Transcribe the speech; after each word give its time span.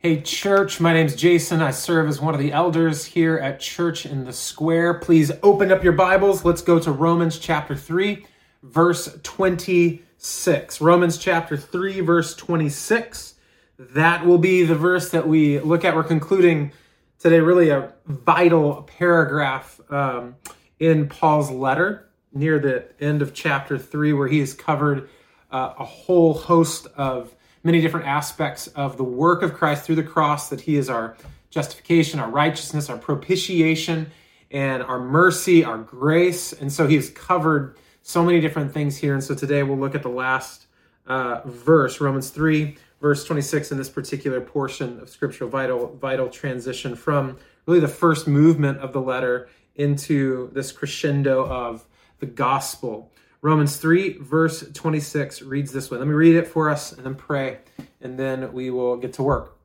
Hey, 0.00 0.20
church, 0.20 0.78
my 0.78 0.92
name's 0.92 1.16
Jason. 1.16 1.60
I 1.60 1.72
serve 1.72 2.08
as 2.08 2.20
one 2.20 2.32
of 2.32 2.38
the 2.38 2.52
elders 2.52 3.04
here 3.04 3.36
at 3.36 3.58
Church 3.58 4.06
in 4.06 4.26
the 4.26 4.32
Square. 4.32 5.00
Please 5.00 5.32
open 5.42 5.72
up 5.72 5.82
your 5.82 5.92
Bibles. 5.92 6.44
Let's 6.44 6.62
go 6.62 6.78
to 6.78 6.92
Romans 6.92 7.36
chapter 7.36 7.74
3, 7.74 8.24
verse 8.62 9.18
26. 9.24 10.80
Romans 10.80 11.18
chapter 11.18 11.56
3, 11.56 11.98
verse 12.02 12.36
26. 12.36 13.34
That 13.76 14.24
will 14.24 14.38
be 14.38 14.62
the 14.62 14.76
verse 14.76 15.10
that 15.10 15.26
we 15.26 15.58
look 15.58 15.84
at. 15.84 15.96
We're 15.96 16.04
concluding 16.04 16.70
today, 17.18 17.40
really 17.40 17.70
a 17.70 17.92
vital 18.06 18.84
paragraph 18.84 19.80
um, 19.90 20.36
in 20.78 21.08
Paul's 21.08 21.50
letter 21.50 22.08
near 22.32 22.60
the 22.60 22.84
end 23.00 23.20
of 23.20 23.34
chapter 23.34 23.76
3, 23.76 24.12
where 24.12 24.28
he 24.28 24.38
has 24.38 24.54
covered 24.54 25.08
uh, 25.50 25.74
a 25.76 25.84
whole 25.84 26.34
host 26.34 26.86
of 26.96 27.34
many 27.62 27.80
different 27.80 28.06
aspects 28.06 28.66
of 28.68 28.96
the 28.96 29.04
work 29.04 29.42
of 29.42 29.54
Christ 29.54 29.84
through 29.84 29.96
the 29.96 30.02
cross, 30.02 30.48
that 30.50 30.60
He 30.60 30.76
is 30.76 30.88
our 30.88 31.16
justification, 31.50 32.20
our 32.20 32.30
righteousness, 32.30 32.88
our 32.90 32.98
propitiation, 32.98 34.10
and 34.50 34.82
our 34.82 34.98
mercy, 34.98 35.64
our 35.64 35.78
grace. 35.78 36.52
And 36.52 36.72
so 36.72 36.86
He 36.86 36.96
has 36.96 37.10
covered 37.10 37.76
so 38.02 38.24
many 38.24 38.40
different 38.40 38.72
things 38.72 38.96
here. 38.96 39.14
And 39.14 39.22
so 39.22 39.34
today 39.34 39.62
we'll 39.62 39.78
look 39.78 39.94
at 39.94 40.02
the 40.02 40.08
last 40.08 40.66
uh, 41.06 41.40
verse, 41.44 42.00
Romans 42.00 42.30
3, 42.30 42.76
verse 43.00 43.24
26, 43.24 43.72
in 43.72 43.78
this 43.78 43.88
particular 43.88 44.40
portion 44.40 45.00
of 45.00 45.08
scriptural 45.08 45.50
vital, 45.50 45.96
vital 45.96 46.28
transition 46.28 46.94
from 46.94 47.36
really 47.66 47.80
the 47.80 47.88
first 47.88 48.26
movement 48.26 48.78
of 48.78 48.92
the 48.92 49.00
letter 49.00 49.48
into 49.76 50.50
this 50.52 50.72
crescendo 50.72 51.46
of 51.46 51.86
the 52.18 52.26
gospel. 52.26 53.12
Romans 53.40 53.76
3, 53.76 54.18
verse 54.18 54.64
26 54.72 55.42
reads 55.42 55.72
this 55.72 55.90
way. 55.90 55.98
Let 55.98 56.08
me 56.08 56.14
read 56.14 56.34
it 56.34 56.48
for 56.48 56.70
us 56.70 56.92
and 56.92 57.06
then 57.06 57.14
pray, 57.14 57.58
and 58.00 58.18
then 58.18 58.52
we 58.52 58.70
will 58.70 58.96
get 58.96 59.12
to 59.14 59.22
work. 59.22 59.56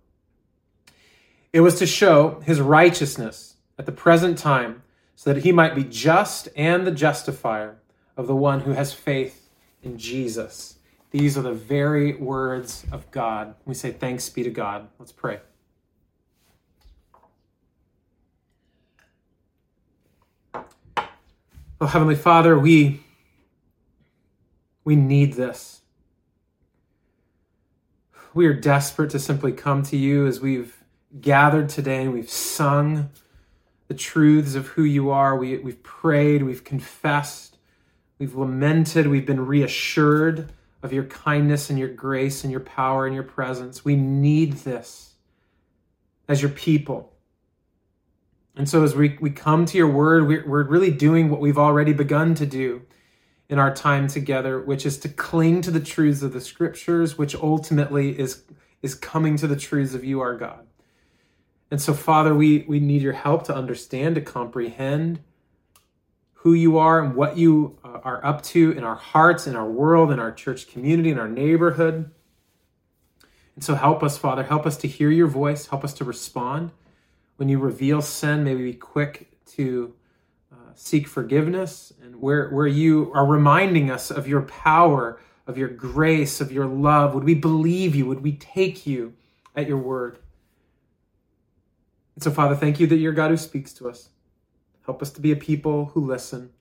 It 1.51 1.61
was 1.61 1.79
to 1.79 1.87
show 1.87 2.39
his 2.45 2.61
righteousness 2.61 3.55
at 3.77 3.85
the 3.85 3.91
present 3.91 4.37
time, 4.37 4.83
so 5.15 5.33
that 5.33 5.43
he 5.43 5.51
might 5.51 5.75
be 5.75 5.83
just 5.83 6.49
and 6.55 6.85
the 6.85 6.91
justifier 6.91 7.77
of 8.17 8.27
the 8.27 8.35
one 8.35 8.61
who 8.61 8.71
has 8.71 8.93
faith 8.93 9.49
in 9.81 9.97
Jesus. 9.97 10.77
These 11.11 11.37
are 11.37 11.43
the 11.43 11.53
very 11.53 12.15
words 12.15 12.85
of 12.91 13.09
God. 13.11 13.55
We 13.65 13.75
say, 13.75 13.91
Thanks 13.91 14.29
be 14.29 14.43
to 14.43 14.49
God. 14.49 14.87
Let's 14.97 15.11
pray. 15.11 15.39
Oh, 20.55 21.87
Heavenly 21.87 22.15
Father, 22.15 22.57
we 22.57 23.02
we 24.83 24.95
need 24.95 25.33
this. 25.33 25.81
We 28.33 28.47
are 28.47 28.53
desperate 28.53 29.11
to 29.11 29.19
simply 29.19 29.51
come 29.51 29.83
to 29.83 29.97
you 29.97 30.25
as 30.25 30.41
we've 30.41 30.83
gathered 31.21 31.69
today 31.69 32.01
and 32.01 32.13
we've 32.13 32.29
sung 32.29 33.09
the 33.87 33.93
truths 33.93 34.55
of 34.55 34.67
who 34.67 34.83
you 34.83 35.11
are. 35.11 35.37
We, 35.37 35.57
we've 35.57 35.83
prayed, 35.83 36.43
we've 36.43 36.63
confessed, 36.63 37.57
we've 38.17 38.35
lamented, 38.35 39.07
we've 39.07 39.25
been 39.25 39.45
reassured 39.45 40.51
of 40.81 40.91
your 40.91 41.03
kindness 41.05 41.69
and 41.69 41.77
your 41.77 41.89
grace 41.89 42.43
and 42.43 42.51
your 42.51 42.59
power 42.59 43.05
and 43.05 43.13
your 43.13 43.23
presence. 43.23 43.85
We 43.85 43.95
need 43.95 44.53
this 44.53 45.13
as 46.27 46.41
your 46.41 46.51
people. 46.51 47.13
And 48.55 48.69
so, 48.69 48.83
as 48.83 48.95
we, 48.95 49.17
we 49.19 49.31
come 49.31 49.65
to 49.65 49.77
your 49.77 49.87
word, 49.87 50.27
we're, 50.27 50.47
we're 50.47 50.63
really 50.63 50.91
doing 50.91 51.29
what 51.29 51.39
we've 51.39 51.57
already 51.57 51.93
begun 51.93 52.35
to 52.35 52.45
do 52.45 52.83
in 53.49 53.59
our 53.59 53.73
time 53.73 54.07
together, 54.07 54.61
which 54.61 54.85
is 54.85 54.97
to 54.99 55.09
cling 55.09 55.61
to 55.61 55.71
the 55.71 55.79
truths 55.79 56.21
of 56.21 56.33
the 56.33 56.41
scriptures, 56.41 57.17
which 57.17 57.35
ultimately 57.35 58.17
is, 58.17 58.43
is 58.81 58.95
coming 58.95 59.37
to 59.37 59.47
the 59.47 59.55
truths 59.55 59.93
of 59.93 60.03
you, 60.03 60.21
our 60.21 60.35
God. 60.35 60.65
And 61.69 61.81
so, 61.81 61.93
Father, 61.93 62.35
we, 62.35 62.65
we 62.67 62.79
need 62.79 63.01
your 63.01 63.13
help 63.13 63.43
to 63.45 63.55
understand, 63.55 64.15
to 64.15 64.21
comprehend 64.21 65.19
who 66.33 66.53
you 66.53 66.77
are 66.77 67.03
and 67.03 67.15
what 67.15 67.37
you 67.37 67.79
uh, 67.83 67.99
are 68.03 68.23
up 68.25 68.43
to 68.43 68.71
in 68.71 68.83
our 68.83 68.95
hearts, 68.95 69.47
in 69.47 69.55
our 69.55 69.69
world, 69.69 70.11
in 70.11 70.19
our 70.19 70.31
church 70.31 70.67
community, 70.67 71.09
in 71.09 71.17
our 71.17 71.29
neighborhood. 71.29 72.11
And 73.55 73.63
so, 73.63 73.75
help 73.75 74.03
us, 74.03 74.17
Father. 74.17 74.43
Help 74.43 74.65
us 74.65 74.77
to 74.77 74.87
hear 74.87 75.09
your 75.09 75.27
voice. 75.27 75.67
Help 75.67 75.83
us 75.83 75.93
to 75.95 76.03
respond. 76.03 76.71
When 77.37 77.49
you 77.49 77.59
reveal 77.59 78.01
sin, 78.01 78.43
may 78.43 78.55
we 78.55 78.63
be 78.63 78.73
quick 78.73 79.29
to 79.55 79.95
seek 80.75 81.07
forgiveness 81.07 81.93
and 82.01 82.21
where, 82.21 82.49
where 82.49 82.67
you 82.67 83.11
are 83.13 83.25
reminding 83.25 83.89
us 83.89 84.11
of 84.11 84.27
your 84.27 84.41
power, 84.41 85.19
of 85.47 85.57
your 85.57 85.67
grace, 85.67 86.41
of 86.41 86.51
your 86.51 86.65
love. 86.65 87.13
Would 87.13 87.23
we 87.23 87.35
believe 87.35 87.95
you? 87.95 88.05
Would 88.05 88.21
we 88.21 88.33
take 88.33 88.85
you 88.85 89.13
at 89.55 89.67
your 89.67 89.77
word? 89.77 90.19
And 92.15 92.23
so, 92.23 92.31
Father, 92.31 92.55
thank 92.55 92.79
you 92.79 92.87
that 92.87 92.97
you're 92.97 93.13
God 93.13 93.31
who 93.31 93.37
speaks 93.37 93.73
to 93.73 93.89
us. 93.89 94.09
Help 94.85 95.01
us 95.01 95.11
to 95.11 95.21
be 95.21 95.31
a 95.31 95.35
people 95.35 95.85
who 95.93 96.01
listen. 96.01 96.51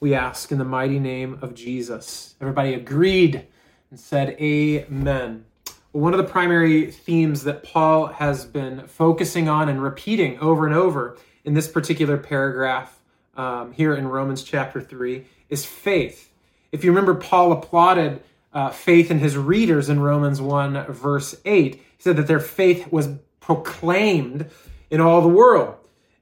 We 0.00 0.14
ask 0.14 0.50
in 0.50 0.58
the 0.58 0.64
mighty 0.64 0.98
name 0.98 1.38
of 1.42 1.54
Jesus. 1.54 2.34
Everybody 2.40 2.74
agreed 2.74 3.46
and 3.90 3.98
said, 4.00 4.30
Amen. 4.40 5.44
Well, 5.92 6.02
one 6.02 6.14
of 6.14 6.18
the 6.18 6.30
primary 6.30 6.90
themes 6.90 7.44
that 7.44 7.62
Paul 7.62 8.06
has 8.06 8.44
been 8.44 8.86
focusing 8.86 9.48
on 9.48 9.68
and 9.68 9.82
repeating 9.82 10.38
over 10.40 10.66
and 10.66 10.74
over 10.74 11.18
in 11.44 11.54
this 11.54 11.68
particular 11.68 12.16
paragraph 12.16 12.98
um, 13.36 13.72
here 13.72 13.94
in 13.94 14.06
Romans 14.06 14.42
chapter 14.42 14.80
3 14.80 15.24
is 15.48 15.64
faith. 15.64 16.32
If 16.70 16.84
you 16.84 16.90
remember, 16.90 17.14
Paul 17.14 17.52
applauded 17.52 18.22
uh, 18.52 18.70
faith 18.70 19.10
in 19.10 19.18
his 19.18 19.36
readers 19.36 19.88
in 19.88 20.00
Romans 20.00 20.40
1, 20.40 20.92
verse 20.92 21.34
8. 21.44 21.74
He 21.74 21.82
said 21.98 22.16
that 22.16 22.26
their 22.26 22.40
faith 22.40 22.90
was 22.92 23.08
proclaimed 23.40 24.50
in 24.90 25.00
all 25.00 25.20
the 25.22 25.28
world. 25.28 25.76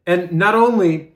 And 0.06 0.32
not 0.32 0.54
only 0.54 1.12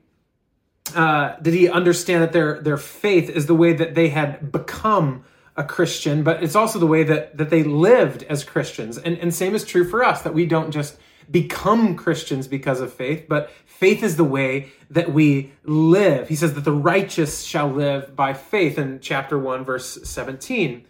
uh, 0.93 1.35
did 1.41 1.53
he 1.53 1.67
understand 1.67 2.23
that 2.23 2.33
their, 2.33 2.61
their 2.61 2.77
faith 2.77 3.29
is 3.29 3.47
the 3.47 3.55
way 3.55 3.73
that 3.73 3.95
they 3.95 4.09
had 4.09 4.51
become 4.51 5.23
a 5.57 5.63
Christian, 5.63 6.23
but 6.23 6.43
it's 6.43 6.55
also 6.55 6.79
the 6.79 6.85
way 6.85 7.03
that, 7.03 7.37
that 7.37 7.49
they 7.49 7.63
lived 7.63 8.23
as 8.23 8.43
Christians. 8.43 8.97
And, 8.97 9.17
and 9.17 9.33
same 9.33 9.55
is 9.55 9.63
true 9.63 9.87
for 9.87 10.03
us, 10.03 10.21
that 10.21 10.33
we 10.33 10.45
don't 10.45 10.71
just 10.71 10.97
become 11.31 11.95
Christians 11.95 12.47
because 12.47 12.81
of 12.81 12.93
faith, 12.93 13.25
but 13.27 13.51
faith 13.65 14.03
is 14.03 14.17
the 14.17 14.23
way 14.23 14.71
that 14.89 15.11
we 15.11 15.51
live. 15.63 16.27
He 16.29 16.35
says 16.35 16.53
that 16.53 16.63
the 16.63 16.71
righteous 16.71 17.43
shall 17.43 17.69
live 17.69 18.15
by 18.15 18.33
faith 18.33 18.77
in 18.77 18.99
chapter 18.99 19.37
1, 19.37 19.63
verse 19.63 19.99
17. 20.03 20.85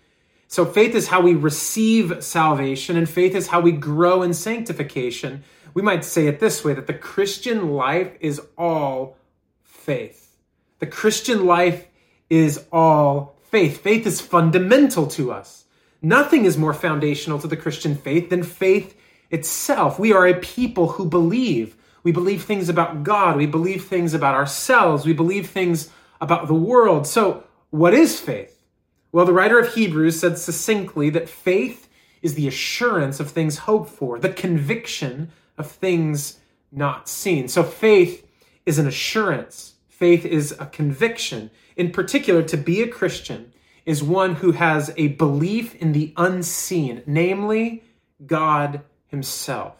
So 0.47 0.65
faith 0.65 0.95
is 0.95 1.07
how 1.07 1.21
we 1.21 1.33
receive 1.33 2.23
salvation, 2.23 2.95
and 2.97 3.09
faith 3.09 3.35
is 3.35 3.47
how 3.47 3.59
we 3.59 3.71
grow 3.71 4.21
in 4.21 4.33
sanctification. 4.33 5.43
We 5.73 5.81
might 5.81 6.05
say 6.05 6.27
it 6.27 6.39
this 6.39 6.63
way 6.63 6.73
that 6.73 6.87
the 6.87 6.93
Christian 6.93 7.71
life 7.71 8.15
is 8.19 8.41
all 8.57 9.17
faith. 9.63 10.37
The 10.79 10.87
Christian 10.87 11.45
life 11.45 11.87
is 12.29 12.65
all 12.71 13.35
faith. 13.43 13.81
Faith 13.81 14.05
is 14.05 14.21
fundamental 14.21 15.07
to 15.07 15.31
us. 15.31 15.65
Nothing 16.01 16.45
is 16.45 16.57
more 16.57 16.73
foundational 16.73 17.39
to 17.39 17.47
the 17.47 17.57
Christian 17.57 17.95
faith 17.95 18.29
than 18.29 18.43
faith 18.43 18.94
itself. 19.29 19.99
We 19.99 20.13
are 20.13 20.27
a 20.27 20.39
people 20.39 20.89
who 20.89 21.05
believe. 21.05 21.75
We 22.03 22.11
believe 22.11 22.43
things 22.43 22.69
about 22.69 23.03
God. 23.03 23.37
We 23.37 23.47
believe 23.47 23.85
things 23.85 24.13
about 24.13 24.35
ourselves. 24.35 25.05
We 25.05 25.13
believe 25.13 25.49
things 25.49 25.89
about 26.21 26.47
the 26.47 26.53
world. 26.53 27.07
So, 27.07 27.43
what 27.71 27.93
is 27.93 28.19
faith? 28.19 28.63
Well, 29.11 29.25
the 29.25 29.33
writer 29.33 29.59
of 29.59 29.73
Hebrews 29.73 30.19
said 30.19 30.37
succinctly 30.37 31.09
that 31.11 31.29
faith 31.29 31.89
is 32.21 32.35
the 32.35 32.47
assurance 32.47 33.19
of 33.19 33.31
things 33.31 33.59
hoped 33.59 33.89
for, 33.89 34.19
the 34.19 34.29
conviction 34.29 35.31
of 35.57 35.69
things 35.69 36.39
not 36.71 37.07
seen. 37.09 37.47
So, 37.47 37.63
faith 37.63 38.27
is 38.65 38.79
an 38.79 38.87
assurance, 38.87 39.75
faith 39.87 40.25
is 40.25 40.55
a 40.59 40.65
conviction. 40.65 41.49
In 41.75 41.91
particular, 41.91 42.43
to 42.43 42.57
be 42.57 42.81
a 42.81 42.87
Christian 42.87 43.51
is 43.85 44.01
one 44.01 44.35
who 44.35 44.51
has 44.53 44.93
a 44.97 45.09
belief 45.09 45.75
in 45.75 45.91
the 45.91 46.13
unseen, 46.17 47.03
namely 47.05 47.83
God 48.25 48.81
himself. 49.15 49.75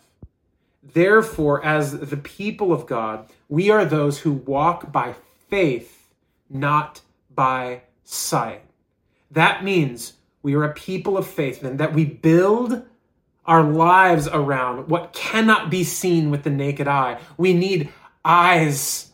Therefore, 0.81 1.63
as 1.65 1.99
the 1.99 2.17
people 2.17 2.71
of 2.71 2.87
God, 2.87 3.27
we 3.49 3.69
are 3.69 3.83
those 3.83 4.19
who 4.19 4.31
walk 4.31 4.93
by 4.93 5.15
faith, 5.49 6.13
not 6.49 7.01
by 7.33 7.81
sight. 8.05 8.61
That 9.29 9.63
means 9.63 10.13
we 10.41 10.55
are 10.55 10.63
a 10.63 10.73
people 10.73 11.17
of 11.17 11.27
faith 11.27 11.63
and 11.63 11.79
that 11.79 11.93
we 11.93 12.05
build 12.05 12.85
our 13.45 13.61
lives 13.61 14.27
around 14.27 14.87
what 14.87 15.11
cannot 15.11 15.69
be 15.69 15.83
seen 15.83 16.31
with 16.31 16.43
the 16.43 16.49
naked 16.49 16.87
eye. 16.87 17.19
We 17.37 17.53
need 17.53 17.89
eyes 18.23 19.11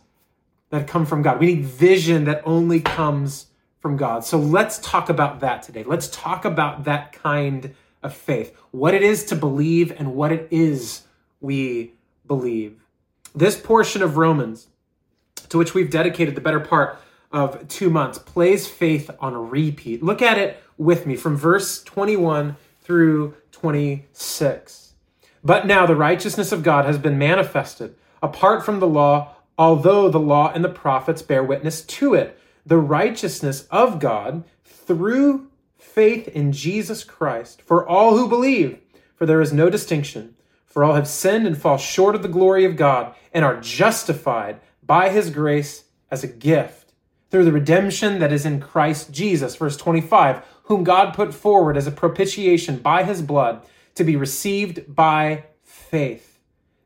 that 0.70 0.86
come 0.86 1.04
from 1.04 1.22
God. 1.22 1.40
We 1.40 1.46
need 1.46 1.64
vision 1.64 2.24
that 2.24 2.42
only 2.44 2.80
comes 2.80 3.46
from 3.80 3.96
God. 3.96 4.24
So 4.24 4.38
let's 4.38 4.78
talk 4.78 5.08
about 5.08 5.40
that 5.40 5.62
today. 5.62 5.82
Let's 5.82 6.08
talk 6.08 6.44
about 6.44 6.84
that 6.84 7.12
kind 7.12 7.74
of 8.02 8.14
faith, 8.14 8.56
what 8.70 8.94
it 8.94 9.02
is 9.02 9.24
to 9.26 9.36
believe 9.36 9.92
and 9.98 10.14
what 10.14 10.32
it 10.32 10.48
is 10.50 11.02
we 11.40 11.92
believe. 12.26 12.80
This 13.34 13.58
portion 13.58 14.02
of 14.02 14.16
Romans, 14.16 14.68
to 15.48 15.58
which 15.58 15.74
we've 15.74 15.90
dedicated 15.90 16.34
the 16.34 16.40
better 16.40 16.60
part 16.60 16.98
of 17.30 17.66
two 17.68 17.90
months, 17.90 18.18
plays 18.18 18.66
faith 18.66 19.10
on 19.20 19.50
repeat. 19.50 20.02
Look 20.02 20.22
at 20.22 20.38
it 20.38 20.62
with 20.76 21.06
me 21.06 21.16
from 21.16 21.36
verse 21.36 21.82
21 21.82 22.56
through 22.82 23.34
26. 23.52 24.94
But 25.44 25.66
now 25.66 25.86
the 25.86 25.96
righteousness 25.96 26.52
of 26.52 26.62
God 26.62 26.84
has 26.84 26.98
been 26.98 27.18
manifested, 27.18 27.94
apart 28.22 28.64
from 28.64 28.80
the 28.80 28.86
law, 28.86 29.34
although 29.58 30.08
the 30.08 30.20
law 30.20 30.52
and 30.52 30.64
the 30.64 30.68
prophets 30.68 31.22
bear 31.22 31.42
witness 31.42 31.82
to 31.82 32.14
it. 32.14 32.38
The 32.64 32.78
righteousness 32.78 33.66
of 33.70 33.98
God 33.98 34.44
through 34.64 35.48
faith 35.94 36.28
in 36.28 36.52
Jesus 36.52 37.04
Christ 37.04 37.62
for 37.62 37.86
all 37.86 38.16
who 38.16 38.28
believe, 38.28 38.78
for 39.14 39.26
there 39.26 39.40
is 39.40 39.52
no 39.52 39.68
distinction. 39.68 40.34
For 40.66 40.82
all 40.82 40.94
have 40.94 41.06
sinned 41.06 41.46
and 41.46 41.56
fall 41.56 41.76
short 41.76 42.14
of 42.14 42.22
the 42.22 42.28
glory 42.28 42.64
of 42.64 42.76
God 42.76 43.14
and 43.34 43.44
are 43.44 43.60
justified 43.60 44.60
by 44.82 45.10
his 45.10 45.28
grace 45.28 45.84
as 46.10 46.24
a 46.24 46.28
gift 46.28 46.92
through 47.30 47.44
the 47.44 47.52
redemption 47.52 48.20
that 48.20 48.32
is 48.32 48.46
in 48.46 48.60
Christ 48.60 49.12
Jesus. 49.12 49.56
Verse 49.56 49.76
25, 49.76 50.42
whom 50.64 50.82
God 50.82 51.14
put 51.14 51.34
forward 51.34 51.76
as 51.76 51.86
a 51.86 51.92
propitiation 51.92 52.78
by 52.78 53.04
his 53.04 53.20
blood 53.20 53.62
to 53.96 54.04
be 54.04 54.16
received 54.16 54.94
by 54.94 55.44
faith. 55.62 56.38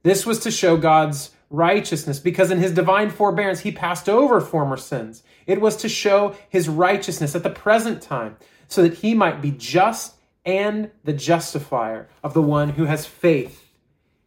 This 0.03 0.27
was 0.27 0.41
to 0.41 0.51
show 0.51 0.77
God's 0.77 1.31
righteousness 1.49 2.19
because 2.19 2.51
in 2.51 2.59
his 2.59 2.73
divine 2.73 3.11
forbearance 3.11 3.61
he 3.61 3.71
passed 3.71 4.09
over 4.09 4.41
former 4.41 4.77
sins. 4.77 5.23
It 5.47 5.61
was 5.61 5.77
to 5.77 5.89
show 5.89 6.35
his 6.49 6.69
righteousness 6.69 7.37
at 7.37 7.45
the 7.45 7.51
present 7.51 8.03
time 8.03 8.37
so 8.69 8.83
that 8.83 8.95
he 8.95 9.15
might 9.15 9.41
be 9.41 9.51
just 9.51 10.15
and 10.45 10.91
the 11.05 11.13
justifier 11.13 12.09
of 12.23 12.35
the 12.35 12.43
one 12.43 12.71
who 12.71 12.85
has 12.85 13.05
faith 13.05 13.73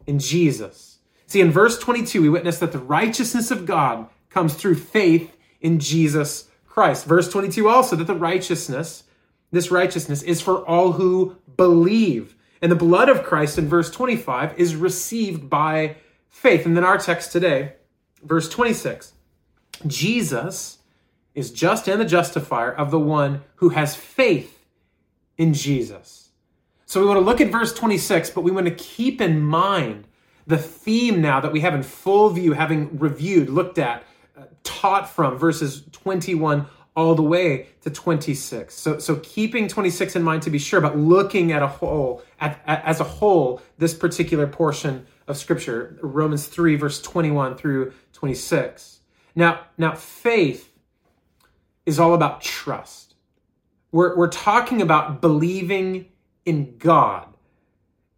in 0.06 0.19
Jesus. 0.19 1.00
See, 1.27 1.41
in 1.41 1.51
verse 1.51 1.77
22, 1.80 2.21
we 2.21 2.30
witness 2.30 2.59
that 2.59 2.71
the 2.71 2.80
righteousness 2.80 3.51
of 3.51 3.65
God 3.65 4.09
comes 4.30 4.53
through 4.53 4.75
faith 4.75 5.36
in 5.62 5.80
Jesus 5.80 6.50
Christ. 6.68 7.06
Verse 7.06 7.30
22 7.31 7.69
also 7.69 7.95
that 7.95 8.07
the 8.07 8.15
righteousness, 8.15 9.03
this 9.51 9.71
righteousness 9.71 10.24
is 10.24 10.42
for 10.42 10.65
all 10.65 10.94
who 10.94 11.38
believe. 11.56 12.35
And 12.62 12.71
the 12.71 12.75
blood 12.75 13.09
of 13.09 13.24
Christ 13.24 13.57
in 13.57 13.68
verse 13.68 13.89
25 13.89 14.59
is 14.59 14.75
received 14.75 15.50
by 15.50 15.97
faith. 16.30 16.65
And 16.65 16.75
then 16.75 16.83
our 16.83 16.97
text 16.97 17.31
today, 17.31 17.74
verse 18.24 18.50
26 18.50 19.13
Jesus 19.88 20.78
is 21.39 21.51
just 21.51 21.88
and 21.88 22.00
the 22.00 22.06
justifier 22.06 22.71
of 22.71 22.91
the 22.91 23.00
one 23.00 23.41
who 23.56 23.69
has 23.69 23.95
faith 23.95 24.65
in 25.38 25.53
Jesus. 25.53 26.30
So 26.86 27.00
we 27.00 27.07
want 27.07 27.18
to 27.18 27.25
look 27.25 27.41
at 27.41 27.51
verse 27.51 27.74
26, 27.74 28.31
but 28.31 28.41
we 28.41 28.51
want 28.51 28.65
to 28.68 28.74
keep 28.74 29.21
in 29.21 29.41
mind 29.41 30.06
the 30.47 30.57
theme 30.57 31.21
now 31.21 31.39
that 31.39 31.51
we 31.51 31.59
have 31.62 31.75
in 31.75 31.83
full 31.83 32.30
view, 32.30 32.53
having 32.53 32.97
reviewed, 32.97 33.50
looked 33.50 33.77
at, 33.77 34.03
uh, 34.38 34.44
taught 34.63 35.07
from 35.07 35.38
verses 35.38 35.83
21 35.91 36.65
all 36.95 37.15
the 37.15 37.24
way 37.24 37.68
to 37.81 37.89
26. 37.89 38.74
So, 38.74 38.97
so 38.97 39.18
keeping 39.18 39.68
26 39.68 40.15
in 40.15 40.24
mind 40.24 40.42
to 40.44 40.50
be 40.50 40.59
sure, 40.59 40.81
but 40.81 40.97
looking 40.97 41.51
at 41.51 41.62
a 41.62 41.68
whole, 41.68 42.24
at, 42.39 42.62
at, 42.65 42.83
as 42.83 43.00
a 43.00 43.03
whole, 43.03 43.62
this 43.77 43.94
particular 43.94 44.47
portion 44.47 45.06
of 45.27 45.38
Scripture, 45.38 45.97
Romans 46.01 46.47
3, 46.47 46.75
verse 46.75 47.01
21 47.01 47.56
through 47.56 47.94
26. 48.13 49.00
Now, 49.35 49.62
now 49.77 49.94
faith 49.94 50.69
is 51.85 51.99
all 51.99 52.13
about 52.13 52.41
trust. 52.41 53.15
We're, 53.91 54.15
we're 54.15 54.27
talking 54.27 54.81
about 54.81 55.21
believing 55.21 56.09
in 56.45 56.77
God. 56.77 57.27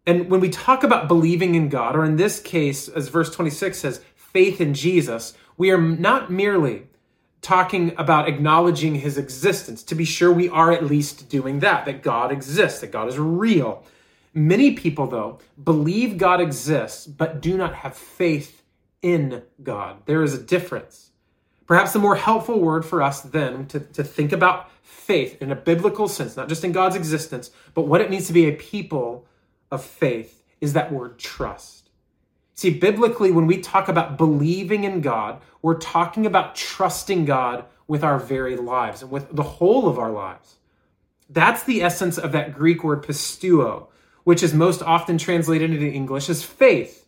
And 0.06 0.30
when 0.30 0.42
we 0.42 0.50
talk 0.50 0.84
about 0.84 1.08
believing 1.08 1.56
in 1.56 1.70
God, 1.70 1.96
or 1.96 2.04
in 2.04 2.16
this 2.16 2.42
case, 2.42 2.88
as 2.88 3.08
verse 3.08 3.34
26 3.34 3.78
says, 3.78 4.02
faith 4.16 4.60
in 4.60 4.74
Jesus, 4.74 5.34
we 5.58 5.72
are 5.72 5.82
not 5.82 6.32
merely 6.32 6.88
talking 7.42 7.94
about 7.98 8.28
acknowledging 8.28 8.96
his 8.96 9.18
existence. 9.18 9.84
To 9.84 9.96
be 9.96 10.06
sure, 10.06 10.32
we 10.32 10.50
are 10.50 10.72
at 10.72 10.86
least 10.86 11.30
doing 11.30 11.60
that, 11.60 11.86
that 11.86 12.04
God 12.04 12.32
exists, 12.32 12.82
that 12.82 12.92
God 12.92 13.08
is 13.08 13.18
real. 13.18 13.84
Many 14.34 14.74
people, 14.74 15.08
though, 15.08 15.40
believe 15.62 16.18
God 16.18 16.40
exists, 16.40 17.06
but 17.06 17.42
do 17.42 17.58
not 17.58 17.76
have 17.76 17.96
faith 17.96 18.64
in 19.02 19.44
God. 19.62 20.06
There 20.06 20.24
is 20.24 20.34
a 20.34 20.42
difference. 20.42 21.11
Perhaps 21.68 21.94
the 21.94 22.00
more 22.00 22.16
helpful 22.16 22.60
word 22.60 22.86
for 22.86 23.02
us 23.02 23.22
then 23.22 23.66
to, 23.68 23.80
to 23.80 24.04
think 24.04 24.32
about 24.32 24.70
faith 24.82 25.42
in 25.42 25.52
a 25.52 25.56
biblical 25.56 26.08
sense, 26.08 26.36
not 26.36 26.50
just 26.50 26.64
in 26.64 26.72
God's 26.72 26.96
existence, 26.96 27.52
but 27.74 27.88
what 27.88 28.02
it 28.02 28.10
means 28.10 28.28
to 28.28 28.34
be 28.34 28.48
a 28.48 28.54
people 28.54 29.26
of 29.70 29.84
faith, 29.84 30.44
is 30.60 30.74
that 30.74 30.92
word 30.92 31.18
trust. 31.18 31.90
See, 32.56 32.70
biblically, 32.78 33.32
when 33.32 33.48
we 33.48 33.58
talk 33.58 33.88
about 33.88 34.18
believing 34.18 34.84
in 34.84 35.02
God, 35.02 35.42
we're 35.62 35.80
talking 35.80 36.26
about 36.26 36.56
trusting 36.56 37.26
God 37.26 37.66
with 37.88 38.04
our 38.04 38.20
very 38.20 38.56
lives 38.56 39.02
and 39.02 39.10
with 39.10 39.36
the 39.36 39.44
whole 39.44 39.88
of 39.88 39.98
our 39.98 40.12
lives. 40.12 40.58
That's 41.30 41.64
the 41.64 41.82
essence 41.82 42.18
of 42.18 42.34
that 42.34 42.54
Greek 42.54 42.84
word 42.84 43.04
pisteuo, 43.04 43.88
which 44.24 44.44
is 44.44 44.54
most 44.54 44.84
often 44.84 45.18
translated 45.18 45.72
into 45.72 45.88
English 45.88 46.30
as 46.30 46.44
faith. 46.44 47.01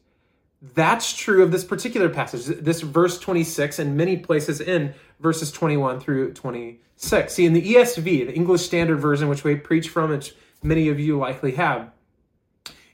That's 0.63 1.12
true 1.12 1.44
of 1.44 1.51
this 1.51 1.65
particular 1.65 2.07
passage, 2.07 2.45
this 2.45 2.80
verse 2.80 3.19
26, 3.19 3.80
and 3.80 3.98
many 3.98 4.15
places 4.15 4.62
in 4.62 4.94
verses 5.19 5.51
21 5.51 6.00
through 6.00 6.31
26. 6.33 7.33
See, 7.33 7.45
in 7.45 7.51
the 7.51 7.74
ESV, 7.74 8.04
the 8.04 8.33
English 8.33 8.62
Standard 8.62 8.95
Version, 9.01 9.27
which 9.27 9.44
we 9.44 9.56
preach 9.57 9.89
from, 9.89 10.12
which 10.12 10.33
many 10.63 10.88
of 10.88 11.01
you 11.01 11.18
likely 11.18 11.51
have, 11.56 11.92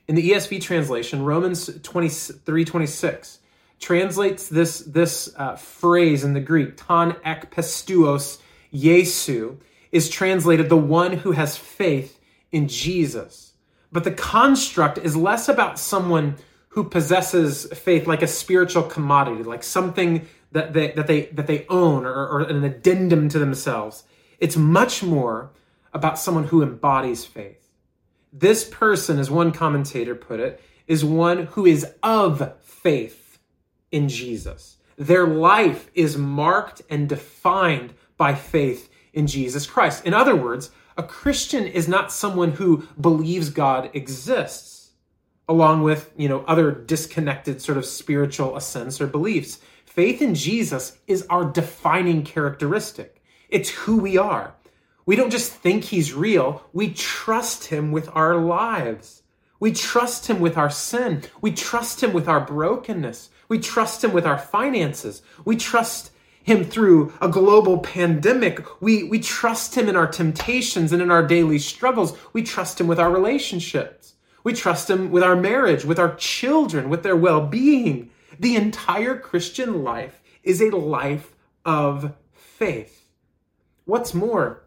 in 0.08 0.16
the 0.16 0.32
ESV 0.32 0.60
translation, 0.60 1.24
Romans 1.24 1.70
23 1.84 2.64
26 2.64 3.38
translates 3.78 4.48
this, 4.48 4.80
this 4.80 5.32
uh, 5.36 5.54
phrase 5.54 6.24
in 6.24 6.34
the 6.34 6.40
Greek, 6.40 6.76
ton 6.76 7.14
ek 7.24 7.54
pisteuos 7.54 8.38
Jesu, 8.74 9.58
is 9.92 10.08
translated 10.08 10.68
the 10.68 10.76
one 10.76 11.12
who 11.12 11.30
has 11.30 11.56
faith 11.56 12.18
in 12.50 12.66
Jesus. 12.66 13.52
But 13.92 14.02
the 14.02 14.10
construct 14.10 14.98
is 14.98 15.16
less 15.16 15.48
about 15.48 15.78
someone 15.78 16.36
who 16.70 16.84
possesses 16.84 17.66
faith 17.66 18.06
like 18.06 18.22
a 18.22 18.26
spiritual 18.26 18.82
commodity, 18.84 19.42
like 19.42 19.62
something 19.62 20.26
that 20.52 20.72
they, 20.72 20.92
that 20.92 21.06
they, 21.06 21.26
that 21.26 21.46
they 21.46 21.66
own 21.68 22.04
or, 22.04 22.28
or 22.28 22.40
an 22.42 22.64
addendum 22.64 23.28
to 23.28 23.38
themselves. 23.38 24.04
It's 24.38 24.56
much 24.56 25.02
more 25.02 25.50
about 25.92 26.18
someone 26.18 26.44
who 26.44 26.62
embodies 26.62 27.24
faith. 27.24 27.68
This 28.32 28.64
person, 28.64 29.18
as 29.18 29.30
one 29.30 29.52
commentator 29.52 30.14
put 30.14 30.40
it, 30.40 30.62
is 30.86 31.04
one 31.04 31.46
who 31.46 31.66
is 31.66 31.86
of 32.02 32.52
faith 32.62 33.38
in 33.90 34.08
Jesus. 34.08 34.76
Their 34.96 35.26
life 35.26 35.90
is 35.94 36.16
marked 36.16 36.82
and 36.88 37.08
defined 37.08 37.94
by 38.16 38.34
faith 38.34 38.90
in 39.12 39.26
Jesus 39.26 39.66
Christ. 39.66 40.04
In 40.04 40.14
other 40.14 40.36
words, 40.36 40.70
a 40.96 41.02
Christian 41.02 41.66
is 41.66 41.88
not 41.88 42.12
someone 42.12 42.52
who 42.52 42.86
believes 43.00 43.50
God 43.50 43.90
exists, 43.94 44.79
along 45.50 45.82
with, 45.82 46.12
you 46.16 46.28
know, 46.28 46.44
other 46.46 46.70
disconnected 46.70 47.60
sort 47.60 47.76
of 47.76 47.84
spiritual 47.84 48.56
assents 48.56 49.00
or 49.00 49.08
beliefs. 49.08 49.58
Faith 49.84 50.22
in 50.22 50.32
Jesus 50.36 50.96
is 51.08 51.26
our 51.28 51.44
defining 51.44 52.22
characteristic. 52.22 53.20
It's 53.48 53.70
who 53.70 53.96
we 53.96 54.16
are. 54.16 54.54
We 55.06 55.16
don't 55.16 55.32
just 55.32 55.52
think 55.52 55.82
he's 55.82 56.14
real, 56.14 56.62
we 56.72 56.94
trust 56.94 57.64
him 57.64 57.90
with 57.90 58.08
our 58.14 58.36
lives. 58.36 59.24
We 59.58 59.72
trust 59.72 60.28
him 60.28 60.38
with 60.38 60.56
our 60.56 60.70
sin. 60.70 61.24
We 61.40 61.50
trust 61.50 62.02
him 62.02 62.12
with 62.12 62.28
our 62.28 62.40
brokenness. 62.40 63.28
We 63.48 63.58
trust 63.58 64.04
him 64.04 64.12
with 64.12 64.24
our 64.24 64.38
finances. 64.38 65.20
We 65.44 65.56
trust 65.56 66.12
him 66.44 66.64
through 66.64 67.12
a 67.20 67.28
global 67.28 67.78
pandemic. 67.78 68.80
We, 68.80 69.02
we 69.02 69.18
trust 69.18 69.76
him 69.76 69.88
in 69.88 69.96
our 69.96 70.06
temptations 70.06 70.92
and 70.92 71.02
in 71.02 71.10
our 71.10 71.26
daily 71.26 71.58
struggles. 71.58 72.16
We 72.32 72.44
trust 72.44 72.80
him 72.80 72.86
with 72.86 73.00
our 73.00 73.10
relationships. 73.10 74.14
We 74.42 74.52
trust 74.52 74.88
him 74.88 75.10
with 75.10 75.22
our 75.22 75.36
marriage, 75.36 75.84
with 75.84 75.98
our 75.98 76.14
children, 76.16 76.88
with 76.88 77.02
their 77.02 77.16
well 77.16 77.46
being. 77.46 78.10
The 78.38 78.56
entire 78.56 79.18
Christian 79.18 79.84
life 79.84 80.20
is 80.42 80.62
a 80.62 80.70
life 80.70 81.34
of 81.64 82.14
faith. 82.32 83.08
What's 83.84 84.14
more, 84.14 84.62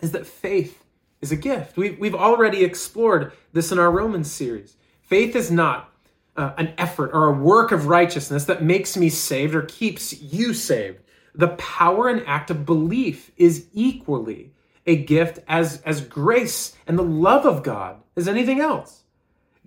is 0.00 0.12
that 0.12 0.26
faith 0.26 0.84
is 1.20 1.32
a 1.32 1.36
gift. 1.36 1.76
We've, 1.76 1.98
we've 1.98 2.14
already 2.14 2.62
explored 2.62 3.32
this 3.52 3.72
in 3.72 3.78
our 3.78 3.90
Romans 3.90 4.30
series. 4.30 4.76
Faith 5.00 5.34
is 5.34 5.50
not 5.50 5.92
uh, 6.36 6.52
an 6.58 6.74
effort 6.78 7.10
or 7.12 7.26
a 7.26 7.32
work 7.32 7.72
of 7.72 7.86
righteousness 7.86 8.44
that 8.44 8.62
makes 8.62 8.96
me 8.96 9.08
saved 9.08 9.54
or 9.54 9.62
keeps 9.62 10.20
you 10.20 10.52
saved. 10.52 11.00
The 11.34 11.48
power 11.48 12.08
and 12.08 12.22
act 12.26 12.50
of 12.50 12.66
belief 12.66 13.30
is 13.36 13.66
equally 13.72 14.52
a 14.86 14.96
gift 14.96 15.38
as, 15.48 15.80
as 15.82 16.00
grace 16.00 16.76
and 16.86 16.98
the 16.98 17.02
love 17.02 17.46
of 17.46 17.62
God 17.62 18.02
as 18.16 18.28
anything 18.28 18.60
else. 18.60 19.04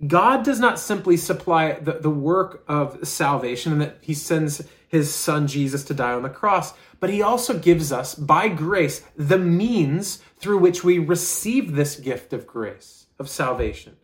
God 0.06 0.44
does 0.44 0.60
not 0.60 0.78
simply 0.78 1.16
supply 1.16 1.72
the, 1.72 1.94
the 1.94 2.10
work 2.10 2.62
of 2.68 3.06
salvation 3.06 3.72
and 3.72 3.80
that 3.80 3.98
he 4.00 4.14
sends 4.14 4.62
his 4.86 5.12
son 5.12 5.48
Jesus 5.48 5.84
to 5.84 5.94
die 5.94 6.12
on 6.12 6.22
the 6.22 6.28
cross, 6.30 6.72
but 7.00 7.10
he 7.10 7.20
also 7.20 7.58
gives 7.58 7.92
us, 7.92 8.14
by 8.14 8.48
grace, 8.48 9.02
the 9.16 9.38
means 9.38 10.22
through 10.38 10.58
which 10.58 10.84
we 10.84 10.98
receive 10.98 11.74
this 11.74 11.96
gift 11.96 12.32
of 12.32 12.46
grace, 12.46 13.06
of 13.18 13.28
salvation. 13.28 13.96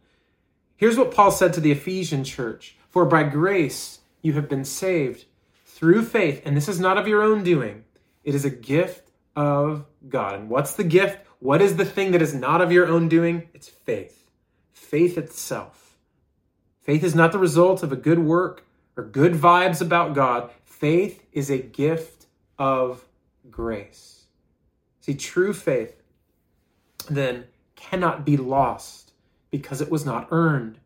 Here's 0.76 0.98
what 0.98 1.14
Paul 1.14 1.30
said 1.30 1.52
to 1.54 1.60
the 1.60 1.72
Ephesian 1.72 2.24
church 2.24 2.76
For 2.90 3.06
by 3.06 3.22
grace 3.22 4.00
you 4.20 4.34
have 4.34 4.48
been 4.48 4.64
saved 4.64 5.24
through 5.64 6.04
faith, 6.04 6.42
and 6.44 6.56
this 6.56 6.68
is 6.68 6.80
not 6.80 6.98
of 6.98 7.08
your 7.08 7.22
own 7.22 7.42
doing, 7.42 7.84
it 8.24 8.34
is 8.34 8.44
a 8.44 8.50
gift 8.50 9.03
of 9.36 9.84
God. 10.08 10.40
And 10.40 10.48
what's 10.48 10.74
the 10.74 10.84
gift? 10.84 11.18
What 11.40 11.60
is 11.60 11.76
the 11.76 11.84
thing 11.84 12.12
that 12.12 12.22
is 12.22 12.34
not 12.34 12.60
of 12.60 12.72
your 12.72 12.86
own 12.86 13.08
doing? 13.08 13.48
It's 13.52 13.68
faith, 13.68 14.24
faith 14.72 15.18
itself. 15.18 15.96
Faith 16.82 17.02
is 17.02 17.14
not 17.14 17.32
the 17.32 17.38
result 17.38 17.82
of 17.82 17.92
a 17.92 17.96
good 17.96 18.18
work 18.18 18.64
or 18.96 19.04
good 19.04 19.32
vibes 19.32 19.80
about 19.80 20.14
God. 20.14 20.50
Faith 20.64 21.24
is 21.32 21.50
a 21.50 21.58
gift 21.58 22.26
of 22.58 23.04
grace. 23.50 24.26
See, 25.00 25.14
true 25.14 25.52
faith 25.52 26.02
then 27.08 27.44
cannot 27.74 28.24
be 28.24 28.36
lost 28.36 29.12
because 29.50 29.80
it 29.80 29.90
was 29.90 30.04
not 30.04 30.28
earned. 30.30 30.78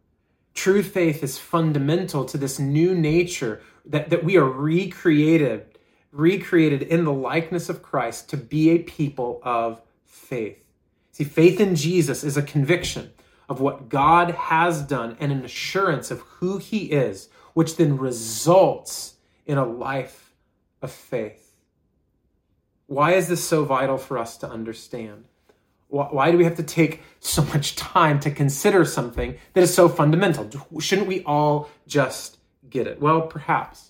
True 0.54 0.82
faith 0.82 1.22
is 1.22 1.38
fundamental 1.38 2.24
to 2.24 2.36
this 2.36 2.58
new 2.58 2.94
nature 2.94 3.60
that, 3.86 4.10
that 4.10 4.24
we 4.24 4.36
are 4.36 4.44
recreated, 4.44 5.77
recreated 6.12 6.82
in 6.82 7.04
the 7.04 7.12
likeness 7.12 7.68
of 7.68 7.82
Christ 7.82 8.30
to 8.30 8.36
be 8.36 8.70
a 8.70 8.78
people 8.78 9.40
of 9.42 9.80
faith. 10.04 10.58
See, 11.12 11.24
faith 11.24 11.60
in 11.60 11.74
Jesus 11.74 12.24
is 12.24 12.36
a 12.36 12.42
conviction 12.42 13.12
of 13.48 13.60
what 13.60 13.88
God 13.88 14.30
has 14.30 14.82
done 14.82 15.16
and 15.20 15.32
an 15.32 15.44
assurance 15.44 16.10
of 16.10 16.20
who 16.20 16.58
he 16.58 16.92
is, 16.92 17.28
which 17.54 17.76
then 17.76 17.98
results 17.98 19.14
in 19.46 19.58
a 19.58 19.66
life 19.66 20.32
of 20.82 20.90
faith. 20.90 21.56
Why 22.86 23.12
is 23.12 23.28
this 23.28 23.44
so 23.44 23.64
vital 23.64 23.98
for 23.98 24.18
us 24.18 24.36
to 24.38 24.48
understand? 24.48 25.24
Why 25.88 26.30
do 26.30 26.36
we 26.36 26.44
have 26.44 26.56
to 26.56 26.62
take 26.62 27.02
so 27.20 27.42
much 27.44 27.74
time 27.74 28.20
to 28.20 28.30
consider 28.30 28.84
something 28.84 29.38
that 29.54 29.62
is 29.62 29.72
so 29.72 29.88
fundamental? 29.88 30.48
Shouldn't 30.80 31.08
we 31.08 31.22
all 31.24 31.70
just 31.86 32.36
get 32.68 32.86
it? 32.86 33.00
Well, 33.00 33.22
perhaps. 33.22 33.87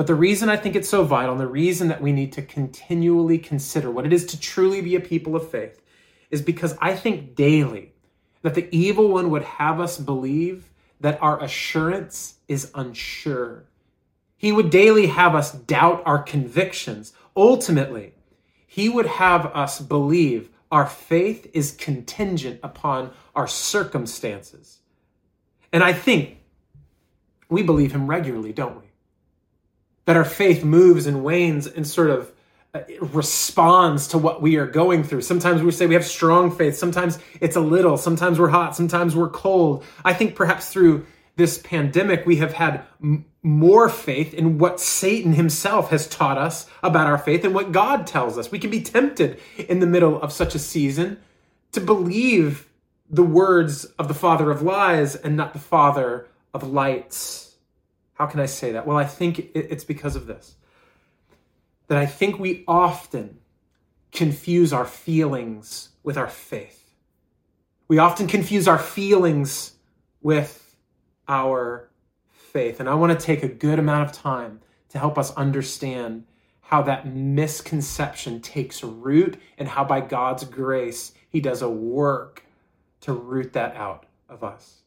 But 0.00 0.06
the 0.06 0.14
reason 0.14 0.48
I 0.48 0.56
think 0.56 0.76
it's 0.76 0.88
so 0.88 1.04
vital 1.04 1.32
and 1.32 1.40
the 1.42 1.46
reason 1.46 1.88
that 1.88 2.00
we 2.00 2.10
need 2.10 2.32
to 2.32 2.40
continually 2.40 3.36
consider 3.36 3.90
what 3.90 4.06
it 4.06 4.14
is 4.14 4.24
to 4.28 4.40
truly 4.40 4.80
be 4.80 4.96
a 4.96 5.00
people 5.00 5.36
of 5.36 5.50
faith 5.50 5.82
is 6.30 6.40
because 6.40 6.74
I 6.80 6.96
think 6.96 7.34
daily 7.34 7.92
that 8.40 8.54
the 8.54 8.74
evil 8.74 9.08
one 9.08 9.28
would 9.28 9.42
have 9.42 9.78
us 9.78 9.98
believe 9.98 10.70
that 11.00 11.20
our 11.20 11.44
assurance 11.44 12.36
is 12.48 12.70
unsure. 12.74 13.64
He 14.38 14.52
would 14.52 14.70
daily 14.70 15.08
have 15.08 15.34
us 15.34 15.52
doubt 15.52 16.02
our 16.06 16.22
convictions. 16.22 17.12
Ultimately, 17.36 18.14
he 18.66 18.88
would 18.88 19.04
have 19.04 19.44
us 19.54 19.82
believe 19.82 20.48
our 20.72 20.86
faith 20.86 21.50
is 21.52 21.72
contingent 21.72 22.58
upon 22.62 23.10
our 23.34 23.46
circumstances. 23.46 24.78
And 25.74 25.84
I 25.84 25.92
think 25.92 26.38
we 27.50 27.62
believe 27.62 27.92
him 27.92 28.06
regularly, 28.06 28.54
don't 28.54 28.80
we? 28.80 28.89
That 30.06 30.16
our 30.16 30.24
faith 30.24 30.64
moves 30.64 31.06
and 31.06 31.22
wanes 31.22 31.66
and 31.66 31.86
sort 31.86 32.10
of 32.10 32.32
uh, 32.74 32.82
responds 33.00 34.08
to 34.08 34.18
what 34.18 34.40
we 34.40 34.56
are 34.56 34.66
going 34.66 35.02
through. 35.02 35.22
Sometimes 35.22 35.62
we 35.62 35.72
say 35.72 35.86
we 35.86 35.94
have 35.94 36.06
strong 36.06 36.50
faith. 36.50 36.76
Sometimes 36.76 37.18
it's 37.40 37.56
a 37.56 37.60
little. 37.60 37.96
Sometimes 37.96 38.38
we're 38.38 38.48
hot. 38.48 38.76
Sometimes 38.76 39.16
we're 39.16 39.28
cold. 39.28 39.84
I 40.04 40.14
think 40.14 40.36
perhaps 40.36 40.70
through 40.72 41.04
this 41.34 41.58
pandemic, 41.58 42.26
we 42.26 42.36
have 42.36 42.52
had 42.52 42.84
m- 43.02 43.24
more 43.42 43.88
faith 43.88 44.34
in 44.34 44.58
what 44.58 44.78
Satan 44.78 45.32
himself 45.32 45.90
has 45.90 46.06
taught 46.06 46.38
us 46.38 46.66
about 46.82 47.06
our 47.06 47.18
faith 47.18 47.44
and 47.44 47.54
what 47.54 47.72
God 47.72 48.06
tells 48.06 48.38
us. 48.38 48.52
We 48.52 48.58
can 48.58 48.70
be 48.70 48.82
tempted 48.82 49.40
in 49.56 49.80
the 49.80 49.86
middle 49.86 50.20
of 50.20 50.32
such 50.32 50.54
a 50.54 50.58
season 50.58 51.18
to 51.72 51.80
believe 51.80 52.68
the 53.08 53.24
words 53.24 53.84
of 53.84 54.08
the 54.08 54.14
father 54.14 54.50
of 54.50 54.62
lies 54.62 55.16
and 55.16 55.36
not 55.36 55.54
the 55.54 55.58
father 55.58 56.28
of 56.54 56.68
lights. 56.68 57.49
How 58.20 58.26
can 58.26 58.40
I 58.40 58.44
say 58.44 58.72
that? 58.72 58.86
Well, 58.86 58.98
I 58.98 59.06
think 59.06 59.48
it's 59.54 59.82
because 59.82 60.14
of 60.14 60.26
this 60.26 60.56
that 61.88 61.96
I 61.96 62.04
think 62.04 62.38
we 62.38 62.64
often 62.68 63.38
confuse 64.12 64.74
our 64.74 64.84
feelings 64.84 65.88
with 66.02 66.18
our 66.18 66.28
faith. 66.28 66.92
We 67.88 67.96
often 67.96 68.26
confuse 68.26 68.68
our 68.68 68.78
feelings 68.78 69.72
with 70.20 70.76
our 71.28 71.88
faith. 72.28 72.78
And 72.78 72.90
I 72.90 72.94
want 72.94 73.18
to 73.18 73.26
take 73.26 73.42
a 73.42 73.48
good 73.48 73.78
amount 73.78 74.10
of 74.10 74.14
time 74.14 74.60
to 74.90 74.98
help 74.98 75.16
us 75.16 75.32
understand 75.32 76.24
how 76.60 76.82
that 76.82 77.06
misconception 77.06 78.42
takes 78.42 78.84
root 78.84 79.40
and 79.56 79.66
how, 79.66 79.82
by 79.82 80.02
God's 80.02 80.44
grace, 80.44 81.14
He 81.30 81.40
does 81.40 81.62
a 81.62 81.70
work 81.70 82.44
to 83.00 83.14
root 83.14 83.54
that 83.54 83.76
out 83.76 84.04
of 84.28 84.44
us. 84.44 84.82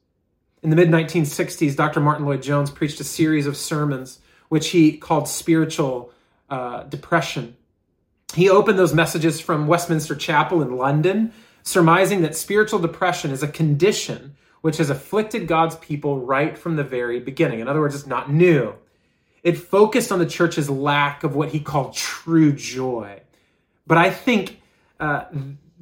In 0.63 0.69
the 0.69 0.77
mid 0.77 0.89
1960s, 0.89 1.75
Dr. 1.75 1.99
Martyn 1.99 2.25
Lloyd-Jones 2.25 2.71
preached 2.71 2.99
a 3.01 3.03
series 3.03 3.47
of 3.47 3.57
sermons 3.57 4.19
which 4.47 4.69
he 4.69 4.97
called 4.97 5.27
spiritual 5.27 6.11
uh, 6.49 6.83
depression. 6.83 7.57
He 8.33 8.49
opened 8.49 8.79
those 8.79 8.93
messages 8.93 9.41
from 9.41 9.67
Westminster 9.67 10.15
Chapel 10.15 10.61
in 10.61 10.77
London, 10.77 11.33
surmising 11.63 12.21
that 12.21 12.35
spiritual 12.35 12.79
depression 12.79 13.31
is 13.31 13.43
a 13.43 13.47
condition 13.47 14.35
which 14.61 14.77
has 14.77 14.89
afflicted 14.89 15.47
God's 15.47 15.75
people 15.75 16.19
right 16.19 16.57
from 16.57 16.77
the 16.77 16.83
very 16.83 17.19
beginning. 17.19 17.59
In 17.59 17.67
other 17.67 17.81
words, 17.81 17.95
it's 17.95 18.07
not 18.07 18.31
new. 18.31 18.73
It 19.43 19.57
focused 19.57 20.11
on 20.11 20.19
the 20.19 20.25
church's 20.25 20.69
lack 20.69 21.25
of 21.25 21.35
what 21.35 21.49
he 21.49 21.59
called 21.59 21.93
true 21.93 22.53
joy. 22.53 23.21
But 23.85 23.97
I 23.97 24.09
think 24.09 24.61
uh, 25.01 25.25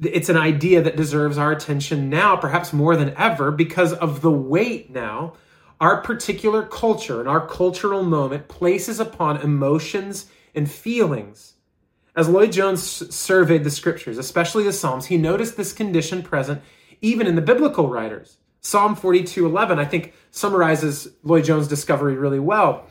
it's 0.02 0.28
an 0.28 0.36
idea 0.36 0.82
that 0.82 0.96
deserves 0.96 1.38
our 1.38 1.52
attention 1.52 2.08
now, 2.08 2.36
perhaps 2.36 2.72
more 2.72 2.96
than 2.96 3.14
ever, 3.16 3.50
because 3.50 3.92
of 3.92 4.20
the 4.20 4.30
weight 4.30 4.90
now 4.90 5.34
our 5.82 6.00
particular 6.00 6.62
culture 6.62 7.18
and 7.18 7.28
our 7.28 7.44
cultural 7.44 8.04
moment 8.04 8.46
places 8.46 9.00
upon 9.00 9.38
emotions 9.38 10.26
and 10.54 10.70
feelings. 10.70 11.54
As 12.14 12.28
Lloyd 12.28 12.52
Jones 12.52 12.82
surveyed 13.12 13.64
the 13.64 13.70
scriptures, 13.70 14.16
especially 14.16 14.62
the 14.62 14.72
Psalms, 14.72 15.06
he 15.06 15.16
noticed 15.18 15.56
this 15.56 15.72
condition 15.72 16.22
present 16.22 16.62
even 17.00 17.26
in 17.26 17.34
the 17.34 17.42
biblical 17.42 17.88
writers. 17.88 18.36
Psalm 18.60 18.94
42:11 18.94 19.80
I 19.80 19.84
think 19.84 20.14
summarizes 20.30 21.08
Lloyd 21.24 21.46
Jones' 21.46 21.66
discovery 21.66 22.14
really 22.14 22.38
well. 22.38 22.86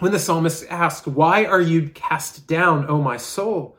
When 0.00 0.10
the 0.10 0.18
psalmist 0.18 0.66
asks, 0.68 1.06
"Why 1.06 1.44
are 1.44 1.60
you 1.60 1.90
cast 1.90 2.48
down, 2.48 2.86
O 2.88 3.00
my 3.00 3.18
soul? 3.18 3.78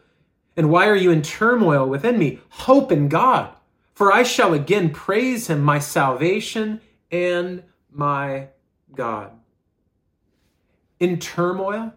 And 0.58 0.70
why 0.70 0.88
are 0.88 0.96
you 0.96 1.12
in 1.12 1.22
turmoil 1.22 1.88
within 1.88 2.18
me? 2.18 2.40
Hope 2.50 2.92
in 2.92 3.10
God, 3.10 3.54
for 3.94 4.12
I 4.12 4.24
shall 4.24 4.54
again 4.54 4.90
praise 4.90 5.48
him, 5.48 5.62
my 5.62 5.80
salvation 5.80 6.82
and 7.12 7.64
my 7.92 8.48
God." 8.94 9.32
In 11.00 11.20
turmoil, 11.20 11.94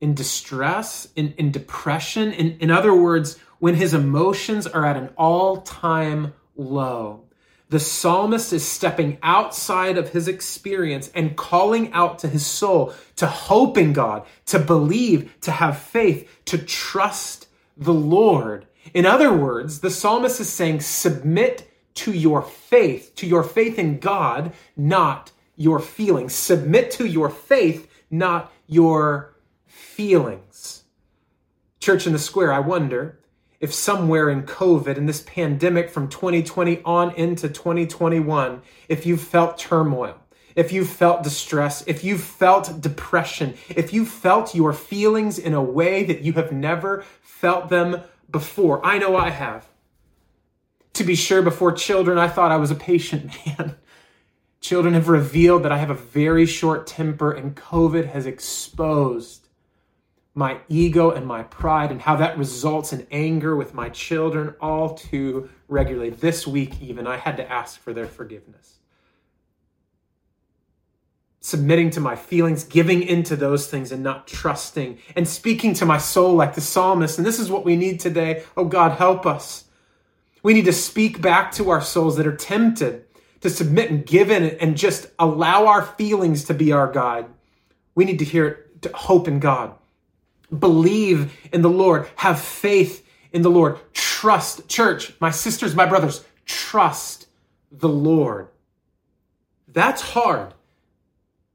in 0.00 0.14
distress, 0.14 1.08
in, 1.14 1.32
in 1.38 1.52
depression. 1.52 2.32
In, 2.32 2.58
in 2.58 2.70
other 2.72 2.92
words, 2.92 3.38
when 3.60 3.76
his 3.76 3.94
emotions 3.94 4.66
are 4.66 4.84
at 4.84 4.96
an 4.96 5.10
all 5.16 5.58
time 5.62 6.34
low. 6.56 7.22
The 7.68 7.78
psalmist 7.78 8.52
is 8.52 8.66
stepping 8.66 9.16
outside 9.22 9.96
of 9.96 10.10
his 10.10 10.28
experience 10.28 11.10
and 11.14 11.36
calling 11.36 11.92
out 11.92 12.18
to 12.18 12.28
his 12.28 12.44
soul 12.44 12.92
to 13.16 13.26
hope 13.26 13.78
in 13.78 13.92
God, 13.92 14.26
to 14.46 14.58
believe, 14.58 15.40
to 15.42 15.52
have 15.52 15.78
faith, 15.78 16.28
to 16.46 16.58
trust 16.58 17.46
the 17.76 17.94
Lord. 17.94 18.66
In 18.94 19.06
other 19.06 19.32
words, 19.32 19.80
the 19.80 19.90
psalmist 19.90 20.40
is 20.40 20.48
saying, 20.48 20.80
submit 20.80 21.70
to 21.94 22.12
your 22.12 22.42
faith, 22.42 23.14
to 23.16 23.26
your 23.26 23.42
faith 23.42 23.78
in 23.78 23.98
God, 23.98 24.52
not 24.76 25.32
your 25.56 25.78
feelings. 25.78 26.34
Submit 26.34 26.90
to 26.92 27.06
your 27.06 27.28
faith, 27.28 27.90
not 28.10 28.52
your 28.66 29.34
feelings. 29.66 30.84
Church 31.80 32.06
in 32.06 32.12
the 32.12 32.18
Square, 32.18 32.52
I 32.52 32.60
wonder 32.60 33.18
if 33.60 33.72
somewhere 33.72 34.28
in 34.28 34.42
COVID, 34.42 34.96
in 34.96 35.06
this 35.06 35.22
pandemic 35.22 35.88
from 35.88 36.08
2020 36.08 36.82
on 36.84 37.14
into 37.14 37.48
2021, 37.48 38.62
if 38.88 39.06
you've 39.06 39.20
felt 39.20 39.56
turmoil, 39.56 40.16
if 40.54 40.72
you 40.72 40.84
felt 40.84 41.22
distress, 41.22 41.82
if 41.86 42.04
you 42.04 42.18
felt 42.18 42.80
depression, 42.80 43.54
if 43.68 43.92
you 43.92 44.04
felt 44.04 44.54
your 44.54 44.72
feelings 44.72 45.38
in 45.38 45.54
a 45.54 45.62
way 45.62 46.04
that 46.04 46.20
you 46.22 46.32
have 46.34 46.52
never 46.52 47.04
felt 47.20 47.68
them 47.68 48.02
before. 48.30 48.84
I 48.84 48.98
know 48.98 49.16
I 49.16 49.30
have. 49.30 49.68
To 50.94 51.04
be 51.04 51.14
sure, 51.14 51.42
before 51.42 51.72
children, 51.72 52.18
I 52.18 52.28
thought 52.28 52.52
I 52.52 52.56
was 52.56 52.70
a 52.70 52.76
patient 52.76 53.32
man. 53.46 53.76
children 54.60 54.94
have 54.94 55.08
revealed 55.08 55.62
that 55.64 55.72
I 55.72 55.78
have 55.78 55.90
a 55.90 55.94
very 55.94 56.46
short 56.46 56.86
temper, 56.86 57.32
and 57.32 57.56
COVID 57.56 58.06
has 58.06 58.26
exposed 58.26 59.48
my 60.34 60.58
ego 60.68 61.10
and 61.10 61.26
my 61.26 61.42
pride 61.42 61.90
and 61.90 62.00
how 62.00 62.16
that 62.16 62.38
results 62.38 62.92
in 62.92 63.06
anger 63.10 63.54
with 63.54 63.74
my 63.74 63.90
children 63.90 64.54
all 64.60 64.94
too 64.94 65.50
regularly. 65.68 66.10
This 66.10 66.46
week, 66.46 66.80
even, 66.80 67.06
I 67.06 67.16
had 67.16 67.36
to 67.36 67.50
ask 67.50 67.80
for 67.80 67.92
their 67.92 68.06
forgiveness. 68.06 68.78
Submitting 71.44 71.90
to 71.90 72.00
my 72.00 72.16
feelings, 72.16 72.64
giving 72.64 73.02
into 73.02 73.36
those 73.36 73.66
things 73.66 73.92
and 73.92 74.02
not 74.02 74.26
trusting, 74.26 74.98
and 75.14 75.28
speaking 75.28 75.74
to 75.74 75.84
my 75.84 75.98
soul 75.98 76.34
like 76.34 76.54
the 76.54 76.60
psalmist. 76.62 77.18
And 77.18 77.26
this 77.26 77.38
is 77.38 77.50
what 77.50 77.66
we 77.66 77.76
need 77.76 78.00
today. 78.00 78.44
Oh 78.56 78.64
God, 78.64 78.92
help 78.92 79.26
us. 79.26 79.64
We 80.42 80.54
need 80.54 80.64
to 80.64 80.72
speak 80.72 81.20
back 81.20 81.52
to 81.52 81.68
our 81.68 81.82
souls 81.82 82.16
that 82.16 82.26
are 82.26 82.34
tempted 82.34 83.04
to 83.42 83.50
submit 83.50 83.90
and 83.90 84.06
give 84.06 84.30
in 84.30 84.56
and 84.58 84.76
just 84.76 85.08
allow 85.18 85.66
our 85.66 85.82
feelings 85.82 86.44
to 86.44 86.54
be 86.54 86.72
our 86.72 86.90
guide. 86.90 87.26
We 87.94 88.06
need 88.06 88.20
to 88.20 88.24
hear 88.24 88.46
it, 88.46 88.82
to 88.82 88.92
hope 88.94 89.28
in 89.28 89.38
God 89.38 89.74
Believe 90.56 91.48
in 91.52 91.62
the 91.62 91.70
Lord. 91.70 92.08
Have 92.16 92.38
faith 92.40 93.06
in 93.32 93.42
the 93.42 93.50
Lord. 93.50 93.78
Trust, 93.94 94.68
church, 94.68 95.14
my 95.18 95.30
sisters, 95.30 95.74
my 95.74 95.86
brothers, 95.86 96.24
trust 96.44 97.26
the 97.70 97.88
Lord. 97.88 98.48
That's 99.66 100.02
hard. 100.02 100.52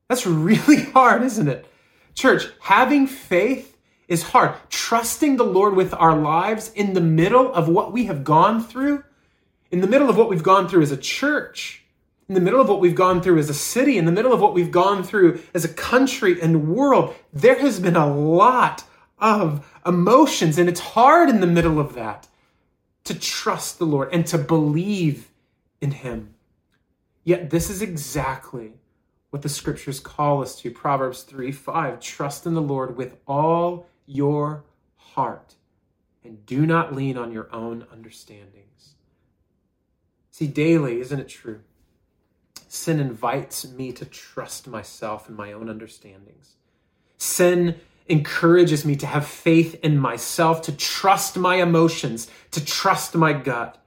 That's 0.07 0.25
really 0.25 0.83
hard, 0.93 1.23
isn't 1.23 1.47
it? 1.47 1.65
Church, 2.13 2.47
having 2.61 3.07
faith 3.07 3.77
is 4.07 4.23
hard. 4.23 4.55
Trusting 4.69 5.37
the 5.37 5.43
Lord 5.43 5.75
with 5.75 5.93
our 5.93 6.15
lives 6.15 6.71
in 6.73 6.93
the 6.93 7.01
middle 7.01 7.53
of 7.53 7.67
what 7.67 7.91
we 7.91 8.05
have 8.05 8.23
gone 8.23 8.63
through, 8.63 9.03
in 9.71 9.81
the 9.81 9.87
middle 9.87 10.09
of 10.09 10.17
what 10.17 10.29
we've 10.29 10.43
gone 10.43 10.67
through 10.67 10.81
as 10.81 10.91
a 10.91 10.97
church, 10.97 11.83
in 12.27 12.35
the 12.35 12.41
middle 12.41 12.59
of 12.59 12.67
what 12.67 12.79
we've 12.79 12.95
gone 12.95 13.21
through 13.21 13.37
as 13.37 13.49
a 13.49 13.53
city, 13.53 13.97
in 13.97 14.05
the 14.05 14.11
middle 14.11 14.33
of 14.33 14.41
what 14.41 14.53
we've 14.53 14.71
gone 14.71 15.03
through 15.03 15.41
as 15.53 15.63
a 15.63 15.69
country 15.69 16.41
and 16.41 16.69
world, 16.69 17.15
there 17.33 17.59
has 17.59 17.79
been 17.79 17.95
a 17.95 18.13
lot 18.13 18.83
of 19.19 19.65
emotions, 19.85 20.57
and 20.57 20.69
it's 20.69 20.79
hard 20.79 21.29
in 21.29 21.39
the 21.39 21.47
middle 21.47 21.79
of 21.79 21.93
that 21.95 22.27
to 23.05 23.17
trust 23.17 23.79
the 23.79 23.85
Lord 23.85 24.09
and 24.11 24.25
to 24.27 24.37
believe 24.37 25.29
in 25.79 25.91
Him. 25.91 26.33
Yet, 27.23 27.49
this 27.49 27.69
is 27.69 27.81
exactly 27.81 28.73
what 29.37 29.43
the 29.43 29.49
scriptures 29.49 29.99
call 29.99 30.41
us 30.41 30.55
to. 30.55 30.71
Proverbs 30.71 31.21
3 31.21 31.51
5 31.51 31.99
Trust 31.99 32.47
in 32.47 32.55
the 32.55 32.61
Lord 32.61 32.97
with 32.97 33.17
all 33.27 33.85
your 34.07 34.63
heart 34.95 35.53
and 36.23 36.43
do 36.47 36.65
not 36.65 36.95
lean 36.95 37.19
on 37.19 37.31
your 37.31 37.47
own 37.53 37.85
understandings. 37.91 38.95
See, 40.31 40.47
daily, 40.47 40.99
isn't 41.01 41.19
it 41.19 41.29
true? 41.29 41.59
Sin 42.67 42.99
invites 42.99 43.69
me 43.69 43.91
to 43.91 44.05
trust 44.05 44.67
myself 44.67 45.27
and 45.27 45.37
my 45.37 45.53
own 45.53 45.69
understandings. 45.69 46.55
Sin 47.19 47.79
encourages 48.09 48.85
me 48.85 48.95
to 48.95 49.05
have 49.05 49.27
faith 49.27 49.79
in 49.83 49.99
myself, 49.99 50.63
to 50.63 50.71
trust 50.71 51.37
my 51.37 51.57
emotions, 51.57 52.27
to 52.49 52.65
trust 52.65 53.13
my 53.13 53.33
gut. 53.33 53.77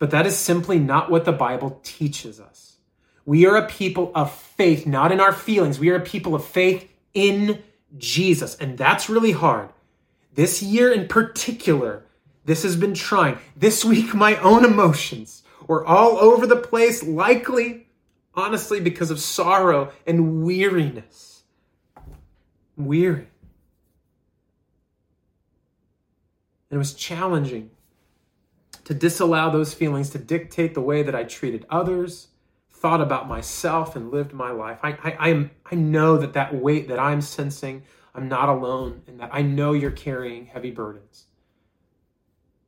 But 0.00 0.10
that 0.10 0.26
is 0.26 0.36
simply 0.36 0.80
not 0.80 1.08
what 1.08 1.24
the 1.24 1.32
Bible 1.32 1.78
teaches 1.84 2.40
us. 2.40 2.69
We 3.30 3.46
are 3.46 3.54
a 3.54 3.68
people 3.68 4.10
of 4.12 4.32
faith, 4.32 4.88
not 4.88 5.12
in 5.12 5.20
our 5.20 5.32
feelings. 5.32 5.78
We 5.78 5.90
are 5.90 5.94
a 5.94 6.00
people 6.00 6.34
of 6.34 6.44
faith 6.44 6.90
in 7.14 7.62
Jesus. 7.96 8.56
And 8.56 8.76
that's 8.76 9.08
really 9.08 9.30
hard. 9.30 9.68
This 10.34 10.64
year 10.64 10.92
in 10.92 11.06
particular, 11.06 12.02
this 12.44 12.64
has 12.64 12.74
been 12.74 12.92
trying. 12.92 13.38
This 13.54 13.84
week, 13.84 14.14
my 14.14 14.34
own 14.38 14.64
emotions 14.64 15.44
were 15.68 15.86
all 15.86 16.18
over 16.18 16.44
the 16.44 16.56
place, 16.56 17.04
likely, 17.04 17.86
honestly, 18.34 18.80
because 18.80 19.12
of 19.12 19.20
sorrow 19.20 19.92
and 20.08 20.42
weariness. 20.42 21.44
weary. 22.76 23.28
And 26.68 26.72
it 26.72 26.78
was 26.78 26.94
challenging 26.94 27.70
to 28.82 28.92
disallow 28.92 29.52
those 29.52 29.72
feelings 29.72 30.10
to 30.10 30.18
dictate 30.18 30.74
the 30.74 30.80
way 30.80 31.04
that 31.04 31.14
I 31.14 31.22
treated 31.22 31.64
others, 31.70 32.26
thought 32.80 33.00
about 33.00 33.28
myself, 33.28 33.94
and 33.94 34.10
lived 34.10 34.32
my 34.32 34.50
life. 34.50 34.78
I, 34.82 34.90
I, 35.04 35.16
I, 35.18 35.28
am, 35.28 35.50
I 35.70 35.74
know 35.74 36.16
that 36.16 36.32
that 36.32 36.54
weight 36.54 36.88
that 36.88 36.98
I'm 36.98 37.20
sensing, 37.20 37.82
I'm 38.14 38.28
not 38.28 38.48
alone 38.48 39.02
in 39.06 39.18
that. 39.18 39.30
I 39.32 39.42
know 39.42 39.72
you're 39.72 39.90
carrying 39.90 40.46
heavy 40.46 40.70
burdens. 40.70 41.26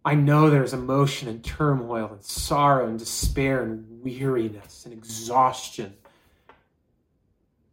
I 0.05 0.15
know 0.15 0.51
there's 0.51 0.75
emotion 0.75 1.29
and 1.29 1.43
turmoil 1.43 2.11
and 2.13 2.23
sorrow 2.23 2.89
and 2.89 2.99
despair 2.99 3.63
and 3.63 4.03
weariness 4.03 4.85
and 4.85 4.93
exhaustion 4.93 5.95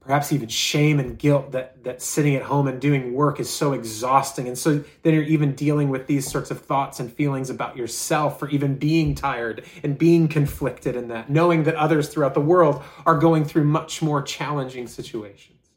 perhaps 0.09 0.33
even 0.33 0.49
shame 0.49 0.99
and 0.99 1.19
guilt 1.19 1.51
that 1.51 1.83
that 1.83 2.01
sitting 2.01 2.33
at 2.33 2.41
home 2.41 2.67
and 2.67 2.81
doing 2.81 3.13
work 3.13 3.39
is 3.39 3.47
so 3.47 3.73
exhausting. 3.73 4.47
And 4.47 4.57
so 4.57 4.83
then 5.03 5.13
you're 5.13 5.21
even 5.21 5.53
dealing 5.53 5.89
with 5.89 6.07
these 6.07 6.27
sorts 6.27 6.49
of 6.49 6.59
thoughts 6.59 6.99
and 6.99 7.13
feelings 7.13 7.51
about 7.51 7.77
yourself 7.77 8.39
for 8.39 8.49
even 8.49 8.73
being 8.73 9.13
tired 9.13 9.63
and 9.83 9.99
being 9.99 10.27
conflicted 10.27 10.95
in 10.95 11.09
that 11.09 11.29
knowing 11.29 11.61
that 11.65 11.75
others 11.75 12.09
throughout 12.09 12.33
the 12.33 12.41
world 12.41 12.81
are 13.05 13.19
going 13.19 13.45
through 13.45 13.65
much 13.65 14.01
more 14.01 14.23
challenging 14.23 14.87
situations. 14.87 15.69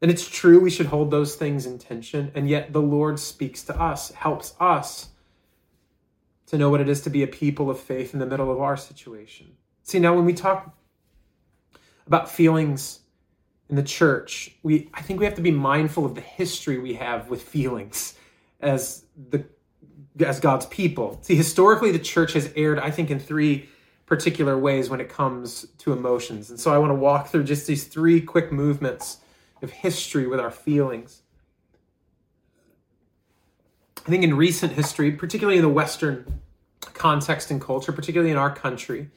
And 0.00 0.08
it's 0.08 0.28
true 0.28 0.60
we 0.60 0.70
should 0.70 0.86
hold 0.86 1.10
those 1.10 1.34
things 1.34 1.66
in 1.66 1.80
tension 1.80 2.30
and 2.36 2.48
yet 2.48 2.72
the 2.72 2.80
lord 2.80 3.18
speaks 3.18 3.64
to 3.64 3.76
us 3.76 4.12
helps 4.12 4.54
us 4.60 5.08
to 6.46 6.56
know 6.56 6.70
what 6.70 6.80
it 6.80 6.88
is 6.88 7.00
to 7.00 7.10
be 7.10 7.24
a 7.24 7.26
people 7.26 7.68
of 7.68 7.80
faith 7.80 8.14
in 8.14 8.20
the 8.20 8.26
middle 8.26 8.52
of 8.52 8.60
our 8.60 8.76
situation. 8.76 9.56
See 9.82 9.98
now 9.98 10.14
when 10.14 10.24
we 10.24 10.34
talk 10.34 10.72
about 12.06 12.30
feelings 12.30 13.00
in 13.68 13.76
the 13.76 13.82
church, 13.82 14.54
we 14.62 14.90
I 14.94 15.02
think 15.02 15.18
we 15.20 15.24
have 15.24 15.34
to 15.34 15.42
be 15.42 15.50
mindful 15.50 16.04
of 16.04 16.14
the 16.14 16.20
history 16.20 16.78
we 16.78 16.94
have 16.94 17.28
with 17.28 17.42
feelings 17.42 18.14
as 18.60 19.04
the 19.30 19.44
as 20.20 20.38
God's 20.40 20.66
people. 20.66 21.18
See, 21.22 21.34
historically 21.34 21.90
the 21.90 21.98
church 21.98 22.34
has 22.34 22.52
erred, 22.56 22.78
I 22.78 22.90
think, 22.90 23.10
in 23.10 23.18
three 23.18 23.68
particular 24.06 24.58
ways 24.58 24.90
when 24.90 25.00
it 25.00 25.08
comes 25.08 25.66
to 25.78 25.92
emotions. 25.92 26.50
And 26.50 26.60
so 26.60 26.72
I 26.72 26.78
want 26.78 26.90
to 26.90 26.94
walk 26.94 27.28
through 27.28 27.44
just 27.44 27.66
these 27.66 27.84
three 27.84 28.20
quick 28.20 28.52
movements 28.52 29.18
of 29.62 29.70
history 29.70 30.26
with 30.26 30.40
our 30.40 30.50
feelings. 30.50 31.22
I 34.06 34.10
think 34.10 34.22
in 34.22 34.36
recent 34.36 34.72
history, 34.72 35.12
particularly 35.12 35.56
in 35.56 35.62
the 35.62 35.70
Western 35.70 36.40
context 36.92 37.50
and 37.50 37.60
culture, 37.60 37.92
particularly 37.92 38.30
in 38.30 38.36
our 38.36 38.54
country, 38.54 39.10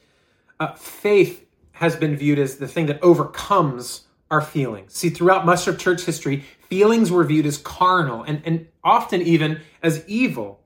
uh, 0.58 0.72
faith 0.72 1.47
has 1.78 1.94
been 1.94 2.16
viewed 2.16 2.40
as 2.40 2.56
the 2.56 2.66
thing 2.66 2.86
that 2.86 3.00
overcomes 3.02 4.00
our 4.32 4.40
feelings. 4.40 4.94
See, 4.94 5.10
throughout 5.10 5.46
much 5.46 5.68
of 5.68 5.78
church 5.78 6.02
history, 6.02 6.44
feelings 6.68 7.12
were 7.12 7.22
viewed 7.22 7.46
as 7.46 7.56
carnal 7.56 8.24
and, 8.24 8.42
and 8.44 8.66
often 8.82 9.22
even 9.22 9.60
as 9.80 10.04
evil. 10.08 10.60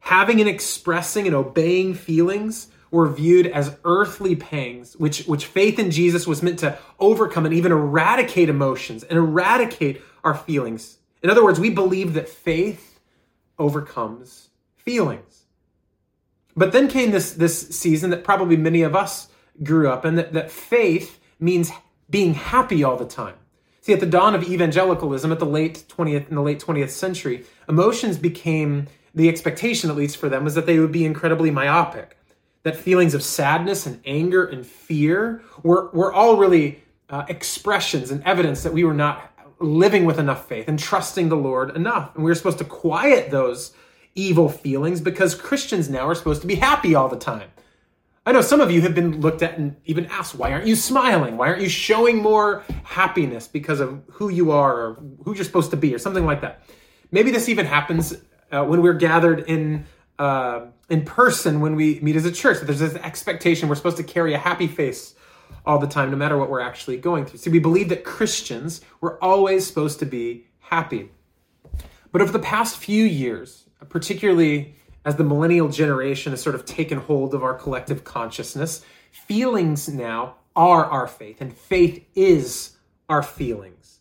Having 0.00 0.40
and 0.40 0.48
expressing 0.48 1.26
and 1.26 1.34
obeying 1.34 1.94
feelings 1.94 2.68
were 2.90 3.08
viewed 3.08 3.46
as 3.46 3.78
earthly 3.86 4.36
pangs, 4.36 4.94
which, 4.96 5.24
which 5.24 5.46
faith 5.46 5.78
in 5.78 5.90
Jesus 5.90 6.26
was 6.26 6.42
meant 6.42 6.58
to 6.58 6.78
overcome 7.00 7.46
and 7.46 7.54
even 7.54 7.72
eradicate 7.72 8.50
emotions 8.50 9.02
and 9.04 9.16
eradicate 9.16 10.02
our 10.22 10.34
feelings. 10.34 10.98
In 11.22 11.30
other 11.30 11.44
words, 11.44 11.58
we 11.58 11.70
believe 11.70 12.12
that 12.12 12.28
faith 12.28 13.00
overcomes 13.58 14.50
feelings. 14.76 15.44
But 16.54 16.72
then 16.72 16.88
came 16.88 17.10
this, 17.10 17.32
this 17.32 17.68
season 17.70 18.10
that 18.10 18.22
probably 18.22 18.58
many 18.58 18.82
of 18.82 18.94
us 18.94 19.28
grew 19.62 19.88
up, 19.88 20.04
and 20.04 20.18
that, 20.18 20.32
that 20.32 20.50
faith 20.50 21.18
means 21.38 21.70
being 22.10 22.34
happy 22.34 22.82
all 22.82 22.96
the 22.96 23.06
time. 23.06 23.34
See, 23.80 23.92
at 23.92 24.00
the 24.00 24.06
dawn 24.06 24.34
of 24.34 24.42
evangelicalism, 24.42 25.32
at 25.32 25.38
the 25.38 25.46
late 25.46 25.84
20th 25.88 26.28
in 26.28 26.34
the 26.34 26.42
late 26.42 26.60
20th 26.60 26.90
century, 26.90 27.44
emotions 27.68 28.18
became 28.18 28.86
the 29.14 29.28
expectation, 29.28 29.90
at 29.90 29.96
least 29.96 30.16
for 30.16 30.28
them, 30.28 30.44
was 30.44 30.54
that 30.54 30.66
they 30.66 30.78
would 30.78 30.92
be 30.92 31.04
incredibly 31.04 31.50
myopic. 31.50 32.16
That 32.64 32.76
feelings 32.76 33.14
of 33.14 33.22
sadness 33.22 33.86
and 33.86 34.00
anger 34.04 34.44
and 34.44 34.66
fear 34.66 35.42
were, 35.62 35.90
were 35.90 36.12
all 36.12 36.36
really 36.36 36.82
uh, 37.08 37.24
expressions 37.28 38.10
and 38.10 38.22
evidence 38.24 38.62
that 38.62 38.72
we 38.72 38.84
were 38.84 38.94
not 38.94 39.32
living 39.60 40.04
with 40.04 40.18
enough 40.18 40.46
faith 40.46 40.68
and 40.68 40.78
trusting 40.78 41.28
the 41.28 41.36
Lord 41.36 41.74
enough. 41.74 42.14
And 42.14 42.24
we 42.24 42.30
were 42.30 42.34
supposed 42.34 42.58
to 42.58 42.64
quiet 42.64 43.30
those 43.30 43.72
evil 44.14 44.48
feelings 44.48 45.00
because 45.00 45.34
Christians 45.34 45.88
now 45.88 46.08
are 46.08 46.14
supposed 46.14 46.42
to 46.42 46.46
be 46.46 46.56
happy 46.56 46.94
all 46.94 47.08
the 47.08 47.16
time. 47.16 47.48
I 48.28 48.32
know 48.32 48.42
some 48.42 48.60
of 48.60 48.70
you 48.70 48.82
have 48.82 48.94
been 48.94 49.22
looked 49.22 49.42
at 49.42 49.56
and 49.56 49.74
even 49.86 50.04
asked, 50.04 50.34
why 50.34 50.52
aren't 50.52 50.66
you 50.66 50.76
smiling? 50.76 51.38
Why 51.38 51.48
aren't 51.48 51.62
you 51.62 51.68
showing 51.70 52.18
more 52.18 52.62
happiness 52.82 53.48
because 53.48 53.80
of 53.80 54.02
who 54.10 54.28
you 54.28 54.50
are 54.50 54.78
or 54.78 54.94
who 55.24 55.34
you're 55.34 55.46
supposed 55.46 55.70
to 55.70 55.78
be 55.78 55.94
or 55.94 55.98
something 55.98 56.26
like 56.26 56.42
that? 56.42 56.62
Maybe 57.10 57.30
this 57.30 57.48
even 57.48 57.64
happens 57.64 58.14
uh, 58.52 58.66
when 58.66 58.82
we're 58.82 58.92
gathered 58.92 59.48
in 59.48 59.86
uh, 60.18 60.66
in 60.90 61.06
person 61.06 61.62
when 61.62 61.74
we 61.74 62.00
meet 62.00 62.16
as 62.16 62.26
a 62.26 62.30
church. 62.30 62.58
There's 62.60 62.80
this 62.80 62.96
expectation 62.96 63.66
we're 63.66 63.76
supposed 63.76 63.96
to 63.96 64.04
carry 64.04 64.34
a 64.34 64.38
happy 64.38 64.66
face 64.66 65.14
all 65.64 65.78
the 65.78 65.86
time, 65.86 66.10
no 66.10 66.18
matter 66.18 66.36
what 66.36 66.50
we're 66.50 66.60
actually 66.60 66.98
going 66.98 67.24
through. 67.24 67.38
See, 67.38 67.48
we 67.48 67.60
believe 67.60 67.88
that 67.88 68.04
Christians 68.04 68.82
were 69.00 69.18
always 69.24 69.66
supposed 69.66 70.00
to 70.00 70.04
be 70.04 70.48
happy. 70.58 71.12
But 72.12 72.20
over 72.20 72.32
the 72.32 72.40
past 72.40 72.76
few 72.76 73.04
years, 73.04 73.64
particularly 73.88 74.74
as 75.04 75.16
the 75.16 75.24
millennial 75.24 75.68
generation 75.68 76.32
has 76.32 76.42
sort 76.42 76.54
of 76.54 76.64
taken 76.64 76.98
hold 76.98 77.34
of 77.34 77.42
our 77.42 77.54
collective 77.54 78.04
consciousness, 78.04 78.84
feelings 79.10 79.88
now 79.88 80.36
are 80.54 80.84
our 80.84 81.06
faith, 81.06 81.40
and 81.40 81.56
faith 81.56 82.04
is 82.14 82.76
our 83.08 83.22
feelings. 83.22 84.00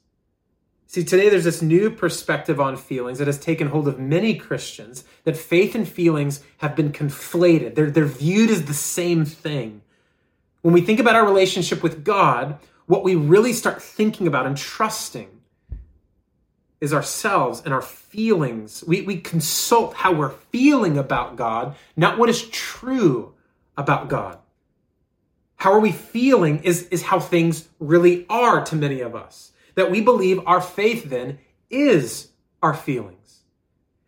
See, 0.88 1.04
today 1.04 1.30
there's 1.30 1.44
this 1.44 1.62
new 1.62 1.92
perspective 1.92 2.60
on 2.60 2.78
feelings 2.78 3.20
that 3.20 3.28
has 3.28 3.38
taken 3.38 3.68
hold 3.68 3.88
of 3.88 4.00
many 4.00 4.36
Christians 4.36 5.04
that 5.26 5.38
faith 5.38 5.76
and 5.76 5.88
feelings 5.88 6.44
have 6.58 6.76
been 6.76 6.92
conflated. 6.92 7.76
They're, 7.76 7.92
they're 7.92 8.06
viewed 8.06 8.50
as 8.50 8.66
the 8.66 8.74
same 8.74 9.26
thing. 9.26 9.82
When 10.62 10.74
we 10.74 10.82
think 10.82 11.00
about 11.00 11.16
our 11.16 11.26
relationship 11.26 11.84
with 11.84 12.04
God, 12.04 12.58
what 12.86 13.04
we 13.04 13.16
really 13.16 13.54
start 13.54 13.82
thinking 13.82 14.28
about 14.28 14.46
and 14.46 14.58
trusting 14.58 15.30
is 16.80 16.94
ourselves 16.94 17.62
and 17.66 17.74
our 17.74 17.82
feelings. 17.82 18.84
We, 18.86 19.02
we 19.02 19.20
consult 19.20 19.96
how 19.96 20.13
we're 20.13 20.30
feeling 20.30 20.98
about 20.98 21.36
God, 21.36 21.76
not 21.96 22.18
what 22.18 22.30
is 22.30 22.48
true 22.50 23.34
about 23.76 24.10
God. 24.10 24.38
How 25.58 25.74
are 25.74 25.80
we 25.80 25.92
feeling 25.92 26.63
is, 26.63 26.88
is 26.90 27.04
how 27.04 27.20
things 27.20 27.68
really 27.80 28.26
are 28.30 28.63
to 28.66 28.76
many 28.76 29.02
of 29.02 29.16
us. 29.16 29.52
That 29.76 29.90
we 29.90 30.02
believe 30.02 30.40
our 30.46 30.62
faith 30.62 31.10
then 31.10 31.40
is 31.70 32.30
our 32.62 32.74
feelings. 32.74 33.42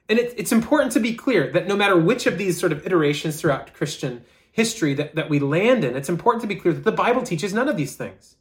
And 0.08 0.20
it, 0.20 0.34
it's 0.38 0.52
important 0.52 0.92
to 0.94 1.00
be 1.00 1.14
clear 1.14 1.52
that 1.52 1.68
no 1.68 1.76
matter 1.76 1.98
which 1.98 2.28
of 2.28 2.38
these 2.38 2.60
sort 2.60 2.72
of 2.72 2.86
iterations 2.86 3.40
throughout 3.40 3.74
Christian 3.74 4.24
history 4.52 4.94
that, 4.96 5.16
that 5.16 5.30
we 5.30 5.40
land 5.40 5.84
in, 5.84 5.96
it's 5.96 6.10
important 6.10 6.42
to 6.42 6.48
be 6.48 6.56
clear 6.56 6.74
that 6.74 6.84
the 6.84 6.92
Bible 6.92 7.24
teaches 7.24 7.54
none 7.54 7.70
of 7.70 7.78
these 7.78 7.96
things. 7.96 8.36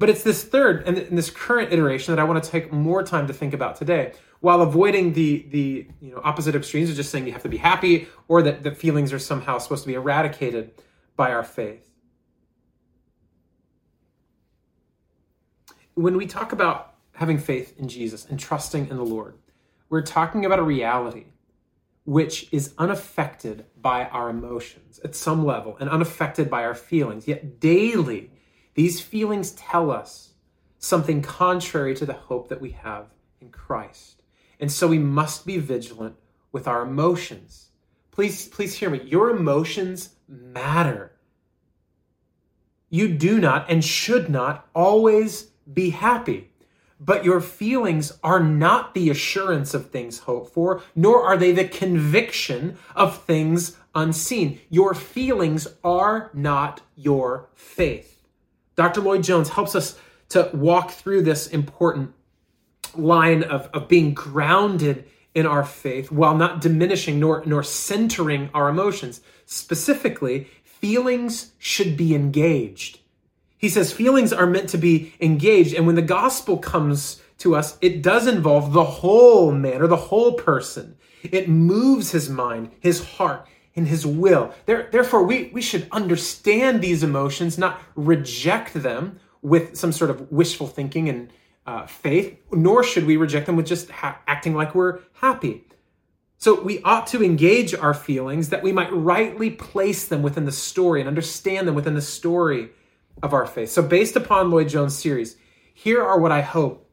But 0.00 0.08
it's 0.08 0.22
this 0.22 0.42
third 0.42 0.88
and 0.88 0.96
this 1.18 1.28
current 1.28 1.74
iteration 1.74 2.16
that 2.16 2.18
I 2.18 2.24
want 2.24 2.42
to 2.42 2.50
take 2.50 2.72
more 2.72 3.02
time 3.02 3.26
to 3.26 3.34
think 3.34 3.52
about 3.52 3.76
today, 3.76 4.14
while 4.40 4.62
avoiding 4.62 5.12
the 5.12 5.46
the 5.50 5.88
you 6.00 6.10
know 6.10 6.22
opposite 6.24 6.54
extremes 6.56 6.88
of 6.88 6.96
just 6.96 7.10
saying 7.10 7.26
you 7.26 7.32
have 7.34 7.42
to 7.42 7.50
be 7.50 7.58
happy 7.58 8.08
or 8.26 8.40
that 8.40 8.62
the 8.62 8.74
feelings 8.74 9.12
are 9.12 9.18
somehow 9.18 9.58
supposed 9.58 9.82
to 9.84 9.88
be 9.88 9.94
eradicated 9.94 10.72
by 11.16 11.30
our 11.30 11.44
faith. 11.44 11.86
When 15.92 16.16
we 16.16 16.24
talk 16.24 16.52
about 16.52 16.94
having 17.12 17.36
faith 17.36 17.78
in 17.78 17.86
Jesus 17.86 18.24
and 18.24 18.40
trusting 18.40 18.88
in 18.88 18.96
the 18.96 19.04
Lord, 19.04 19.36
we're 19.90 20.00
talking 20.00 20.46
about 20.46 20.58
a 20.58 20.62
reality 20.62 21.26
which 22.06 22.50
is 22.52 22.72
unaffected 22.78 23.66
by 23.76 24.06
our 24.06 24.30
emotions 24.30 24.98
at 25.04 25.14
some 25.14 25.44
level 25.44 25.76
and 25.78 25.90
unaffected 25.90 26.48
by 26.48 26.64
our 26.64 26.74
feelings. 26.74 27.28
Yet 27.28 27.60
daily, 27.60 28.30
these 28.74 29.00
feelings 29.00 29.52
tell 29.52 29.90
us 29.90 30.30
something 30.78 31.22
contrary 31.22 31.94
to 31.94 32.06
the 32.06 32.14
hope 32.14 32.48
that 32.48 32.60
we 32.60 32.70
have 32.70 33.06
in 33.40 33.50
Christ. 33.50 34.22
And 34.58 34.70
so 34.70 34.88
we 34.88 34.98
must 34.98 35.46
be 35.46 35.58
vigilant 35.58 36.16
with 36.52 36.68
our 36.68 36.82
emotions. 36.82 37.68
Please, 38.10 38.48
please 38.48 38.74
hear 38.74 38.90
me. 38.90 39.02
Your 39.04 39.30
emotions 39.30 40.10
matter. 40.28 41.12
You 42.88 43.08
do 43.08 43.40
not 43.40 43.70
and 43.70 43.84
should 43.84 44.28
not 44.28 44.68
always 44.74 45.50
be 45.72 45.90
happy. 45.90 46.50
But 46.98 47.24
your 47.24 47.40
feelings 47.40 48.12
are 48.22 48.40
not 48.40 48.92
the 48.92 49.08
assurance 49.08 49.72
of 49.72 49.90
things 49.90 50.18
hoped 50.20 50.52
for, 50.52 50.82
nor 50.94 51.22
are 51.22 51.36
they 51.36 51.52
the 51.52 51.66
conviction 51.66 52.76
of 52.94 53.22
things 53.22 53.78
unseen. 53.94 54.60
Your 54.68 54.92
feelings 54.92 55.66
are 55.82 56.30
not 56.34 56.82
your 56.96 57.48
faith. 57.54 58.09
Dr. 58.80 59.02
Lloyd 59.02 59.22
Jones 59.22 59.50
helps 59.50 59.74
us 59.74 59.98
to 60.30 60.48
walk 60.54 60.90
through 60.90 61.20
this 61.20 61.48
important 61.48 62.14
line 62.94 63.42
of, 63.42 63.68
of 63.74 63.88
being 63.88 64.14
grounded 64.14 65.04
in 65.34 65.44
our 65.44 65.64
faith 65.64 66.10
while 66.10 66.34
not 66.34 66.62
diminishing 66.62 67.20
nor, 67.20 67.42
nor 67.44 67.62
centering 67.62 68.48
our 68.54 68.70
emotions. 68.70 69.20
Specifically, 69.44 70.48
feelings 70.64 71.52
should 71.58 71.94
be 71.94 72.14
engaged. 72.14 73.00
He 73.58 73.68
says 73.68 73.92
feelings 73.92 74.32
are 74.32 74.46
meant 74.46 74.70
to 74.70 74.78
be 74.78 75.12
engaged. 75.20 75.74
And 75.74 75.86
when 75.86 75.96
the 75.96 76.00
gospel 76.00 76.56
comes 76.56 77.20
to 77.36 77.54
us, 77.54 77.76
it 77.82 78.00
does 78.00 78.26
involve 78.26 78.72
the 78.72 78.84
whole 78.84 79.52
man 79.52 79.82
or 79.82 79.88
the 79.88 79.96
whole 79.96 80.32
person. 80.32 80.96
It 81.22 81.50
moves 81.50 82.12
his 82.12 82.30
mind, 82.30 82.70
his 82.80 83.04
heart, 83.04 83.46
in 83.74 83.86
his 83.86 84.06
will. 84.06 84.54
There, 84.66 84.88
therefore, 84.90 85.22
we, 85.24 85.50
we 85.52 85.62
should 85.62 85.86
understand 85.92 86.80
these 86.80 87.02
emotions, 87.02 87.58
not 87.58 87.80
reject 87.94 88.74
them 88.74 89.20
with 89.42 89.76
some 89.76 89.92
sort 89.92 90.10
of 90.10 90.30
wishful 90.30 90.66
thinking 90.66 91.08
and 91.08 91.32
uh, 91.66 91.86
faith, 91.86 92.38
nor 92.52 92.82
should 92.82 93.06
we 93.06 93.16
reject 93.16 93.46
them 93.46 93.56
with 93.56 93.66
just 93.66 93.90
ha- 93.90 94.18
acting 94.26 94.54
like 94.54 94.74
we're 94.74 95.00
happy. 95.14 95.64
So 96.36 96.60
we 96.60 96.82
ought 96.82 97.06
to 97.08 97.22
engage 97.22 97.74
our 97.74 97.94
feelings 97.94 98.48
that 98.48 98.62
we 98.62 98.72
might 98.72 98.92
rightly 98.92 99.50
place 99.50 100.06
them 100.06 100.22
within 100.22 100.46
the 100.46 100.52
story 100.52 101.00
and 101.00 101.06
understand 101.06 101.68
them 101.68 101.74
within 101.74 101.94
the 101.94 102.00
story 102.00 102.70
of 103.22 103.34
our 103.34 103.46
faith. 103.46 103.70
So, 103.70 103.82
based 103.82 104.16
upon 104.16 104.50
Lloyd 104.50 104.70
Jones' 104.70 104.96
series, 104.96 105.36
here 105.74 106.02
are 106.02 106.18
what 106.18 106.32
I 106.32 106.40
hope 106.40 106.88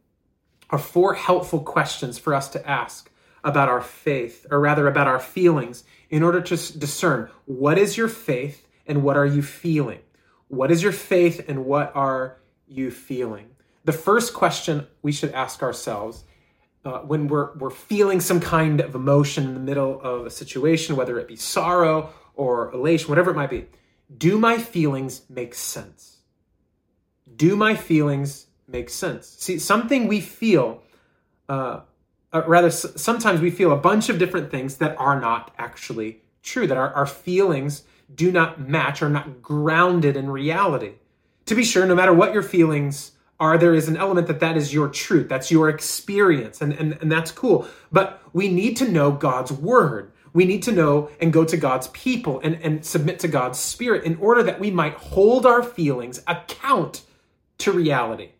are 0.69 0.77
four 0.77 1.13
helpful 1.13 1.61
questions 1.61 2.17
for 2.17 2.33
us 2.33 2.49
to 2.49 2.69
ask 2.69 3.09
about 3.43 3.69
our 3.69 3.79
faith, 3.79 4.45
or 4.51 4.59
rather 4.59 4.87
about 4.87 5.07
our 5.07 5.19
feelings, 5.19 5.85
in 6.09 6.23
order 6.23 6.41
to 6.41 6.55
discern 6.77 7.29
what 7.45 7.77
is 7.77 7.97
your 7.97 8.07
faith 8.07 8.67
and 8.85 9.03
what 9.03 9.17
are 9.17 9.25
you 9.25 9.41
feeling. 9.41 9.99
What 10.47 10.71
is 10.71 10.81
your 10.81 10.91
faith 10.91 11.45
and 11.47 11.65
what 11.65 11.91
are 11.95 12.37
you 12.67 12.91
feeling? 12.91 13.49
The 13.83 13.93
first 13.93 14.33
question 14.33 14.87
we 15.01 15.11
should 15.11 15.31
ask 15.31 15.61
ourselves 15.61 16.23
uh, 16.85 16.99
when 16.99 17.27
we're, 17.27 17.53
we're 17.57 17.69
feeling 17.69 18.21
some 18.21 18.39
kind 18.39 18.79
of 18.79 18.95
emotion 18.95 19.45
in 19.45 19.53
the 19.53 19.59
middle 19.59 19.99
of 20.01 20.25
a 20.25 20.29
situation, 20.29 20.95
whether 20.95 21.19
it 21.19 21.27
be 21.27 21.35
sorrow 21.35 22.13
or 22.35 22.71
elation, 22.73 23.09
whatever 23.09 23.31
it 23.31 23.35
might 23.35 23.49
be, 23.49 23.65
do 24.15 24.37
my 24.37 24.57
feelings 24.57 25.23
make 25.29 25.53
sense? 25.53 26.17
Do 27.35 27.57
my 27.57 27.75
feelings 27.75 28.47
make 28.67 28.89
sense? 28.89 29.27
See, 29.39 29.59
something 29.59 30.07
we 30.07 30.21
feel 30.21 30.81
uh, 31.49 31.81
uh, 32.33 32.43
rather, 32.45 32.69
sometimes 32.69 33.41
we 33.41 33.49
feel 33.49 33.71
a 33.71 33.77
bunch 33.77 34.09
of 34.09 34.19
different 34.19 34.51
things 34.51 34.77
that 34.77 34.95
are 34.97 35.19
not 35.19 35.53
actually 35.57 36.21
true, 36.43 36.67
that 36.67 36.77
our, 36.77 36.93
our 36.93 37.05
feelings 37.05 37.83
do 38.13 38.31
not 38.31 38.59
match, 38.59 39.01
are 39.01 39.09
not 39.09 39.41
grounded 39.41 40.15
in 40.15 40.29
reality. 40.29 40.93
To 41.45 41.55
be 41.55 41.63
sure, 41.63 41.85
no 41.85 41.95
matter 41.95 42.13
what 42.13 42.33
your 42.33 42.43
feelings 42.43 43.13
are, 43.39 43.57
there 43.57 43.73
is 43.73 43.87
an 43.87 43.97
element 43.97 44.27
that 44.27 44.39
that 44.39 44.57
is 44.57 44.73
your 44.73 44.89
truth, 44.89 45.29
that's 45.29 45.51
your 45.51 45.69
experience, 45.69 46.61
and, 46.61 46.73
and, 46.73 46.97
and 47.01 47.11
that's 47.11 47.31
cool. 47.31 47.67
But 47.91 48.21
we 48.33 48.49
need 48.49 48.75
to 48.77 48.89
know 48.89 49.11
God's 49.11 49.51
word. 49.51 50.11
We 50.33 50.45
need 50.45 50.63
to 50.63 50.71
know 50.71 51.09
and 51.21 51.33
go 51.33 51.45
to 51.45 51.57
God's 51.57 51.87
people 51.89 52.39
and, 52.43 52.55
and 52.61 52.85
submit 52.85 53.19
to 53.19 53.27
God's 53.27 53.59
spirit 53.59 54.03
in 54.03 54.17
order 54.17 54.43
that 54.43 54.59
we 54.59 54.71
might 54.71 54.93
hold 54.93 55.45
our 55.45 55.63
feelings 55.63 56.21
account 56.27 57.03
to 57.59 57.71
reality. 57.71 58.31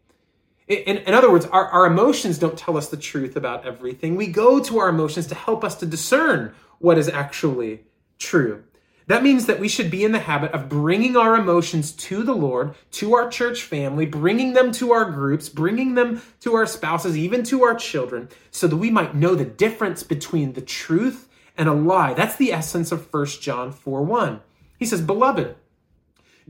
In, 0.67 0.97
in 0.97 1.13
other 1.13 1.32
words, 1.32 1.45
our, 1.45 1.65
our 1.67 1.86
emotions 1.86 2.38
don't 2.38 2.58
tell 2.58 2.77
us 2.77 2.89
the 2.89 2.97
truth 2.97 3.36
about 3.38 3.65
everything. 3.65 4.15
We 4.15 4.27
go 4.27 4.60
to 4.60 4.80
our 4.80 4.89
emotions 4.89 5.27
to 5.27 5.36
help 5.36 5.63
us 5.63 5.75
to 5.75 5.86
discern 5.86 6.53
what 6.80 6.97
is 6.97 7.08
actually 7.08 7.86
true. 8.19 8.63
That 9.08 9.23
means 9.23 9.45
that 9.45 9.62
we 9.62 9.69
should 9.69 9.89
be 9.89 10.03
in 10.03 10.12
the 10.12 10.19
habit 10.19 10.51
of 10.51 10.67
bringing 10.67 11.15
our 11.15 11.38
emotions 11.38 11.93
to 11.93 12.23
the 12.23 12.36
Lord, 12.36 12.75
to 12.91 13.15
our 13.15 13.30
church 13.30 13.63
family, 13.63 14.06
bringing 14.06 14.51
them 14.51 14.73
to 14.73 14.91
our 14.91 15.10
groups, 15.10 15.47
bringing 15.47 15.95
them 15.95 16.21
to 16.41 16.56
our 16.56 16.65
spouses, 16.65 17.17
even 17.17 17.43
to 17.43 17.63
our 17.63 17.73
children, 17.73 18.27
so 18.51 18.67
that 18.67 18.75
we 18.75 18.89
might 18.89 19.15
know 19.15 19.34
the 19.34 19.45
difference 19.45 20.03
between 20.03 20.53
the 20.53 20.62
truth 20.62 21.30
and 21.58 21.69
a 21.69 21.73
lie. 21.73 22.13
That's 22.13 22.36
the 22.36 22.51
essence 22.51 22.91
of 22.91 23.12
1 23.13 23.25
John 23.39 23.71
4 23.71 24.03
1. 24.03 24.41
He 24.77 24.86
says, 24.86 25.01
Beloved, 25.01 25.56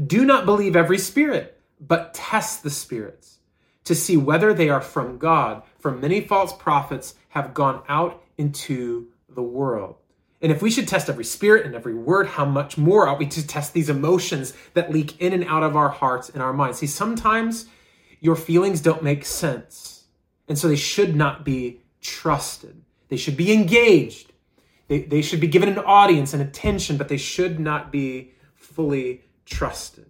do 0.04 0.26
not 0.26 0.46
believe 0.46 0.76
every 0.76 0.98
spirit, 0.98 1.62
but 1.80 2.16
test 2.16 2.64
the 2.64 2.72
spirits 2.72 3.37
to 3.88 3.96
see 3.96 4.18
whether 4.18 4.54
they 4.54 4.70
are 4.70 4.82
from 4.82 5.18
God, 5.18 5.64
for 5.80 5.92
many 5.92 6.22
false 6.22 6.54
prophets 6.54 7.16
have 7.30 7.54
gone 7.54 7.84
out 7.88 8.22
into 8.38 9.08
the 9.30 9.42
world. 9.42 9.96
And 10.42 10.52
if 10.52 10.62
we 10.62 10.70
should 10.70 10.88
test 10.88 11.10
every 11.10 11.24
spirit 11.24 11.66
and 11.66 11.74
every 11.74 11.96
word, 11.96 12.28
how 12.28 12.46
much 12.46 12.78
more 12.78 13.08
ought 13.08 13.18
we 13.18 13.26
to 13.28 13.48
test 13.48 13.74
these 13.74 13.90
emotions 13.90 14.54
that 14.74 14.92
leak 14.92 15.20
in 15.20 15.34
and 15.34 15.44
out 15.46 15.64
of 15.64 15.76
our 15.76 15.90
hearts 15.90 16.30
and 16.30 16.44
our 16.44 16.54
minds? 16.54 16.78
See, 16.80 16.88
sometimes 16.88 17.66
your 18.20 18.36
feelings 18.36 18.82
don't 18.82 19.02
make 19.02 19.26
sense, 19.26 20.04
and 20.48 20.58
so 20.58 20.68
they 20.68 20.76
should 20.76 21.16
not 21.16 21.44
be 21.44 21.82
trusted. 22.02 22.84
They 23.10 23.18
should 23.18 23.38
be 23.38 23.52
engaged. 23.52 24.34
They, 24.88 25.00
they 25.04 25.22
should 25.22 25.40
be 25.40 25.48
given 25.48 25.70
an 25.70 25.80
audience 25.80 26.34
and 26.34 26.42
attention, 26.42 26.98
but 26.98 27.08
they 27.08 27.18
should 27.18 27.60
not 27.60 27.92
be 27.92 28.34
fully 28.56 29.24
trusted. 29.46 30.06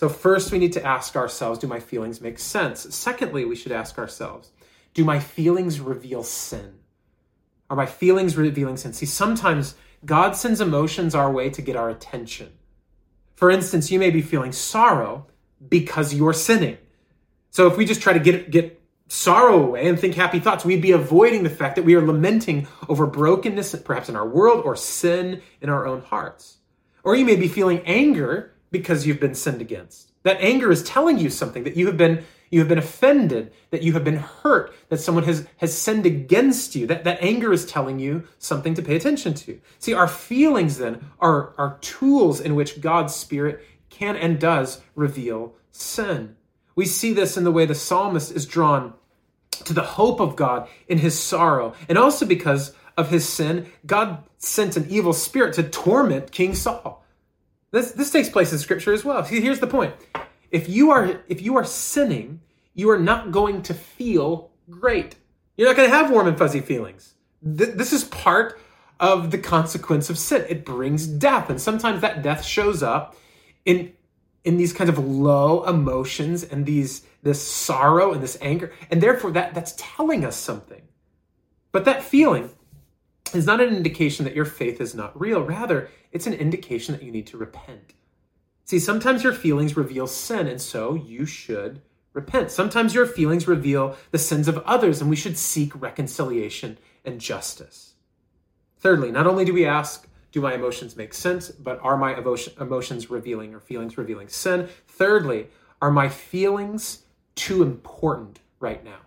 So, 0.00 0.08
first, 0.08 0.50
we 0.50 0.56
need 0.56 0.72
to 0.72 0.82
ask 0.82 1.14
ourselves 1.14 1.58
do 1.58 1.66
my 1.66 1.78
feelings 1.78 2.22
make 2.22 2.38
sense? 2.38 2.86
Secondly, 2.94 3.44
we 3.44 3.54
should 3.54 3.70
ask 3.70 3.98
ourselves 3.98 4.50
do 4.94 5.04
my 5.04 5.20
feelings 5.20 5.78
reveal 5.78 6.22
sin? 6.22 6.78
Are 7.68 7.76
my 7.76 7.84
feelings 7.84 8.34
revealing 8.34 8.78
sin? 8.78 8.94
See, 8.94 9.04
sometimes 9.04 9.74
God 10.06 10.36
sends 10.36 10.62
emotions 10.62 11.14
our 11.14 11.30
way 11.30 11.50
to 11.50 11.60
get 11.60 11.76
our 11.76 11.90
attention. 11.90 12.50
For 13.34 13.50
instance, 13.50 13.90
you 13.90 13.98
may 13.98 14.08
be 14.08 14.22
feeling 14.22 14.52
sorrow 14.52 15.26
because 15.68 16.14
you're 16.14 16.32
sinning. 16.32 16.78
So, 17.50 17.66
if 17.66 17.76
we 17.76 17.84
just 17.84 18.00
try 18.00 18.14
to 18.14 18.20
get, 18.20 18.50
get 18.50 18.80
sorrow 19.08 19.62
away 19.62 19.86
and 19.86 20.00
think 20.00 20.14
happy 20.14 20.40
thoughts, 20.40 20.64
we'd 20.64 20.80
be 20.80 20.92
avoiding 20.92 21.42
the 21.42 21.50
fact 21.50 21.76
that 21.76 21.84
we 21.84 21.94
are 21.94 22.06
lamenting 22.06 22.68
over 22.88 23.06
brokenness, 23.06 23.74
perhaps 23.84 24.08
in 24.08 24.16
our 24.16 24.26
world, 24.26 24.64
or 24.64 24.76
sin 24.76 25.42
in 25.60 25.68
our 25.68 25.86
own 25.86 26.00
hearts. 26.00 26.56
Or 27.04 27.14
you 27.14 27.26
may 27.26 27.36
be 27.36 27.48
feeling 27.48 27.82
anger 27.84 28.54
because 28.70 29.06
you've 29.06 29.20
been 29.20 29.34
sinned 29.34 29.60
against. 29.60 30.12
That 30.22 30.40
anger 30.40 30.70
is 30.70 30.82
telling 30.82 31.18
you 31.18 31.30
something 31.30 31.64
that 31.64 31.76
you 31.76 31.86
have 31.86 31.96
been 31.96 32.24
you 32.50 32.58
have 32.58 32.68
been 32.68 32.78
offended, 32.78 33.52
that 33.70 33.82
you 33.82 33.92
have 33.92 34.02
been 34.02 34.16
hurt, 34.16 34.74
that 34.88 34.98
someone 34.98 35.24
has 35.24 35.46
has 35.58 35.76
sinned 35.76 36.04
against 36.04 36.74
you. 36.74 36.86
That 36.86 37.04
that 37.04 37.22
anger 37.22 37.52
is 37.52 37.64
telling 37.64 37.98
you 37.98 38.24
something 38.38 38.74
to 38.74 38.82
pay 38.82 38.96
attention 38.96 39.34
to. 39.34 39.60
See, 39.78 39.94
our 39.94 40.08
feelings 40.08 40.78
then 40.78 41.10
are 41.20 41.54
are 41.56 41.78
tools 41.80 42.40
in 42.40 42.54
which 42.54 42.80
God's 42.80 43.14
spirit 43.14 43.64
can 43.88 44.16
and 44.16 44.38
does 44.38 44.80
reveal 44.94 45.54
sin. 45.70 46.36
We 46.74 46.86
see 46.86 47.12
this 47.12 47.36
in 47.36 47.44
the 47.44 47.52
way 47.52 47.66
the 47.66 47.74
psalmist 47.74 48.32
is 48.32 48.46
drawn 48.46 48.94
to 49.64 49.72
the 49.72 49.82
hope 49.82 50.20
of 50.20 50.36
God 50.36 50.68
in 50.88 50.98
his 50.98 51.18
sorrow, 51.18 51.74
and 51.88 51.98
also 51.98 52.26
because 52.26 52.74
of 52.96 53.10
his 53.10 53.28
sin, 53.28 53.70
God 53.86 54.24
sent 54.38 54.76
an 54.76 54.86
evil 54.88 55.12
spirit 55.12 55.54
to 55.54 55.62
torment 55.62 56.32
King 56.32 56.54
Saul. 56.54 57.04
This 57.72 57.92
this 57.92 58.10
takes 58.10 58.28
place 58.28 58.52
in 58.52 58.58
scripture 58.58 58.92
as 58.92 59.04
well. 59.04 59.24
See, 59.24 59.40
here's 59.40 59.60
the 59.60 59.66
point. 59.66 59.94
If 60.50 60.68
you 60.68 60.90
are 60.90 61.22
if 61.28 61.40
you 61.42 61.56
are 61.56 61.64
sinning, 61.64 62.40
you 62.74 62.90
are 62.90 62.98
not 62.98 63.30
going 63.30 63.62
to 63.62 63.74
feel 63.74 64.50
great. 64.68 65.16
You're 65.56 65.68
not 65.68 65.76
going 65.76 65.90
to 65.90 65.94
have 65.94 66.10
warm 66.10 66.26
and 66.26 66.38
fuzzy 66.38 66.60
feelings. 66.60 67.14
This 67.42 67.92
is 67.92 68.04
part 68.04 68.58
of 68.98 69.30
the 69.30 69.38
consequence 69.38 70.10
of 70.10 70.18
sin. 70.18 70.44
It 70.48 70.64
brings 70.64 71.06
death. 71.06 71.48
And 71.48 71.60
sometimes 71.60 72.02
that 72.02 72.22
death 72.22 72.44
shows 72.44 72.82
up 72.82 73.16
in 73.64 73.92
in 74.44 74.56
these 74.56 74.72
kinds 74.72 74.90
of 74.90 74.98
low 74.98 75.64
emotions 75.64 76.44
and 76.44 76.66
these 76.66 77.02
this 77.22 77.46
sorrow 77.46 78.12
and 78.12 78.22
this 78.22 78.36
anger. 78.40 78.72
And 78.90 79.02
therefore 79.02 79.30
that 79.32 79.54
that's 79.54 79.74
telling 79.76 80.24
us 80.24 80.36
something. 80.36 80.82
But 81.72 81.84
that 81.84 82.02
feeling 82.02 82.50
is 83.34 83.46
not 83.46 83.60
an 83.60 83.74
indication 83.74 84.24
that 84.24 84.34
your 84.34 84.44
faith 84.44 84.80
is 84.80 84.94
not 84.94 85.18
real. 85.18 85.42
Rather, 85.42 85.88
it's 86.12 86.26
an 86.26 86.34
indication 86.34 86.94
that 86.94 87.02
you 87.02 87.12
need 87.12 87.26
to 87.28 87.36
repent. 87.36 87.94
See, 88.64 88.78
sometimes 88.78 89.24
your 89.24 89.32
feelings 89.32 89.76
reveal 89.76 90.06
sin, 90.06 90.46
and 90.46 90.60
so 90.60 90.94
you 90.94 91.26
should 91.26 91.82
repent. 92.12 92.50
Sometimes 92.50 92.94
your 92.94 93.06
feelings 93.06 93.48
reveal 93.48 93.96
the 94.10 94.18
sins 94.18 94.48
of 94.48 94.58
others, 94.58 95.00
and 95.00 95.10
we 95.10 95.16
should 95.16 95.38
seek 95.38 95.80
reconciliation 95.80 96.78
and 97.04 97.20
justice. 97.20 97.94
Thirdly, 98.78 99.10
not 99.10 99.26
only 99.26 99.44
do 99.44 99.52
we 99.52 99.66
ask, 99.66 100.08
do 100.32 100.40
my 100.40 100.54
emotions 100.54 100.96
make 100.96 101.12
sense, 101.12 101.50
but 101.50 101.80
are 101.82 101.96
my 101.96 102.16
emotions 102.16 103.10
revealing 103.10 103.54
or 103.54 103.60
feelings 103.60 103.98
revealing 103.98 104.28
sin? 104.28 104.68
Thirdly, 104.86 105.48
are 105.82 105.90
my 105.90 106.08
feelings 106.08 107.04
too 107.34 107.62
important 107.62 108.38
right 108.60 108.84
now? 108.84 109.00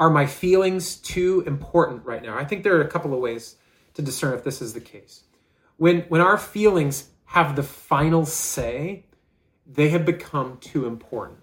Are 0.00 0.10
my 0.10 0.26
feelings 0.26 0.96
too 0.96 1.42
important 1.46 2.04
right 2.04 2.22
now? 2.22 2.36
I 2.36 2.44
think 2.44 2.62
there 2.62 2.76
are 2.76 2.82
a 2.82 2.88
couple 2.88 3.12
of 3.12 3.20
ways 3.20 3.56
to 3.94 4.02
discern 4.02 4.34
if 4.34 4.44
this 4.44 4.62
is 4.62 4.74
the 4.74 4.80
case. 4.80 5.24
When, 5.76 6.02
when 6.02 6.20
our 6.20 6.38
feelings 6.38 7.10
have 7.26 7.56
the 7.56 7.62
final 7.62 8.24
say, 8.24 9.04
they 9.66 9.88
have 9.90 10.04
become 10.04 10.58
too 10.58 10.86
important 10.86 11.40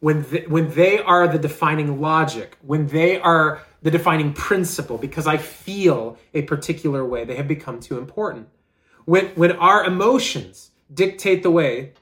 when 0.00 0.24
they, 0.30 0.46
when 0.46 0.70
they 0.74 0.98
are 0.98 1.28
the 1.28 1.38
defining 1.38 2.00
logic, 2.00 2.56
when 2.62 2.88
they 2.88 3.20
are 3.20 3.62
the 3.82 3.90
defining 3.90 4.32
principle, 4.32 4.98
because 4.98 5.26
I 5.26 5.36
feel 5.36 6.18
a 6.34 6.42
particular 6.42 7.04
way, 7.04 7.24
they 7.24 7.36
have 7.36 7.48
become 7.48 7.80
too 7.80 7.98
important. 7.98 8.48
When 9.04 9.26
when 9.28 9.52
our 9.52 9.84
emotions 9.84 10.70
dictate 10.92 11.42
the 11.42 11.50
way, 11.50 11.92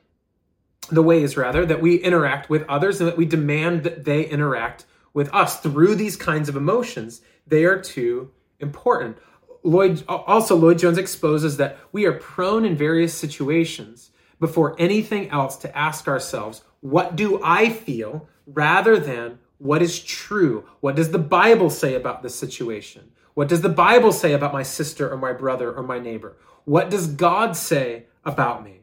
the 0.91 1.03
ways 1.03 1.37
rather 1.37 1.67
that 1.67 1.83
we 1.83 1.97
interact 1.97 2.49
with 2.49 2.64
others, 2.69 3.01
and 3.01 3.09
that 3.09 3.17
we 3.17 3.27
demand 3.27 3.83
that 3.83 4.05
they 4.05 4.25
interact 4.25 4.87
with 5.14 5.33
us 5.35 5.61
through 5.61 5.94
these 5.94 6.16
kinds 6.16 6.49
of 6.49 6.57
emotions, 6.57 7.21
they 7.47 7.64
are 7.64 7.81
too 7.81 8.31
important. 8.61 9.16
Lloyd 9.62 10.05
also 10.09 10.57
Lloyd 10.57 10.79
Jones 10.79 10.99
exposes 10.99 11.57
that 11.57 11.79
we 11.92 12.07
are 12.07 12.12
prone 12.12 12.64
in 12.64 12.77
various 12.77 13.14
situations 13.14 14.11
before 14.40 14.77
anything 14.79 15.29
else 15.31 15.57
to 15.57 15.77
ask 15.77 16.07
ourselves 16.07 16.62
what 16.81 17.16
do 17.16 17.40
I 17.42 17.71
feel 17.71 18.29
rather 18.47 18.99
than 18.99 19.40
what 19.59 19.83
is 19.83 20.03
true? 20.03 20.64
What 20.81 20.94
does 20.94 21.11
the 21.11 21.18
Bible 21.18 21.71
say 21.71 21.94
about 21.94 22.23
this 22.23 22.37
situation? 22.37 23.11
What 23.35 23.49
does 23.49 23.61
the 23.61 23.68
Bible 23.68 24.12
say 24.12 24.33
about 24.33 24.53
my 24.53 24.62
sister 24.62 25.11
or 25.11 25.16
my 25.16 25.33
brother 25.33 25.73
or 25.73 25.83
my 25.83 25.99
neighbor? 25.99 26.37
What 26.64 26.90
does 26.90 27.09
God 27.09 27.57
say 27.57 28.07
about 28.25 28.64
me? 28.64 28.81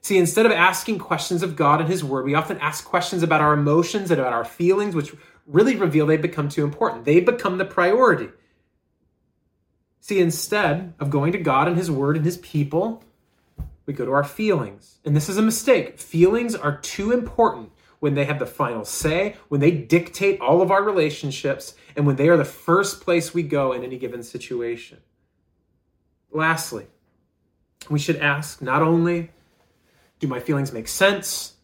See, 0.00 0.18
instead 0.18 0.46
of 0.46 0.52
asking 0.52 0.98
questions 0.98 1.42
of 1.42 1.56
God 1.56 1.80
and 1.80 1.88
His 1.88 2.04
Word, 2.04 2.24
we 2.24 2.34
often 2.34 2.58
ask 2.58 2.84
questions 2.84 3.22
about 3.22 3.40
our 3.40 3.52
emotions 3.52 4.10
and 4.10 4.20
about 4.20 4.32
our 4.32 4.44
feelings, 4.44 4.94
which 4.94 5.12
really 5.46 5.76
reveal 5.76 6.06
they 6.06 6.16
become 6.16 6.48
too 6.48 6.64
important. 6.64 7.04
They 7.04 7.20
become 7.20 7.58
the 7.58 7.64
priority. 7.64 8.28
See, 10.00 10.20
instead 10.20 10.94
of 11.00 11.10
going 11.10 11.32
to 11.32 11.38
God 11.38 11.68
and 11.68 11.76
His 11.76 11.90
Word 11.90 12.16
and 12.16 12.24
His 12.24 12.38
people, 12.38 13.02
we 13.86 13.94
go 13.94 14.04
to 14.04 14.12
our 14.12 14.24
feelings. 14.24 14.98
And 15.04 15.16
this 15.16 15.28
is 15.28 15.36
a 15.36 15.42
mistake. 15.42 15.98
Feelings 15.98 16.54
are 16.54 16.78
too 16.78 17.12
important 17.12 17.70
when 17.98 18.14
they 18.14 18.24
have 18.24 18.38
the 18.38 18.46
final 18.46 18.84
say, 18.84 19.36
when 19.48 19.60
they 19.60 19.70
dictate 19.70 20.40
all 20.40 20.60
of 20.60 20.70
our 20.70 20.82
relationships, 20.82 21.74
and 21.96 22.06
when 22.06 22.16
they 22.16 22.28
are 22.28 22.36
the 22.36 22.44
first 22.44 23.00
place 23.00 23.32
we 23.32 23.42
go 23.42 23.72
in 23.72 23.82
any 23.82 23.96
given 23.96 24.22
situation. 24.22 24.98
Lastly, 26.30 26.86
we 27.88 27.98
should 27.98 28.16
ask 28.16 28.60
not 28.60 28.82
only 28.82 29.30
do 30.18 30.28
my 30.28 30.40
feelings 30.40 30.72
make 30.72 30.88
sense, 30.88 31.55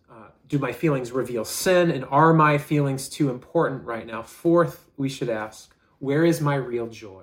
do 0.53 0.59
my 0.59 0.71
feelings 0.71 1.12
reveal 1.12 1.47
sin, 1.47 1.91
and 1.91 2.05
are 2.11 2.35
my 2.35 2.59
feelings 2.59 3.09
too 3.09 3.31
important 3.31 3.83
right 3.85 4.07
now? 4.07 4.21
Fourth, 4.21 4.91
we 4.99 5.09
should 5.09 5.31
ask, 5.31 5.75
where 5.99 6.27
is 6.27 6.43
my 6.43 6.57
real 6.57 6.88
joy? 6.88 7.23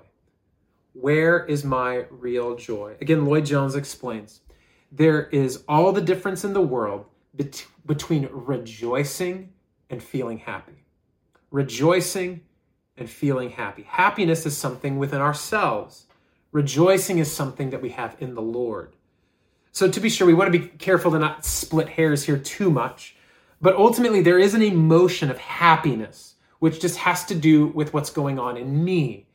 Where 0.94 1.46
is 1.46 1.62
my 1.64 2.06
real 2.10 2.56
joy? 2.56 2.96
Again, 3.00 3.24
Lloyd 3.24 3.46
Jones 3.46 3.76
explains 3.76 4.40
there 4.90 5.28
is 5.28 5.62
all 5.68 5.92
the 5.92 6.00
difference 6.00 6.42
in 6.42 6.54
the 6.54 6.60
world 6.60 7.06
bet- 7.32 7.64
between 7.86 8.28
rejoicing 8.32 9.52
and 9.88 10.02
feeling 10.02 10.38
happy. 10.38 10.84
Rejoicing 11.52 12.40
and 12.96 13.08
feeling 13.08 13.50
happy. 13.50 13.84
Happiness 13.84 14.44
is 14.44 14.56
something 14.56 14.98
within 14.98 15.20
ourselves. 15.20 16.06
Rejoicing 16.50 17.18
is 17.18 17.32
something 17.32 17.70
that 17.70 17.80
we 17.80 17.90
have 17.90 18.16
in 18.18 18.34
the 18.34 18.42
Lord. 18.42 18.96
So, 19.70 19.88
to 19.88 20.00
be 20.00 20.08
sure, 20.08 20.26
we 20.26 20.34
want 20.34 20.52
to 20.52 20.58
be 20.58 20.66
careful 20.66 21.12
to 21.12 21.18
not 21.20 21.44
split 21.44 21.90
hairs 21.90 22.24
here 22.24 22.36
too 22.36 22.72
much. 22.72 23.14
But 23.60 23.76
ultimately, 23.76 24.22
there 24.22 24.38
is 24.38 24.54
an 24.54 24.62
emotion 24.62 25.30
of 25.30 25.38
happiness, 25.38 26.34
which 26.58 26.80
just 26.80 26.98
has 26.98 27.24
to 27.26 27.34
do 27.34 27.66
with 27.66 27.92
what's 27.92 28.10
going 28.10 28.38
on 28.38 28.56
in 28.56 28.84
me. 28.84 29.26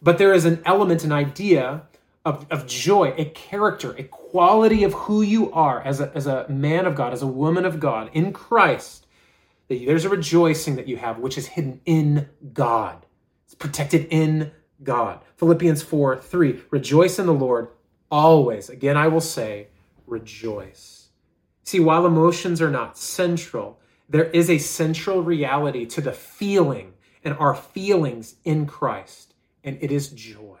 But 0.00 0.18
there 0.18 0.34
is 0.34 0.44
an 0.44 0.60
element, 0.64 1.04
an 1.04 1.12
idea 1.12 1.82
of, 2.24 2.46
of 2.50 2.66
joy, 2.66 3.14
a 3.16 3.26
character, 3.26 3.92
a 3.92 4.04
quality 4.04 4.84
of 4.84 4.92
who 4.92 5.22
you 5.22 5.52
are 5.52 5.80
as 5.80 6.00
a, 6.00 6.12
as 6.14 6.26
a 6.26 6.48
man 6.48 6.86
of 6.86 6.94
God, 6.94 7.12
as 7.12 7.22
a 7.22 7.26
woman 7.26 7.64
of 7.64 7.80
God 7.80 8.10
in 8.12 8.32
Christ, 8.32 9.06
that 9.68 9.84
there's 9.86 10.04
a 10.04 10.08
rejoicing 10.08 10.76
that 10.76 10.88
you 10.88 10.96
have, 10.98 11.18
which 11.18 11.38
is 11.38 11.48
hidden 11.48 11.80
in 11.84 12.28
God. 12.52 13.06
It's 13.46 13.54
protected 13.54 14.06
in 14.10 14.52
God. 14.82 15.20
Philippians 15.36 15.82
4 15.82 16.18
3, 16.18 16.62
rejoice 16.70 17.18
in 17.18 17.26
the 17.26 17.32
Lord 17.32 17.68
always. 18.10 18.68
Again, 18.68 18.96
I 18.96 19.08
will 19.08 19.20
say, 19.20 19.68
rejoice. 20.06 21.01
See, 21.64 21.80
while 21.80 22.06
emotions 22.06 22.60
are 22.60 22.70
not 22.70 22.98
central, 22.98 23.78
there 24.08 24.30
is 24.30 24.50
a 24.50 24.58
central 24.58 25.22
reality 25.22 25.86
to 25.86 26.00
the 26.00 26.12
feeling 26.12 26.94
and 27.24 27.34
our 27.38 27.54
feelings 27.54 28.34
in 28.44 28.66
Christ, 28.66 29.34
and 29.62 29.78
it 29.80 29.92
is 29.92 30.08
joy. 30.08 30.58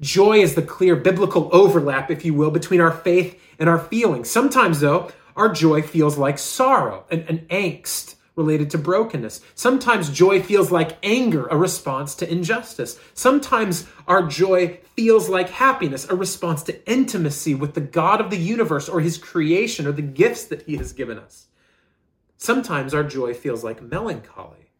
Joy 0.00 0.38
is 0.40 0.54
the 0.54 0.62
clear 0.62 0.96
biblical 0.96 1.48
overlap, 1.52 2.10
if 2.10 2.24
you 2.24 2.34
will, 2.34 2.50
between 2.50 2.80
our 2.80 2.90
faith 2.90 3.40
and 3.58 3.68
our 3.68 3.78
feelings. 3.78 4.30
Sometimes, 4.30 4.80
though, 4.80 5.10
our 5.36 5.52
joy 5.52 5.82
feels 5.82 6.18
like 6.18 6.38
sorrow, 6.38 7.04
and, 7.10 7.22
an 7.28 7.46
angst 7.50 8.13
related 8.36 8.70
to 8.70 8.78
brokenness. 8.78 9.40
Sometimes 9.54 10.10
joy 10.10 10.42
feels 10.42 10.70
like 10.70 10.98
anger, 11.02 11.46
a 11.46 11.56
response 11.56 12.14
to 12.16 12.30
injustice. 12.30 12.98
Sometimes 13.14 13.86
our 14.08 14.26
joy 14.26 14.78
feels 14.96 15.28
like 15.28 15.50
happiness, 15.50 16.08
a 16.08 16.14
response 16.16 16.62
to 16.64 16.90
intimacy 16.90 17.54
with 17.54 17.74
the 17.74 17.80
God 17.80 18.20
of 18.20 18.30
the 18.30 18.36
universe 18.36 18.88
or 18.88 19.00
his 19.00 19.18
creation 19.18 19.86
or 19.86 19.92
the 19.92 20.02
gifts 20.02 20.44
that 20.46 20.62
he 20.62 20.76
has 20.76 20.92
given 20.92 21.18
us. 21.18 21.46
Sometimes 22.36 22.92
our 22.92 23.04
joy 23.04 23.34
feels 23.34 23.62
like 23.62 23.80
melancholy, 23.80 24.70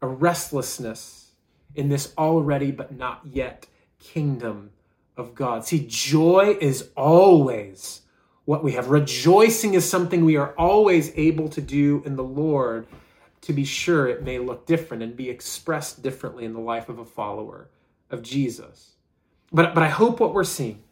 a 0.00 0.06
restlessness 0.06 1.32
in 1.74 1.88
this 1.88 2.12
already 2.16 2.70
but 2.70 2.96
not 2.96 3.20
yet 3.24 3.66
kingdom 3.98 4.70
of 5.16 5.34
God. 5.34 5.64
See, 5.64 5.84
joy 5.88 6.56
is 6.60 6.90
always 6.96 8.02
what 8.44 8.62
we 8.62 8.72
have. 8.72 8.88
Rejoicing 8.88 9.74
is 9.74 9.88
something 9.88 10.24
we 10.24 10.36
are 10.36 10.54
always 10.58 11.12
able 11.16 11.48
to 11.48 11.60
do 11.60 12.02
in 12.04 12.16
the 12.16 12.24
Lord. 12.24 12.86
To 13.42 13.52
be 13.52 13.64
sure, 13.64 14.06
it 14.06 14.22
may 14.22 14.38
look 14.38 14.66
different 14.66 15.02
and 15.02 15.16
be 15.16 15.28
expressed 15.28 16.02
differently 16.02 16.44
in 16.44 16.52
the 16.52 16.60
life 16.60 16.88
of 16.88 16.98
a 16.98 17.04
follower 17.04 17.68
of 18.10 18.22
Jesus. 18.22 18.92
But, 19.52 19.74
but 19.74 19.82
I 19.82 19.88
hope 19.88 20.20
what 20.20 20.34
we're 20.34 20.44
seeing 20.44 20.82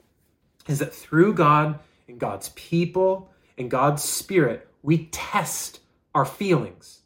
is 0.68 0.78
that 0.78 0.94
through 0.94 1.34
God 1.34 1.78
and 2.08 2.18
God's 2.18 2.50
people 2.50 3.30
and 3.58 3.70
God's 3.70 4.02
Spirit, 4.02 4.68
we 4.82 5.06
test 5.06 5.80
our 6.14 6.24
feelings 6.24 7.02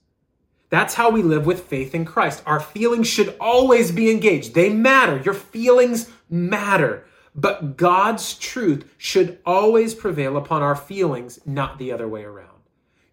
that's 0.68 0.94
how 0.94 1.10
we 1.10 1.22
live 1.22 1.46
with 1.46 1.64
faith 1.64 1.94
in 1.94 2.04
Christ. 2.04 2.42
Our 2.44 2.60
feelings 2.60 3.06
should 3.06 3.36
always 3.40 3.92
be 3.92 4.10
engaged. 4.10 4.54
They 4.54 4.70
matter. 4.70 5.20
Your 5.24 5.34
feelings 5.34 6.10
matter. 6.28 7.06
But 7.36 7.76
God's 7.76 8.34
truth 8.34 8.90
should 8.96 9.38
always 9.44 9.94
prevail 9.94 10.36
upon 10.36 10.62
our 10.62 10.74
feelings, 10.74 11.38
not 11.44 11.78
the 11.78 11.92
other 11.92 12.08
way 12.08 12.24
around. 12.24 12.48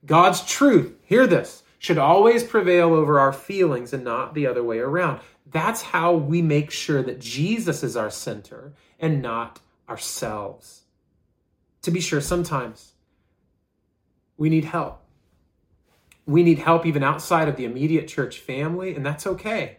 God's 0.05 0.41
truth, 0.45 0.95
hear 1.03 1.27
this, 1.27 1.63
should 1.77 1.97
always 1.97 2.43
prevail 2.43 2.93
over 2.93 3.19
our 3.19 3.33
feelings 3.33 3.91
and 3.93 4.03
not 4.03 4.33
the 4.33 4.47
other 4.47 4.63
way 4.63 4.79
around. 4.79 5.19
That's 5.51 5.81
how 5.81 6.13
we 6.15 6.41
make 6.41 6.71
sure 6.71 7.03
that 7.03 7.19
Jesus 7.19 7.83
is 7.83 7.97
our 7.97 8.09
center 8.09 8.73
and 8.99 9.21
not 9.21 9.59
ourselves. 9.89 10.83
To 11.81 11.91
be 11.91 11.99
sure, 11.99 12.21
sometimes 12.21 12.93
we 14.37 14.49
need 14.49 14.65
help 14.65 15.03
we 16.25 16.43
need 16.43 16.59
help 16.59 16.85
even 16.85 17.03
outside 17.03 17.47
of 17.47 17.55
the 17.55 17.65
immediate 17.65 18.07
church 18.07 18.39
family, 18.39 18.95
and 18.95 19.05
that's 19.05 19.27
okay. 19.27 19.77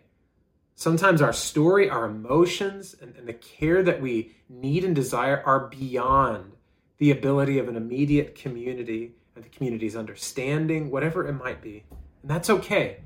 Sometimes 0.74 1.22
our 1.22 1.32
story, 1.32 1.88
our 1.88 2.06
emotions, 2.06 2.96
and, 3.00 3.14
and, 3.16 3.28
the 3.28 3.32
care 3.32 3.82
that 3.82 4.00
we 4.00 4.34
need 4.48 4.84
and 4.84 4.94
desire 4.94 5.40
are 5.46 5.68
beyond 5.68 6.52
the 6.98 7.12
ability 7.12 7.58
of 7.58 7.68
an 7.68 7.76
immediate 7.76 8.34
community 8.34 9.12
and 9.36 9.44
the 9.44 9.48
community's 9.48 9.94
understanding, 9.94 10.90
whatever 10.90 11.26
it 11.26 11.32
might 11.32 11.62
be. 11.62 11.84
And 12.22 12.30
that's 12.30 12.50
okay. 12.50 12.98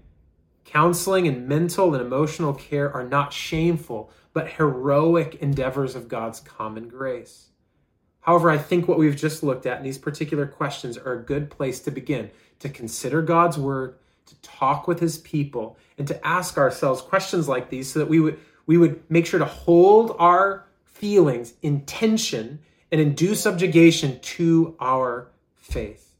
Counseling 0.64 1.26
and 1.26 1.46
mental 1.46 1.94
and 1.94 2.04
emotional 2.04 2.54
care 2.54 2.92
are 2.92 3.06
not 3.06 3.32
shameful, 3.32 4.10
but 4.32 4.48
heroic 4.48 5.36
endeavors 5.36 5.94
of 5.94 6.08
God's 6.08 6.40
common 6.40 6.88
grace. 6.88 7.48
However, 8.20 8.50
I 8.50 8.58
think 8.58 8.86
what 8.86 8.98
we've 8.98 9.16
just 9.16 9.42
looked 9.42 9.66
at 9.66 9.78
in 9.78 9.84
these 9.84 9.98
particular 9.98 10.46
questions 10.46 10.98
are 10.98 11.14
a 11.14 11.22
good 11.22 11.50
place 11.50 11.80
to 11.80 11.90
begin 11.90 12.30
to 12.58 12.68
consider 12.68 13.22
God's 13.22 13.56
word, 13.56 13.96
to 14.26 14.34
talk 14.42 14.86
with 14.86 15.00
his 15.00 15.18
people, 15.18 15.78
and 15.98 16.06
to 16.08 16.26
ask 16.26 16.56
ourselves 16.56 17.02
questions 17.02 17.48
like 17.48 17.70
these 17.70 17.92
so 17.92 17.98
that 17.98 18.08
we 18.08 18.20
would 18.20 18.38
we 18.66 18.76
would 18.76 19.02
make 19.10 19.26
sure 19.26 19.38
to 19.38 19.46
hold 19.46 20.14
our 20.18 20.66
feelings 20.84 21.54
in 21.62 21.80
tension 21.82 22.60
and 22.92 23.00
in 23.00 23.14
due 23.14 23.34
subjugation 23.34 24.20
to 24.20 24.76
our 24.78 25.30
faith. 25.54 26.14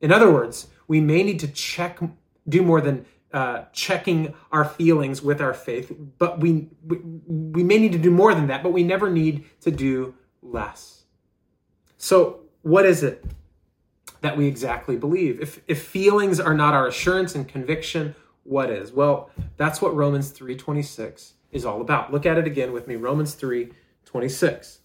In 0.00 0.12
other 0.12 0.30
words, 0.30 0.68
we 0.88 1.00
may 1.00 1.22
need 1.22 1.40
to 1.40 1.48
check 1.48 2.00
do 2.48 2.62
more 2.62 2.80
than 2.80 3.06
uh, 3.32 3.64
checking 3.72 4.34
our 4.50 4.64
feelings 4.64 5.22
with 5.22 5.40
our 5.40 5.54
faith, 5.54 5.90
but 6.18 6.40
we, 6.40 6.68
we 6.86 6.98
we 7.26 7.62
may 7.62 7.78
need 7.78 7.92
to 7.92 7.98
do 7.98 8.10
more 8.10 8.34
than 8.34 8.48
that, 8.48 8.62
but 8.62 8.72
we 8.72 8.82
never 8.82 9.08
need 9.08 9.44
to 9.62 9.70
do 9.70 10.14
less. 10.42 11.04
So, 11.96 12.40
what 12.60 12.84
is 12.84 13.02
it 13.02 13.24
that 14.20 14.36
we 14.36 14.46
exactly 14.46 14.96
believe? 14.96 15.40
If 15.40 15.62
if 15.66 15.82
feelings 15.82 16.40
are 16.40 16.52
not 16.52 16.74
our 16.74 16.86
assurance 16.86 17.34
and 17.34 17.48
conviction, 17.48 18.14
what 18.44 18.70
is? 18.70 18.92
Well, 18.92 19.30
that's 19.56 19.80
what 19.80 19.94
Romans 19.94 20.30
3:26 20.30 21.34
is 21.50 21.64
all 21.64 21.80
about. 21.80 22.12
Look 22.12 22.26
at 22.26 22.38
it 22.38 22.46
again 22.46 22.72
with 22.72 22.88
me. 22.88 22.96
Romans 22.96 23.34
3:26. 23.34 24.78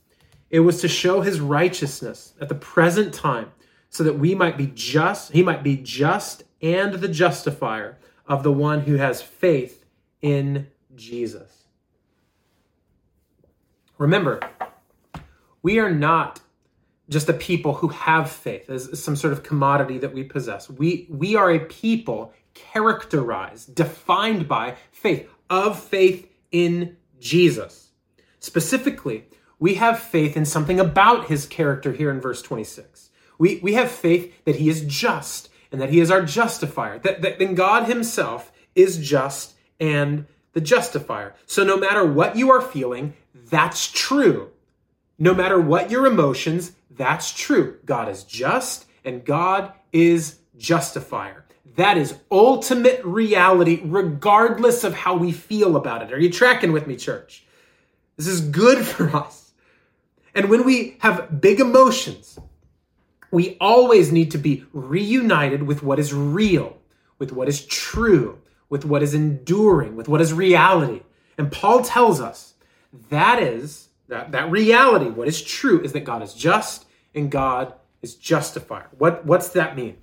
It 0.50 0.62
was 0.62 0.80
to 0.82 0.88
show 0.88 1.22
his 1.22 1.40
righteousness 1.40 2.34
at 2.40 2.50
the 2.50 2.56
present 2.56 3.14
time 3.14 3.52
so 3.90 4.04
that 4.04 4.20
we 4.20 4.36
might 4.36 4.58
be 4.58 4.68
just, 4.68 5.32
he 5.32 5.44
might 5.44 5.64
be 5.64 5.78
just 5.78 6.44
and 6.62 6.96
the 6.96 7.08
justifier 7.08 7.98
of 8.26 8.44
the 8.44 8.52
one 8.52 8.82
who 8.82 8.96
has 8.96 9.22
faith 9.22 9.86
in 10.22 10.68
Jesus. 10.96 11.66
Remember, 13.98 14.40
we 15.62 15.80
are 15.80 15.92
not 15.92 16.40
just 17.10 17.30
a 17.30 17.34
people 17.34 17.76
who 17.76 17.88
have 17.88 18.30
faith 18.30 18.70
as 18.70 19.02
some 19.02 19.16
sort 19.16 19.34
of 19.34 19.44
commodity 19.44 19.98
that 19.98 20.14
we 20.14 20.24
possess. 20.24 20.70
We, 20.70 21.08
we 21.10 21.36
are 21.36 21.52
a 21.52 21.60
people 21.60 22.34
characterized, 22.74 23.76
defined 23.76 24.48
by 24.48 24.76
faith, 24.92 25.30
of 25.50 25.80
faith 25.80 26.30
in 26.52 26.98
Jesus. 27.20 27.92
Specifically, 28.40 29.26
we 29.60 29.76
have 29.76 30.00
faith 30.00 30.38
in 30.38 30.46
something 30.46 30.80
about 30.80 31.28
his 31.28 31.46
character 31.46 31.94
here 31.94 32.12
in 32.12 32.22
verse 32.22 32.42
26. 32.42 33.10
We, 33.40 33.60
we 33.62 33.74
have 33.74 33.92
faith 33.92 34.34
that 34.46 34.58
he 34.58 34.70
is 34.70 34.86
just 34.86 35.50
and 35.72 35.82
that 35.82 35.90
he 35.90 36.00
is 36.00 36.12
our 36.12 36.24
justifier, 36.24 37.00
that, 37.00 37.22
that 37.22 37.40
then 37.40 37.56
God 37.56 37.88
himself 37.88 38.52
is 38.76 38.98
just 38.98 39.56
and 39.80 40.26
the 40.54 40.62
justifier. 40.62 41.36
So 41.46 41.64
no 41.64 41.78
matter 41.78 42.06
what 42.06 42.36
you 42.36 42.50
are 42.52 42.62
feeling, 42.62 43.14
that's 43.34 43.92
true. 43.92 44.52
No 45.20 45.34
matter 45.34 45.60
what 45.60 45.92
your 45.92 46.06
emotions, 46.06 46.74
that's 46.92 47.34
true. 47.34 47.78
God 47.86 48.10
is 48.10 48.24
just 48.24 48.86
and 49.04 49.26
God 49.26 49.74
is 49.92 50.40
justifier. 50.58 51.46
That 51.76 51.98
is 51.98 52.16
ultimate 52.32 53.04
reality, 53.04 53.82
regardless 53.84 54.84
of 54.84 54.94
how 54.94 55.16
we 55.16 55.32
feel 55.32 55.76
about 55.76 56.02
it. 56.02 56.14
Are 56.14 56.20
you 56.20 56.32
tracking 56.32 56.72
with 56.72 56.88
me, 56.88 56.96
church? 56.96 57.44
This 58.16 58.28
is 58.28 58.42
good 58.42 58.86
for 58.86 59.16
us. 59.16 59.52
And 60.34 60.50
when 60.50 60.66
we 60.66 60.98
have 61.00 61.42
big 61.42 61.60
emotions, 61.60 62.38
we 63.32 63.58
always 63.60 64.12
need 64.12 64.32
to 64.32 64.38
be 64.38 64.66
reunited 64.72 65.64
with 65.64 65.84
what 65.84 66.00
is 66.00 66.14
real, 66.14 66.78
with 67.20 67.32
what 67.32 67.48
is 67.48 67.66
true, 67.66 68.40
with 68.70 68.86
what 68.86 69.04
is 69.04 69.14
enduring, 69.14 69.96
with 69.96 70.08
what 70.08 70.22
is 70.22 70.34
reality. 70.34 71.02
And 71.38 71.52
Paul 71.52 71.84
tells 71.84 72.22
us 72.22 72.54
that 73.10 73.42
is 73.42 73.90
that, 74.08 74.32
that 74.32 74.50
reality, 74.50 75.10
what 75.10 75.28
is 75.28 75.42
true, 75.42 75.82
is 75.82 75.94
that 75.94 76.04
God 76.04 76.22
is 76.22 76.34
just 76.34 76.86
and 77.14 77.30
God 77.30 77.74
is 78.02 78.16
justifier. 78.16 78.88
What, 78.98 79.26
what's 79.26 79.50
that 79.50 79.76
mean? 79.76 79.98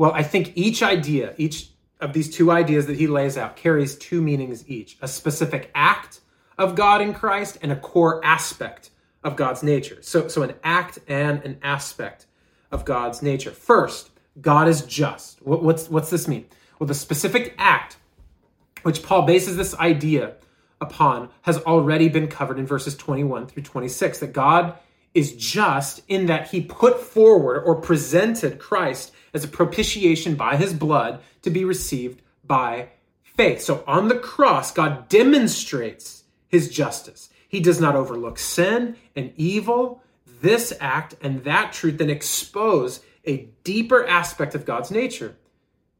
Well, 0.00 0.12
I 0.14 0.22
think 0.22 0.52
each 0.54 0.82
idea, 0.82 1.34
each 1.36 1.68
of 2.00 2.14
these 2.14 2.34
two 2.34 2.50
ideas 2.50 2.86
that 2.86 2.96
he 2.96 3.06
lays 3.06 3.36
out 3.36 3.54
carries 3.54 3.96
two 3.96 4.22
meanings 4.22 4.66
each 4.66 4.96
a 5.02 5.06
specific 5.06 5.70
act 5.74 6.20
of 6.56 6.74
God 6.74 7.02
in 7.02 7.12
Christ 7.12 7.58
and 7.60 7.70
a 7.70 7.76
core 7.76 8.24
aspect 8.24 8.88
of 9.22 9.36
God's 9.36 9.62
nature. 9.62 9.98
So, 10.00 10.26
so 10.28 10.40
an 10.40 10.54
act 10.64 11.00
and 11.06 11.44
an 11.44 11.58
aspect 11.62 12.24
of 12.72 12.86
God's 12.86 13.20
nature. 13.20 13.50
First, 13.50 14.08
God 14.40 14.68
is 14.68 14.80
just. 14.86 15.42
What, 15.42 15.62
what's, 15.62 15.90
what's 15.90 16.08
this 16.08 16.26
mean? 16.26 16.46
Well, 16.78 16.86
the 16.86 16.94
specific 16.94 17.54
act 17.58 17.98
which 18.84 19.02
Paul 19.02 19.26
bases 19.26 19.58
this 19.58 19.74
idea 19.74 20.36
upon 20.80 21.28
has 21.42 21.58
already 21.58 22.08
been 22.08 22.28
covered 22.28 22.58
in 22.58 22.66
verses 22.66 22.96
21 22.96 23.48
through 23.48 23.64
26 23.64 24.20
that 24.20 24.32
God 24.32 24.78
is 25.12 25.36
just 25.36 26.00
in 26.08 26.24
that 26.26 26.48
he 26.48 26.62
put 26.62 27.00
forward 27.00 27.64
or 27.64 27.82
presented 27.82 28.58
Christ 28.58 29.12
as 29.32 29.44
a 29.44 29.48
propitiation 29.48 30.34
by 30.34 30.56
his 30.56 30.72
blood 30.72 31.20
to 31.42 31.50
be 31.50 31.64
received 31.64 32.22
by 32.44 32.88
faith. 33.22 33.60
So 33.62 33.84
on 33.86 34.08
the 34.08 34.18
cross, 34.18 34.72
God 34.72 35.08
demonstrates 35.08 36.24
his 36.48 36.68
justice. 36.68 37.30
He 37.48 37.60
does 37.60 37.80
not 37.80 37.96
overlook 37.96 38.38
sin 38.38 38.96
and 39.16 39.32
evil 39.36 40.02
this 40.40 40.72
act 40.80 41.14
and 41.20 41.44
that 41.44 41.72
truth 41.72 41.98
then 41.98 42.10
expose 42.10 43.00
a 43.24 43.48
deeper 43.64 44.06
aspect 44.06 44.54
of 44.54 44.64
God's 44.64 44.90
nature. 44.90 45.36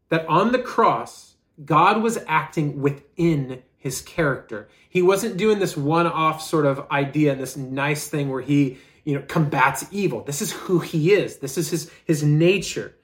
That 0.09 0.27
on 0.27 0.53
the 0.53 0.59
cross, 0.59 1.35
God 1.65 2.03
was 2.03 2.19
acting 2.27 2.81
within 2.81 3.63
his 3.77 4.03
character. 4.03 4.69
He 4.89 5.03
wasn't 5.03 5.37
doing 5.37 5.59
this 5.59 5.77
one 5.77 6.07
off 6.07 6.43
sort 6.43 6.67
of 6.67 6.87
idea, 6.91 7.33
and 7.33 7.41
this 7.41 7.57
nice 7.57 8.09
thing 8.09 8.29
where 8.29 8.43
he, 8.43 8.79
you 9.05 9.15
know, 9.15 9.25
combats 9.27 9.87
evil. 9.91 10.23
This 10.23 10.43
is 10.43 10.53
who 10.53 10.81
he 10.81 11.13
is. 11.13 11.39
This 11.39 11.57
is 11.57 11.71
his, 11.71 11.91
his 12.05 12.23
nature. 12.23 12.95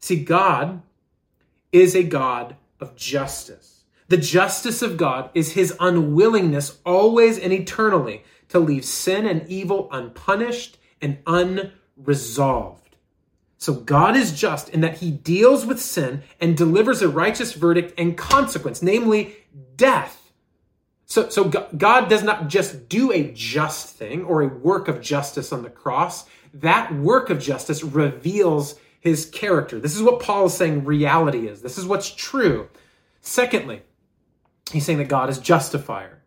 See, 0.00 0.22
God 0.24 0.82
is 1.72 1.94
a 1.94 2.02
God 2.02 2.56
of 2.80 2.96
justice. 2.96 3.84
The 4.08 4.16
justice 4.16 4.82
of 4.82 4.96
God 4.96 5.30
is 5.34 5.52
his 5.52 5.74
unwillingness 5.78 6.78
always 6.84 7.38
and 7.38 7.52
eternally 7.52 8.24
to 8.48 8.58
leave 8.58 8.84
sin 8.84 9.26
and 9.26 9.48
evil 9.48 9.88
unpunished 9.92 10.78
and 11.00 11.18
unresolved. 11.26 12.96
So 13.56 13.74
God 13.74 14.16
is 14.16 14.38
just 14.38 14.70
in 14.70 14.80
that 14.80 14.98
he 14.98 15.10
deals 15.10 15.66
with 15.66 15.80
sin 15.80 16.22
and 16.40 16.56
delivers 16.56 17.02
a 17.02 17.08
righteous 17.08 17.52
verdict 17.52 17.92
and 17.98 18.16
consequence, 18.16 18.82
namely 18.82 19.36
death. 19.76 20.32
So, 21.04 21.28
so 21.28 21.44
God 21.44 22.08
does 22.08 22.22
not 22.22 22.48
just 22.48 22.88
do 22.88 23.12
a 23.12 23.30
just 23.32 23.96
thing 23.96 24.24
or 24.24 24.42
a 24.42 24.48
work 24.48 24.88
of 24.88 25.00
justice 25.00 25.52
on 25.52 25.62
the 25.62 25.70
cross. 25.70 26.24
That 26.54 26.94
work 26.94 27.30
of 27.30 27.40
justice 27.40 27.84
reveals 27.84 28.76
his 29.00 29.26
character. 29.26 29.80
This 29.80 29.96
is 29.96 30.02
what 30.02 30.20
Paul 30.20 30.46
is 30.46 30.54
saying 30.54 30.84
reality 30.84 31.48
is. 31.48 31.62
This 31.62 31.78
is 31.78 31.86
what's 31.86 32.14
true. 32.14 32.68
Secondly, 33.20 33.82
he's 34.70 34.84
saying 34.84 34.98
that 34.98 35.08
God 35.08 35.30
is 35.30 35.38
justifier. 35.38 36.22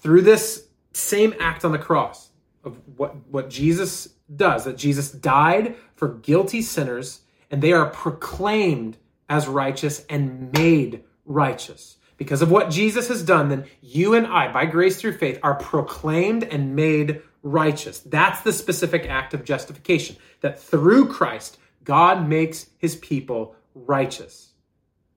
Through 0.00 0.22
this 0.22 0.68
same 0.92 1.34
act 1.40 1.64
on 1.64 1.72
the 1.72 1.78
cross 1.78 2.30
of 2.62 2.78
what, 2.96 3.16
what 3.28 3.50
Jesus 3.50 4.08
does, 4.34 4.64
that 4.64 4.78
Jesus 4.78 5.10
died 5.10 5.76
for 5.96 6.08
guilty 6.08 6.62
sinners, 6.62 7.20
and 7.50 7.60
they 7.60 7.72
are 7.72 7.90
proclaimed 7.90 8.96
as 9.28 9.48
righteous 9.48 10.04
and 10.08 10.52
made 10.52 11.04
righteous. 11.24 11.96
Because 12.16 12.42
of 12.42 12.50
what 12.50 12.70
Jesus 12.70 13.08
has 13.08 13.22
done, 13.22 13.48
then 13.48 13.66
you 13.80 14.14
and 14.14 14.26
I, 14.26 14.52
by 14.52 14.66
grace 14.66 15.00
through 15.00 15.18
faith, 15.18 15.40
are 15.42 15.56
proclaimed 15.56 16.44
and 16.44 16.76
made 16.76 17.22
righteous. 17.42 17.98
That's 18.00 18.40
the 18.42 18.52
specific 18.52 19.06
act 19.06 19.34
of 19.34 19.44
justification. 19.44 20.16
That 20.40 20.60
through 20.60 21.08
Christ, 21.08 21.58
God 21.84 22.28
makes 22.28 22.70
his 22.78 22.96
people 22.96 23.54
righteous. 23.74 24.52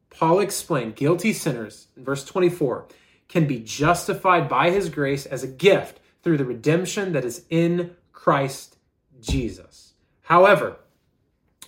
Paul 0.09 0.39
explained 0.39 0.95
guilty 0.95 1.33
sinners 1.33 1.87
in 1.95 2.03
verse 2.03 2.25
24 2.25 2.87
can 3.27 3.45
be 3.45 3.59
justified 3.59 4.47
by 4.49 4.71
his 4.71 4.89
grace 4.89 5.25
as 5.25 5.43
a 5.43 5.47
gift 5.47 5.99
through 6.23 6.37
the 6.37 6.45
redemption 6.45 7.13
that 7.13 7.25
is 7.25 7.45
in 7.49 7.95
Christ 8.11 8.77
Jesus. 9.21 9.93
However, 10.23 10.77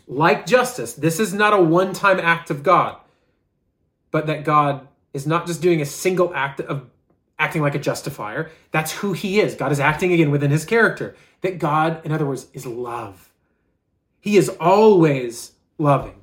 like 0.08 0.46
justice, 0.46 0.94
this 0.94 1.20
is 1.20 1.34
not 1.34 1.54
a 1.54 1.62
one 1.62 1.94
time 1.94 2.20
act 2.20 2.50
of 2.50 2.64
God, 2.64 2.98
but 4.12 4.28
that 4.28 4.44
God 4.44 4.88
is 5.14 5.28
not 5.28 5.48
just 5.48 5.62
doing 5.62 5.82
a 5.82 5.86
single 5.86 6.34
act 6.34 6.60
of 6.62 6.90
acting 7.38 7.62
like 7.62 7.76
a 7.76 7.80
justifier. 7.80 8.52
That's 8.72 8.92
who 8.92 9.14
he 9.14 9.40
is. 9.40 9.56
God 9.56 9.72
is 9.72 9.80
acting 9.80 10.12
again 10.12 10.32
within 10.32 10.52
his 10.52 10.66
character. 10.66 11.16
That 11.42 11.60
God, 11.60 12.06
in 12.06 12.12
other 12.12 12.26
words, 12.26 12.48
is 12.54 12.66
love. 12.66 13.29
He 14.20 14.38
is 14.38 14.50
always 14.60 15.54
loving. 15.78 16.16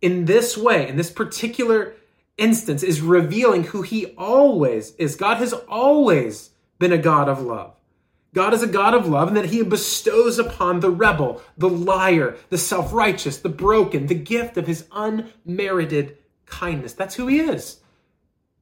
In 0.00 0.24
this 0.24 0.56
way, 0.56 0.88
in 0.88 0.96
this 0.96 1.10
particular 1.10 1.94
instance 2.38 2.82
is 2.82 3.00
revealing 3.00 3.64
who 3.64 3.82
he 3.82 4.06
always 4.16 4.94
is. 4.96 5.16
God 5.16 5.38
has 5.38 5.52
always 5.52 6.50
been 6.78 6.92
a 6.92 6.98
God 6.98 7.28
of 7.28 7.40
love. 7.40 7.74
God 8.34 8.54
is 8.54 8.62
a 8.62 8.66
God 8.66 8.94
of 8.94 9.06
love 9.06 9.28
and 9.28 9.36
that 9.36 9.46
he 9.50 9.62
bestows 9.62 10.38
upon 10.38 10.80
the 10.80 10.90
rebel, 10.90 11.42
the 11.58 11.68
liar, 11.68 12.36
the 12.48 12.58
self 12.58 12.92
righteous, 12.92 13.38
the 13.38 13.48
broken, 13.48 14.06
the 14.06 14.14
gift 14.14 14.56
of 14.56 14.66
his 14.66 14.86
unmerited 14.92 16.16
kindness. 16.46 16.94
That's 16.94 17.14
who 17.14 17.26
he 17.26 17.40
is. 17.40 17.80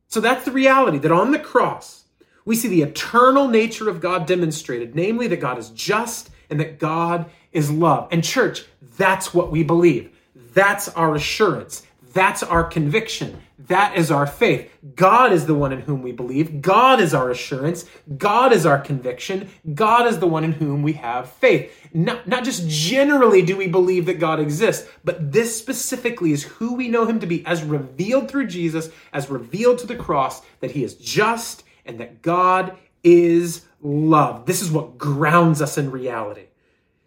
So 0.09 0.21
that's 0.21 0.45
the 0.45 0.51
reality 0.51 0.99
that 0.99 1.13
on 1.13 1.31
the 1.31 1.39
cross, 1.39 2.05
we 2.45 2.57
see 2.57 2.67
the 2.67 2.83
eternal 2.83 3.47
nature 3.47 3.89
of 3.89 4.01
God 4.01 4.27
demonstrated, 4.27 4.97
namely 4.97 5.29
that 5.29 5.41
God 5.41 5.57
is 5.57 5.71
just 5.71 6.31
and 6.51 6.61
that 6.61 6.79
God 6.79 7.31
is 7.53 7.71
love. 7.71 8.09
And 8.11 8.23
church, 8.23 8.65
that's 8.97 9.33
what 9.33 9.51
we 9.51 9.63
believe. 9.63 10.11
That's 10.55 10.89
our 10.91 11.15
assurance. 11.15 11.87
That's 12.13 12.43
our 12.43 12.65
conviction. 12.65 13.41
That 13.71 13.97
is 13.97 14.11
our 14.11 14.27
faith. 14.27 14.69
God 14.97 15.33
is 15.33 15.47
the 15.47 15.55
one 15.55 15.73
in 15.73 15.83
whom 15.83 16.03
we 16.03 16.11
believe. 16.11 16.61
God 16.61 17.01
is 17.01 17.15
our 17.15 17.31
assurance. 17.31 17.85
God 18.19 18.53
is 18.53 18.67
our 18.67 18.81
conviction. 18.81 19.49
God 19.75 20.09
is 20.09 20.19
the 20.19 20.27
one 20.27 20.43
in 20.43 20.51
whom 20.51 20.83
we 20.83 20.95
have 20.95 21.31
faith. 21.31 21.73
Not, 21.95 22.27
not 22.27 22.43
just 22.43 22.69
generally 22.69 23.43
do 23.43 23.57
we 23.57 23.69
believe 23.69 24.07
that 24.07 24.19
God 24.19 24.41
exists, 24.41 24.89
but 25.05 25.31
this 25.31 25.57
specifically 25.57 26.33
is 26.33 26.43
who 26.43 26.75
we 26.75 26.89
know 26.89 27.05
him 27.05 27.21
to 27.21 27.29
be 27.29 27.47
as 27.47 27.63
revealed 27.63 28.29
through 28.29 28.49
Jesus, 28.49 28.91
as 29.13 29.31
revealed 29.31 29.79
to 29.79 29.87
the 29.87 29.95
cross, 29.95 30.43
that 30.59 30.73
he 30.73 30.83
is 30.83 30.95
just 30.97 31.63
and 31.87 32.01
that 32.01 32.23
God 32.23 32.77
is 33.03 33.67
love. 33.83 34.47
This 34.47 34.63
is 34.63 34.71
what 34.71 34.99
grounds 34.99 35.63
us 35.63 35.79
in 35.79 35.91
reality. 35.91 36.47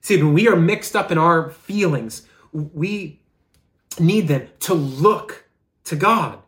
See, 0.02 0.22
when 0.22 0.34
we 0.34 0.48
are 0.48 0.56
mixed 0.56 0.96
up 0.96 1.12
in 1.12 1.18
our 1.18 1.52
feelings, 1.52 2.28
we 2.52 3.22
need 4.00 4.28
them 4.28 4.48
to 4.62 4.74
look 4.74 5.46
to 5.86 5.96
God. 5.96 6.40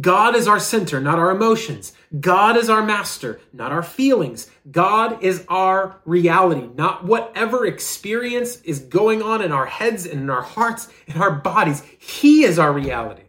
God 0.00 0.36
is 0.36 0.46
our 0.46 0.60
center, 0.60 1.00
not 1.00 1.18
our 1.18 1.30
emotions. 1.30 1.92
God 2.20 2.56
is 2.56 2.68
our 2.68 2.84
master, 2.84 3.40
not 3.52 3.72
our 3.72 3.82
feelings. 3.82 4.50
God 4.70 5.22
is 5.22 5.44
our 5.48 5.96
reality, 6.04 6.68
not 6.76 7.04
whatever 7.04 7.64
experience 7.66 8.60
is 8.62 8.80
going 8.80 9.22
on 9.22 9.42
in 9.42 9.50
our 9.50 9.66
heads 9.66 10.04
and 10.06 10.20
in 10.20 10.30
our 10.30 10.42
hearts 10.42 10.88
and 11.06 11.22
our 11.22 11.32
bodies. 11.32 11.82
He 11.98 12.44
is 12.44 12.58
our 12.58 12.72
reality. 12.72 13.22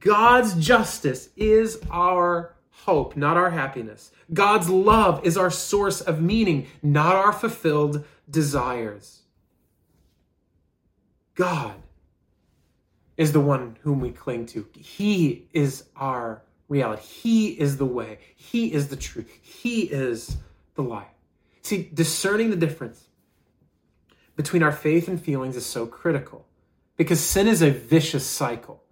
God's 0.00 0.54
justice 0.54 1.28
is 1.36 1.80
our 1.90 2.54
hope, 2.70 3.16
not 3.16 3.36
our 3.36 3.50
happiness. 3.50 4.10
God's 4.32 4.68
love 4.68 5.24
is 5.24 5.36
our 5.36 5.50
source 5.50 6.00
of 6.00 6.22
meaning, 6.22 6.66
not 6.82 7.16
our 7.16 7.32
fulfilled 7.32 8.04
desires. 8.30 9.22
God 11.34 11.74
is 13.16 13.32
the 13.32 13.40
one 13.40 13.76
whom 13.82 14.00
we 14.00 14.10
cling 14.10 14.46
to. 14.46 14.66
He 14.74 15.48
is 15.52 15.84
our 15.96 16.42
reality. 16.68 17.02
He 17.02 17.48
is 17.48 17.76
the 17.76 17.86
way. 17.86 18.18
He 18.34 18.72
is 18.72 18.88
the 18.88 18.96
truth. 18.96 19.30
He 19.42 19.82
is 19.82 20.36
the 20.74 20.82
life. 20.82 21.06
See, 21.62 21.90
discerning 21.92 22.50
the 22.50 22.56
difference 22.56 23.08
between 24.36 24.62
our 24.62 24.72
faith 24.72 25.08
and 25.08 25.20
feelings 25.20 25.56
is 25.56 25.66
so 25.66 25.86
critical 25.86 26.46
because 26.96 27.20
sin 27.20 27.46
is 27.46 27.62
a 27.62 27.70
vicious 27.70 28.26
cycle. 28.26 28.82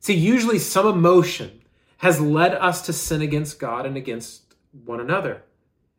See, 0.00 0.14
usually 0.14 0.58
some 0.58 0.86
emotion 0.86 1.62
has 1.98 2.20
led 2.20 2.52
us 2.54 2.82
to 2.82 2.92
sin 2.92 3.22
against 3.22 3.58
God 3.58 3.86
and 3.86 3.96
against 3.96 4.43
one 4.84 5.00
another. 5.00 5.42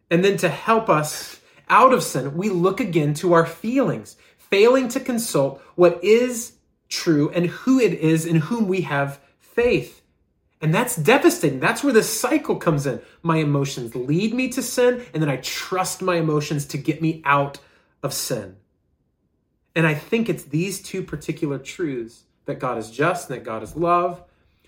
And 0.09 0.23
then 0.23 0.37
to 0.37 0.49
help 0.49 0.89
us 0.89 1.39
out 1.69 1.93
of 1.93 2.03
sin, 2.03 2.37
we 2.37 2.49
look 2.49 2.79
again 2.79 3.13
to 3.15 3.33
our 3.33 3.45
feelings, 3.45 4.17
failing 4.37 4.87
to 4.89 4.99
consult 4.99 5.61
what 5.75 6.03
is 6.03 6.53
true 6.89 7.29
and 7.31 7.47
who 7.47 7.79
it 7.79 7.93
is 7.93 8.25
in 8.25 8.35
whom 8.35 8.67
we 8.67 8.81
have 8.81 9.19
faith. 9.39 10.01
And 10.61 10.73
that's 10.73 10.95
devastating. 10.95 11.59
That's 11.59 11.83
where 11.83 11.93
the 11.93 12.03
cycle 12.03 12.55
comes 12.55 12.85
in. 12.85 13.01
My 13.23 13.37
emotions 13.37 13.95
lead 13.95 14.33
me 14.33 14.49
to 14.49 14.61
sin, 14.61 15.05
and 15.13 15.21
then 15.21 15.29
I 15.29 15.37
trust 15.37 16.01
my 16.01 16.15
emotions 16.15 16.65
to 16.67 16.77
get 16.77 17.01
me 17.01 17.21
out 17.25 17.59
of 18.01 18.13
sin. 18.13 18.57
And 19.75 19.85
I 19.85 19.93
think 19.93 20.29
it's 20.29 20.43
these 20.43 20.81
two 20.81 21.03
particular 21.03 21.59
truths 21.59 22.23
that 22.45 22.59
God 22.59 22.77
is 22.77 22.89
just 22.89 23.29
and 23.29 23.39
that 23.39 23.43
God 23.43 23.63
is 23.63 23.75
love, 23.75 24.23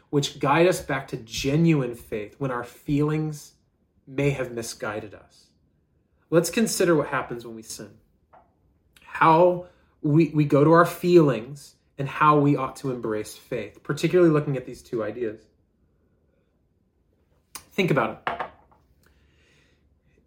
which 0.10 0.40
guide 0.40 0.68
us 0.68 0.82
back 0.82 1.08
to 1.10 1.18
genuine 1.18 1.96
faith 1.96 2.36
when 2.38 2.52
our 2.52 2.64
feelings 2.64 3.54
may 4.08 4.30
have 4.32 4.52
misguided 4.52 5.14
us. 5.14 5.48
Let's 6.30 6.50
consider 6.50 6.96
what 6.96 7.08
happens 7.08 7.46
when 7.46 7.56
we 7.56 7.62
sin. 7.62 7.92
How 9.04 9.68
we, 10.02 10.30
we 10.30 10.46
go 10.46 10.64
to 10.64 10.72
our 10.72 10.86
feelings 10.86 11.76
and 11.98 12.08
how 12.08 12.38
we 12.38 12.56
ought 12.56 12.76
to 12.78 12.92
embrace 12.92 13.36
faith, 13.36 13.82
particularly 13.84 14.30
looking 14.30 14.56
at 14.56 14.66
these 14.66 14.82
two 14.82 15.04
ideas. 15.04 15.42
Think 17.72 17.92
about 17.92 18.22
it. 18.26 18.34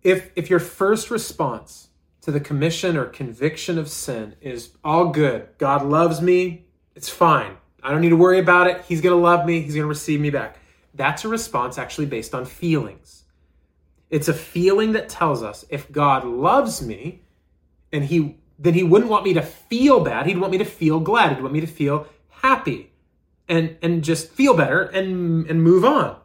If, 0.02 0.30
if 0.34 0.50
your 0.50 0.60
first 0.60 1.10
response 1.10 1.88
to 2.22 2.30
the 2.30 2.40
commission 2.40 2.96
or 2.96 3.06
conviction 3.06 3.78
of 3.78 3.88
sin 3.88 4.34
is 4.40 4.70
all 4.82 5.10
good, 5.10 5.48
God 5.58 5.84
loves 5.84 6.20
me, 6.20 6.64
it's 6.94 7.08
fine, 7.08 7.56
I 7.82 7.90
don't 7.90 8.00
need 8.00 8.10
to 8.10 8.16
worry 8.16 8.38
about 8.38 8.66
it, 8.66 8.82
He's 8.86 9.00
going 9.00 9.16
to 9.16 9.20
love 9.20 9.46
me, 9.46 9.60
He's 9.60 9.74
going 9.74 9.84
to 9.84 9.88
receive 9.88 10.20
me 10.20 10.30
back. 10.30 10.58
That's 10.94 11.24
a 11.24 11.28
response 11.28 11.78
actually 11.78 12.06
based 12.06 12.34
on 12.34 12.44
feelings. 12.46 13.19
It's 14.10 14.28
a 14.28 14.34
feeling 14.34 14.92
that 14.92 15.08
tells 15.08 15.42
us 15.42 15.64
if 15.70 15.90
God 15.90 16.24
loves 16.24 16.82
me 16.82 17.22
and 17.92 18.04
He 18.04 18.36
then 18.60 18.74
he 18.74 18.82
wouldn't 18.82 19.10
want 19.10 19.24
me 19.24 19.32
to 19.32 19.42
feel 19.42 20.00
bad. 20.00 20.26
He'd 20.26 20.38
want 20.38 20.52
me 20.52 20.58
to 20.58 20.66
feel 20.66 21.00
glad. 21.00 21.32
He'd 21.32 21.40
want 21.40 21.54
me 21.54 21.62
to 21.62 21.66
feel 21.66 22.06
happy 22.28 22.92
and 23.48 23.76
and 23.82 24.04
just 24.04 24.30
feel 24.30 24.54
better 24.54 24.82
and 24.82 25.46
and 25.46 25.62
move 25.62 25.84
on. 25.84 26.16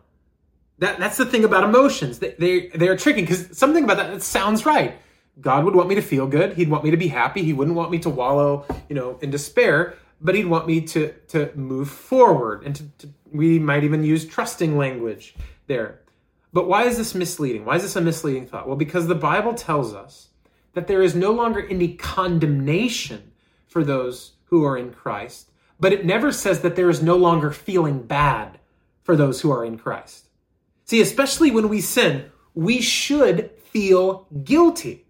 That 0.79 0.99
that's 0.99 1.17
the 1.17 1.25
thing 1.25 1.45
about 1.45 1.63
emotions. 1.63 2.19
They 2.19 2.35
they 2.37 2.67
they're 2.75 2.97
tricky 2.97 3.21
because 3.21 3.57
something 3.57 3.85
about 3.85 3.97
that 3.97 4.13
that 4.13 4.21
sounds 4.21 4.65
right. 4.65 4.97
God 5.39 5.65
would 5.65 5.75
want 5.75 5.89
me 5.89 5.95
to 5.95 6.01
feel 6.01 6.27
good. 6.27 6.53
He'd 6.53 6.69
want 6.69 6.83
me 6.83 6.91
to 6.91 6.97
be 6.97 7.07
happy. 7.07 7.43
He 7.43 7.53
wouldn't 7.53 7.75
want 7.75 7.91
me 7.91 7.99
to 7.99 8.09
wallow, 8.09 8.65
you 8.89 8.95
know, 8.95 9.17
in 9.21 9.31
despair. 9.31 9.95
But 10.21 10.35
he'd 10.35 10.45
want 10.45 10.67
me 10.67 10.81
to 10.81 11.13
to 11.29 11.51
move 11.55 11.89
forward, 11.89 12.63
and 12.63 12.75
to, 12.75 12.83
to 12.99 13.09
we 13.31 13.59
might 13.59 13.83
even 13.83 14.03
use 14.03 14.25
trusting 14.25 14.77
language 14.77 15.35
there. 15.67 15.99
But 16.55 16.69
why 16.69 16.83
is 16.85 16.95
this 16.95 17.13
misleading? 17.13 17.65
Why 17.65 17.75
is 17.75 17.81
this 17.81 17.97
a 17.97 18.01
misleading 18.01 18.47
thought? 18.47 18.65
Well, 18.65 18.77
because 18.77 19.07
the 19.07 19.13
Bible 19.13 19.55
tells 19.55 19.93
us 19.93 20.29
that 20.71 20.87
there 20.87 21.01
is 21.01 21.13
no 21.13 21.33
longer 21.33 21.67
any 21.69 21.95
condemnation 21.95 23.33
for 23.67 23.83
those 23.83 24.35
who 24.45 24.63
are 24.63 24.77
in 24.77 24.93
Christ, 24.93 25.49
but 25.81 25.91
it 25.91 26.05
never 26.05 26.31
says 26.31 26.61
that 26.61 26.77
there 26.77 26.89
is 26.89 27.03
no 27.03 27.17
longer 27.17 27.51
feeling 27.51 28.03
bad 28.03 28.57
for 29.03 29.17
those 29.17 29.41
who 29.41 29.51
are 29.51 29.65
in 29.65 29.77
Christ. 29.77 30.29
See, 30.85 31.01
especially 31.01 31.51
when 31.51 31.67
we 31.67 31.81
sin, 31.81 32.31
we 32.53 32.79
should 32.79 33.51
feel 33.65 34.25
guilty 34.45 35.07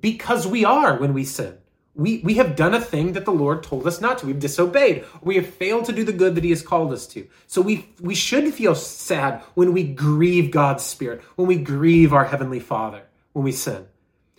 because 0.00 0.46
we 0.46 0.64
are 0.64 0.96
when 1.00 1.14
we 1.14 1.24
sin. 1.24 1.58
We, 1.96 2.18
we 2.18 2.34
have 2.34 2.56
done 2.56 2.74
a 2.74 2.80
thing 2.80 3.14
that 3.14 3.24
the 3.24 3.32
Lord 3.32 3.62
told 3.62 3.86
us 3.86 4.02
not 4.02 4.18
to. 4.18 4.26
We've 4.26 4.38
disobeyed. 4.38 5.06
We 5.22 5.36
have 5.36 5.46
failed 5.46 5.86
to 5.86 5.92
do 5.92 6.04
the 6.04 6.12
good 6.12 6.34
that 6.34 6.44
He 6.44 6.50
has 6.50 6.60
called 6.60 6.92
us 6.92 7.06
to. 7.08 7.26
So 7.46 7.62
we, 7.62 7.88
we 8.00 8.14
should 8.14 8.52
feel 8.52 8.74
sad 8.74 9.42
when 9.54 9.72
we 9.72 9.82
grieve 9.82 10.50
God's 10.50 10.84
Spirit, 10.84 11.22
when 11.36 11.48
we 11.48 11.56
grieve 11.56 12.12
our 12.12 12.26
Heavenly 12.26 12.60
Father, 12.60 13.02
when 13.32 13.46
we 13.46 13.52
sin. 13.52 13.86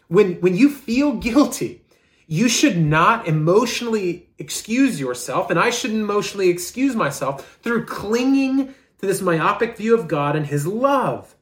When, 0.07 0.35
when 0.35 0.55
you 0.55 0.69
feel 0.69 1.13
guilty, 1.13 1.81
you 2.27 2.47
should 2.47 2.77
not 2.77 3.27
emotionally 3.27 4.29
excuse 4.37 4.99
yourself, 4.99 5.49
and 5.49 5.57
I 5.57 5.71
shouldn't 5.71 6.01
emotionally 6.01 6.49
excuse 6.49 6.95
myself 6.95 7.57
through 7.63 7.85
clinging 7.85 8.75
to 8.99 9.05
this 9.05 9.21
myopic 9.21 9.77
view 9.77 9.95
of 9.97 10.07
God 10.07 10.35
and 10.35 10.45
His 10.45 10.67
love. 10.67 11.35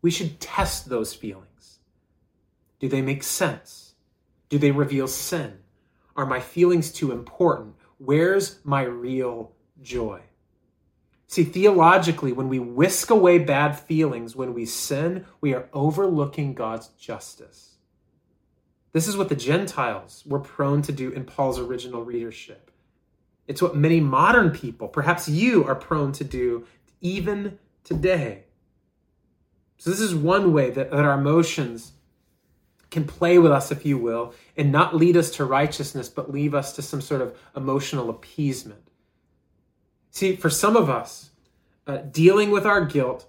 We 0.00 0.10
should 0.10 0.40
test 0.40 0.88
those 0.88 1.14
feelings. 1.14 1.78
Do 2.80 2.88
they 2.88 3.02
make 3.02 3.22
sense? 3.22 3.81
Do 4.52 4.58
they 4.58 4.70
reveal 4.70 5.08
sin? 5.08 5.60
Are 6.14 6.26
my 6.26 6.38
feelings 6.38 6.92
too 6.92 7.10
important? 7.10 7.74
Where's 7.96 8.58
my 8.64 8.82
real 8.82 9.52
joy? 9.80 10.20
See, 11.26 11.42
theologically, 11.42 12.32
when 12.32 12.50
we 12.50 12.58
whisk 12.58 13.08
away 13.08 13.38
bad 13.38 13.78
feelings, 13.78 14.36
when 14.36 14.52
we 14.52 14.66
sin, 14.66 15.24
we 15.40 15.54
are 15.54 15.70
overlooking 15.72 16.52
God's 16.52 16.88
justice. 16.88 17.76
This 18.92 19.08
is 19.08 19.16
what 19.16 19.30
the 19.30 19.36
Gentiles 19.36 20.22
were 20.26 20.38
prone 20.38 20.82
to 20.82 20.92
do 20.92 21.10
in 21.12 21.24
Paul's 21.24 21.58
original 21.58 22.04
readership. 22.04 22.70
It's 23.46 23.62
what 23.62 23.74
many 23.74 24.00
modern 24.00 24.50
people, 24.50 24.86
perhaps 24.86 25.30
you, 25.30 25.64
are 25.64 25.74
prone 25.74 26.12
to 26.12 26.24
do 26.24 26.66
even 27.00 27.58
today. 27.84 28.44
So, 29.78 29.88
this 29.88 30.00
is 30.00 30.14
one 30.14 30.52
way 30.52 30.68
that, 30.68 30.90
that 30.90 31.06
our 31.06 31.18
emotions 31.18 31.92
can 32.92 33.04
play 33.04 33.38
with 33.38 33.50
us, 33.50 33.72
if 33.72 33.84
you 33.84 33.98
will, 33.98 34.34
and 34.56 34.70
not 34.70 34.94
lead 34.94 35.16
us 35.16 35.30
to 35.32 35.44
righteousness, 35.44 36.08
but 36.08 36.30
leave 36.30 36.54
us 36.54 36.74
to 36.74 36.82
some 36.82 37.00
sort 37.00 37.22
of 37.22 37.36
emotional 37.56 38.10
appeasement. 38.10 38.88
See, 40.10 40.36
for 40.36 40.50
some 40.50 40.76
of 40.76 40.88
us, 40.88 41.30
uh, 41.86 41.96
dealing 41.96 42.50
with 42.50 42.66
our 42.66 42.84
guilt 42.84 43.26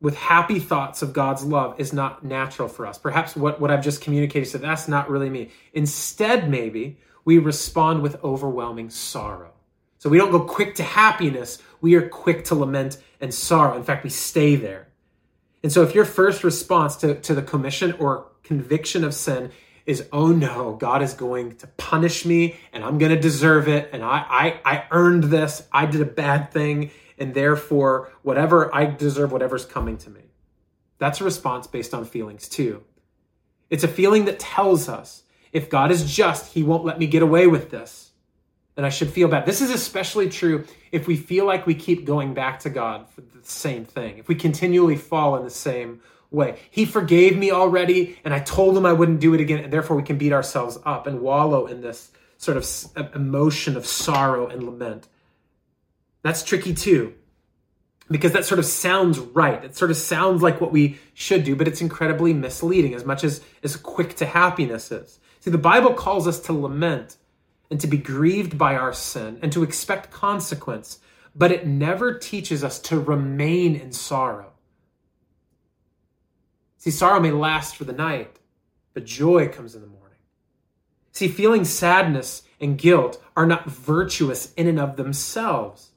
with 0.00 0.16
happy 0.16 0.58
thoughts 0.58 1.00
of 1.00 1.12
God's 1.12 1.44
love 1.44 1.78
is 1.78 1.92
not 1.92 2.24
natural 2.24 2.68
for 2.68 2.86
us. 2.86 2.98
Perhaps 2.98 3.36
what, 3.36 3.60
what 3.60 3.70
I've 3.70 3.84
just 3.84 4.02
communicated 4.02 4.46
so 4.46 4.58
that's 4.58 4.88
not 4.88 5.08
really 5.08 5.30
me. 5.30 5.52
Instead, 5.72 6.50
maybe 6.50 6.98
we 7.24 7.38
respond 7.38 8.02
with 8.02 8.22
overwhelming 8.24 8.90
sorrow. 8.90 9.52
So 9.98 10.10
we 10.10 10.18
don't 10.18 10.32
go 10.32 10.40
quick 10.40 10.74
to 10.74 10.82
happiness, 10.82 11.58
we 11.80 11.94
are 11.94 12.08
quick 12.08 12.44
to 12.46 12.56
lament 12.56 12.98
and 13.20 13.32
sorrow. 13.32 13.76
In 13.76 13.84
fact, 13.84 14.02
we 14.02 14.10
stay 14.10 14.56
there. 14.56 14.88
And 15.62 15.72
so 15.72 15.82
if 15.82 15.94
your 15.94 16.04
first 16.04 16.42
response 16.42 16.96
to, 16.96 17.14
to 17.20 17.34
the 17.36 17.42
commission 17.42 17.92
or 18.00 18.26
conviction 18.42 19.04
of 19.04 19.14
sin 19.14 19.50
is, 19.84 20.06
oh 20.12 20.28
no, 20.28 20.76
God 20.76 21.02
is 21.02 21.14
going 21.14 21.56
to 21.56 21.66
punish 21.66 22.24
me 22.24 22.56
and 22.72 22.84
I'm 22.84 22.98
going 22.98 23.12
to 23.14 23.20
deserve 23.20 23.68
it 23.68 23.90
and 23.92 24.02
I, 24.02 24.60
I, 24.64 24.74
I 24.76 24.84
earned 24.90 25.24
this, 25.24 25.66
I 25.72 25.86
did 25.86 26.00
a 26.00 26.06
bad 26.06 26.52
thing 26.52 26.90
and 27.18 27.34
therefore, 27.34 28.10
whatever 28.22 28.74
I 28.74 28.86
deserve, 28.86 29.32
whatever's 29.32 29.64
coming 29.64 29.96
to 29.98 30.10
me. 30.10 30.22
That's 30.98 31.20
a 31.20 31.24
response 31.24 31.66
based 31.66 31.94
on 31.94 32.04
feelings, 32.04 32.48
too. 32.48 32.82
It's 33.70 33.84
a 33.84 33.88
feeling 33.88 34.24
that 34.26 34.38
tells 34.38 34.88
us 34.88 35.22
if 35.52 35.70
God 35.70 35.90
is 35.90 36.10
just, 36.10 36.52
he 36.52 36.62
won't 36.62 36.84
let 36.84 36.98
me 36.98 37.06
get 37.06 37.22
away 37.22 37.46
with 37.46 37.70
this. 37.70 38.10
And 38.76 38.86
I 38.86 38.88
should 38.88 39.10
feel 39.10 39.28
bad. 39.28 39.46
This 39.46 39.60
is 39.60 39.70
especially 39.70 40.30
true 40.30 40.64
if 40.90 41.06
we 41.06 41.16
feel 41.16 41.44
like 41.44 41.66
we 41.66 41.74
keep 41.74 42.04
going 42.04 42.34
back 42.34 42.60
to 42.60 42.70
God 42.70 43.08
for 43.10 43.20
the 43.20 43.38
same 43.42 43.84
thing, 43.84 44.18
if 44.18 44.28
we 44.28 44.34
continually 44.34 44.96
fall 44.96 45.36
in 45.36 45.44
the 45.44 45.50
same 45.50 46.00
way. 46.32 46.58
He 46.70 46.84
forgave 46.84 47.36
me 47.36 47.50
already, 47.50 48.18
and 48.24 48.32
I 48.32 48.40
told 48.40 48.76
him 48.76 48.86
I 48.86 48.92
wouldn't 48.92 49.20
do 49.20 49.34
it 49.34 49.40
again, 49.40 49.62
and 49.62 49.72
therefore 49.72 49.96
we 49.96 50.02
can 50.02 50.18
beat 50.18 50.32
ourselves 50.32 50.78
up 50.84 51.06
and 51.06 51.20
wallow 51.20 51.66
in 51.66 51.80
this 51.80 52.10
sort 52.38 52.56
of 52.56 53.14
emotion 53.14 53.76
of 53.76 53.86
sorrow 53.86 54.48
and 54.48 54.64
lament. 54.64 55.08
That's 56.22 56.42
tricky 56.42 56.74
too, 56.74 57.14
because 58.10 58.32
that 58.32 58.44
sort 58.44 58.58
of 58.58 58.64
sounds 58.64 59.18
right. 59.18 59.64
It 59.64 59.76
sort 59.76 59.90
of 59.90 59.96
sounds 59.96 60.42
like 60.42 60.60
what 60.60 60.72
we 60.72 60.98
should 61.14 61.44
do, 61.44 61.54
but 61.54 61.68
it's 61.68 61.80
incredibly 61.80 62.32
misleading 62.32 62.94
as 62.94 63.04
much 63.04 63.24
as, 63.24 63.42
as 63.62 63.76
quick 63.76 64.16
to 64.16 64.26
happiness 64.26 64.90
is. 64.90 65.18
See, 65.40 65.50
the 65.50 65.58
Bible 65.58 65.94
calls 65.94 66.26
us 66.28 66.40
to 66.40 66.52
lament 66.52 67.16
and 67.70 67.80
to 67.80 67.86
be 67.86 67.96
grieved 67.96 68.58
by 68.58 68.76
our 68.76 68.92
sin 68.92 69.38
and 69.42 69.50
to 69.52 69.62
expect 69.62 70.10
consequence, 70.10 70.98
but 71.34 71.50
it 71.50 71.66
never 71.66 72.18
teaches 72.18 72.62
us 72.62 72.78
to 72.80 73.00
remain 73.00 73.74
in 73.74 73.92
sorrow. 73.92 74.51
See, 76.82 76.90
sorrow 76.90 77.20
may 77.20 77.30
last 77.30 77.76
for 77.76 77.84
the 77.84 77.92
night, 77.92 78.40
but 78.92 79.04
joy 79.04 79.46
comes 79.46 79.76
in 79.76 79.82
the 79.82 79.86
morning. 79.86 80.18
See, 81.12 81.28
feeling 81.28 81.64
sadness 81.64 82.42
and 82.60 82.76
guilt 82.76 83.22
are 83.36 83.46
not 83.46 83.70
virtuous 83.70 84.52
in 84.54 84.66
and 84.66 84.80
of 84.80 84.96
themselves, 84.96 85.92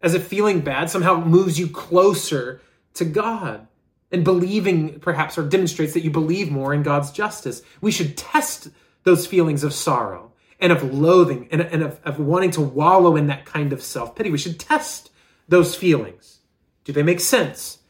as 0.00 0.14
if 0.14 0.26
feeling 0.26 0.62
bad 0.62 0.88
somehow 0.88 1.22
moves 1.22 1.58
you 1.58 1.68
closer 1.68 2.62
to 2.94 3.04
God 3.04 3.66
and 4.10 4.24
believing 4.24 5.00
perhaps 5.00 5.36
or 5.36 5.46
demonstrates 5.46 5.92
that 5.92 6.02
you 6.02 6.10
believe 6.10 6.50
more 6.50 6.72
in 6.72 6.82
God's 6.82 7.12
justice. 7.12 7.60
We 7.82 7.90
should 7.90 8.16
test 8.16 8.70
those 9.02 9.26
feelings 9.26 9.62
of 9.62 9.74
sorrow 9.74 10.32
and 10.58 10.72
of 10.72 10.94
loathing 10.94 11.46
and, 11.50 11.60
and 11.60 11.82
of, 11.82 12.00
of 12.04 12.18
wanting 12.18 12.52
to 12.52 12.62
wallow 12.62 13.16
in 13.16 13.26
that 13.26 13.44
kind 13.44 13.70
of 13.70 13.82
self 13.82 14.16
pity. 14.16 14.30
We 14.30 14.38
should 14.38 14.58
test 14.58 15.10
those 15.46 15.76
feelings. 15.76 16.38
Do 16.84 16.94
they 16.94 17.02
make 17.02 17.20
sense? 17.20 17.80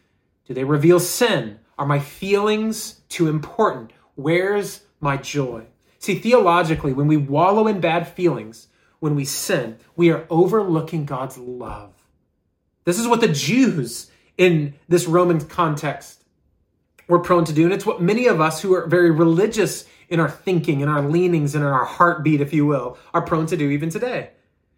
Do 0.45 0.55
they 0.55 0.65
reveal 0.65 0.99
sin? 0.99 1.61
Are 1.83 1.87
my 1.87 1.99
feelings 1.99 3.01
too 3.09 3.29
important? 3.29 3.91
Where's 4.15 4.85
my 5.01 5.17
joy? 5.17 5.65
See, 5.99 6.15
theologically, 6.15 6.93
when 6.93 7.09
we 7.09 7.17
wallow 7.17 7.67
in 7.67 7.81
bad 7.81 8.07
feelings, 8.07 8.69
when 9.01 9.17
we 9.17 9.25
sin, 9.25 9.79
we 9.97 10.13
are 10.13 10.25
overlooking 10.31 11.07
God's 11.07 11.37
love. 11.37 11.93
This 12.85 13.01
is 13.01 13.09
what 13.09 13.21
the 13.21 13.27
Jews 13.27 14.13
in 14.39 14.75
this 14.89 15.09
Roman 15.09 15.41
context 15.41 16.23
were 17.09 17.19
prone 17.19 17.47
to 17.47 17.53
do. 17.53 17.65
And 17.65 17.73
it's 17.73 17.85
what 17.85 18.01
many 18.01 18.29
of 18.29 18.41
us 18.41 18.63
who 18.63 18.73
are 18.75 18.87
very 18.87 19.11
religious 19.11 19.85
in 20.09 20.21
our 20.21 20.31
thinking, 20.31 20.83
in 20.83 20.89
our 20.89 21.03
leanings, 21.03 21.57
and 21.57 21.65
in 21.65 21.71
our 21.71 21.85
heartbeat, 21.85 22.41
if 22.41 22.53
you 22.53 22.65
will, 22.65 22.97
are 23.13 23.23
prone 23.23 23.47
to 23.47 23.57
do 23.57 23.69
even 23.71 23.91
today. 23.91 24.31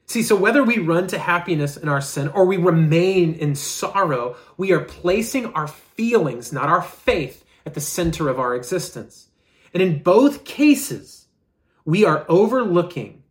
See, 0.07 0.23
so 0.23 0.37
whether 0.37 0.63
we 0.63 0.79
run 0.79 1.07
to 1.09 1.19
happiness 1.19 1.77
in 1.77 1.89
our 1.89 2.01
sin 2.01 2.29
or 2.29 2.45
we 2.45 2.57
remain 2.57 3.35
in 3.35 3.55
sorrow, 3.55 4.37
we 4.57 4.73
are 4.73 4.81
placing 4.81 5.53
our 5.55 5.67
feelings, 5.67 6.53
not 6.53 6.69
our 6.69 6.83
faith, 6.83 7.45
at 7.67 7.75
the 7.75 7.81
center 7.81 8.29
of 8.29 8.39
our 8.39 8.55
existence. 8.55 9.29
And 9.73 9.83
in 9.83 10.03
both 10.03 10.45
cases, 10.45 11.27
we 11.85 12.05
are 12.05 12.25
overlooking 12.29 13.23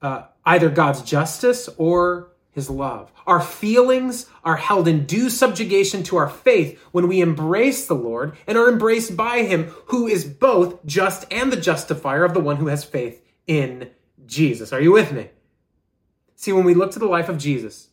uh, 0.00 0.24
either 0.44 0.68
God's 0.70 1.02
justice 1.02 1.68
or 1.76 2.32
his 2.50 2.68
love. 2.68 3.10
Our 3.26 3.40
feelings 3.40 4.26
are 4.44 4.56
held 4.56 4.88
in 4.88 5.06
due 5.06 5.30
subjugation 5.30 6.02
to 6.04 6.16
our 6.16 6.28
faith 6.28 6.80
when 6.92 7.08
we 7.08 7.20
embrace 7.20 7.86
the 7.86 7.94
Lord 7.94 8.36
and 8.46 8.58
are 8.58 8.68
embraced 8.70 9.16
by 9.16 9.44
him, 9.44 9.72
who 9.86 10.06
is 10.06 10.24
both 10.24 10.84
just 10.84 11.26
and 11.30 11.52
the 11.52 11.56
justifier 11.56 12.24
of 12.24 12.34
the 12.34 12.40
one 12.40 12.56
who 12.56 12.66
has 12.66 12.84
faith 12.84 13.22
in 13.46 13.90
Jesus. 14.26 14.72
Are 14.72 14.80
you 14.80 14.92
with 14.92 15.12
me? 15.12 15.30
See, 16.36 16.52
when 16.52 16.64
we 16.64 16.74
look 16.74 16.92
to 16.92 16.98
the 16.98 17.06
life 17.06 17.28
of 17.28 17.38
Jesus, 17.38 17.88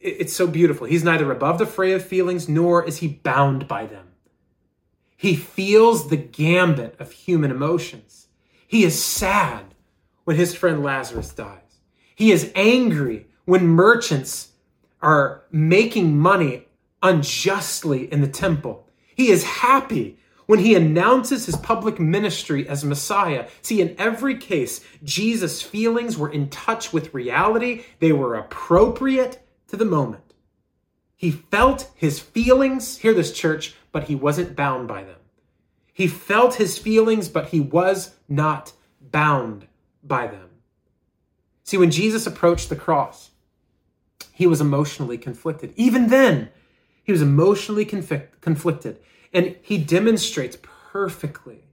it's 0.00 0.32
so 0.32 0.46
beautiful. 0.46 0.86
He's 0.86 1.04
neither 1.04 1.30
above 1.30 1.58
the 1.58 1.66
fray 1.66 1.92
of 1.92 2.04
feelings 2.04 2.48
nor 2.48 2.84
is 2.84 2.98
he 2.98 3.08
bound 3.08 3.66
by 3.66 3.86
them. 3.86 4.06
He 5.16 5.34
feels 5.34 6.08
the 6.08 6.16
gambit 6.16 6.94
of 7.00 7.10
human 7.10 7.50
emotions. 7.50 8.28
He 8.66 8.84
is 8.84 9.02
sad 9.02 9.74
when 10.24 10.36
his 10.36 10.54
friend 10.54 10.82
Lazarus 10.82 11.32
dies. 11.32 11.80
He 12.14 12.30
is 12.30 12.52
angry 12.54 13.26
when 13.44 13.66
merchants 13.66 14.52
are 15.02 15.42
making 15.50 16.18
money 16.18 16.66
unjustly 17.02 18.12
in 18.12 18.20
the 18.20 18.28
temple. 18.28 18.86
He 19.14 19.30
is 19.30 19.44
happy 19.44 20.18
when 20.48 20.60
he 20.60 20.74
announces 20.74 21.44
his 21.44 21.56
public 21.56 22.00
ministry 22.00 22.66
as 22.66 22.82
Messiah. 22.82 23.46
See, 23.60 23.82
in 23.82 23.94
every 23.98 24.34
case, 24.34 24.80
Jesus' 25.04 25.60
feelings 25.60 26.16
were 26.16 26.32
in 26.32 26.48
touch 26.48 26.90
with 26.90 27.12
reality, 27.12 27.84
they 27.98 28.12
were 28.12 28.34
appropriate 28.34 29.46
to 29.66 29.76
the 29.76 29.84
moment. 29.84 30.32
He 31.14 31.30
felt 31.30 31.90
his 31.94 32.18
feelings, 32.18 32.96
hear 32.96 33.12
this, 33.12 33.30
church, 33.30 33.74
but 33.92 34.04
he 34.04 34.14
wasn't 34.14 34.56
bound 34.56 34.88
by 34.88 35.04
them. 35.04 35.18
He 35.92 36.06
felt 36.06 36.54
his 36.54 36.78
feelings, 36.78 37.28
but 37.28 37.48
he 37.48 37.60
was 37.60 38.14
not 38.26 38.72
bound 39.02 39.66
by 40.02 40.28
them. 40.28 40.48
See, 41.62 41.76
when 41.76 41.90
Jesus 41.90 42.26
approached 42.26 42.70
the 42.70 42.76
cross, 42.76 43.32
he 44.32 44.46
was 44.46 44.62
emotionally 44.62 45.18
conflicted. 45.18 45.74
Even 45.76 46.08
then, 46.08 46.48
he 47.04 47.12
was 47.12 47.20
emotionally 47.20 47.84
conflicted. 47.84 48.98
And 49.32 49.56
he 49.62 49.78
demonstrates 49.78 50.58
perfectly 50.62 51.64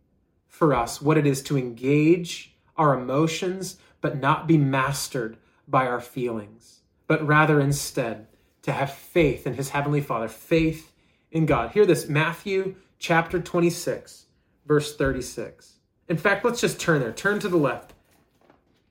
for 0.48 0.74
us 0.74 1.02
what 1.02 1.18
it 1.18 1.26
is 1.26 1.42
to 1.44 1.58
engage 1.58 2.56
our 2.78 2.98
emotions, 2.98 3.78
but 4.02 4.20
not 4.20 4.48
be 4.48 4.58
mastered 4.58 5.38
by 5.68 5.88
our 5.88 6.02
feelings, 6.02 6.82
but 7.08 7.26
rather 7.26 7.60
instead 7.60 8.28
to 8.62 8.72
have 8.72 8.92
faith 8.92 9.48
in 9.48 9.54
his 9.54 9.70
heavenly 9.70 10.02
Father, 10.02 10.28
faith 10.28 10.92
in 11.32 11.46
God. 11.46 11.72
Hear 11.72 11.86
this 11.86 12.08
Matthew 12.08 12.76
chapter 13.00 13.40
26, 13.40 14.26
verse 14.66 14.96
36. 14.96 15.74
In 16.08 16.18
fact, 16.18 16.46
let's 16.46 16.62
just 16.62 16.80
turn 16.80 17.00
there. 17.00 17.12
Turn 17.12 17.40
to 17.40 17.50
the 17.50 17.58
left. 17.58 17.94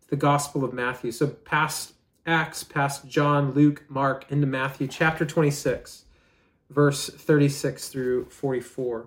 The 0.09 0.17
Gospel 0.17 0.65
of 0.65 0.73
Matthew. 0.73 1.13
So, 1.13 1.29
past 1.29 1.95
Acts 2.27 2.65
past 2.65 3.07
John, 3.07 3.53
Luke, 3.53 3.85
Mark, 3.89 4.25
into 4.31 4.47
Matthew 4.47 4.89
chapter 4.89 5.27
26, 5.27 6.04
verse 6.75 7.09
36 7.09 7.89
through 7.89 8.27
44. 8.27 9.07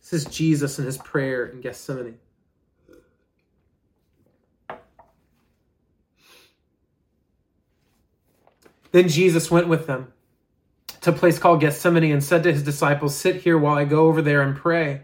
This 0.00 0.12
is 0.12 0.24
Jesus 0.24 0.78
and 0.78 0.86
his 0.86 0.98
prayer 0.98 1.46
in 1.46 1.60
Gethsemane. 1.60 2.18
Then 8.92 9.08
Jesus 9.08 9.50
went 9.50 9.68
with 9.68 9.86
them 9.86 10.12
to 11.02 11.10
a 11.10 11.12
place 11.12 11.38
called 11.38 11.60
Gethsemane 11.60 12.12
and 12.12 12.24
said 12.24 12.42
to 12.44 12.52
his 12.52 12.62
disciples, 12.62 13.14
Sit 13.14 13.42
here 13.42 13.58
while 13.58 13.76
I 13.76 13.84
go 13.84 14.06
over 14.06 14.22
there 14.22 14.42
and 14.42 14.56
pray. 14.56 15.02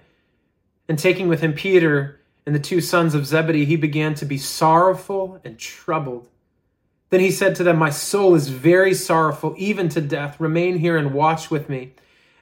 And 0.89 0.99
taking 0.99 1.29
with 1.29 1.41
him 1.41 1.53
Peter 1.53 2.21
and 2.47 2.55
the 2.55 2.61
two 2.61 2.81
sons 2.81 3.15
of 3.15 3.27
Zebedee, 3.27 3.67
he 3.67 3.77
began 3.77 4.15
to 4.15 4.25
be 4.25 4.39
sorrowful 4.39 5.41
and 5.45 5.59
troubled. 5.59 6.29
Then 7.13 7.21
he 7.21 7.31
said 7.31 7.57
to 7.57 7.63
them, 7.63 7.77
My 7.77 7.91
soul 7.91 8.35
is 8.35 8.49
very 8.49 8.95
sorrowful, 8.95 9.55
even 9.59 9.91
to 9.91 10.01
death. 10.01 10.41
Remain 10.41 10.79
here 10.79 10.97
and 10.97 11.13
watch 11.13 11.51
with 11.51 11.69
me. 11.69 11.93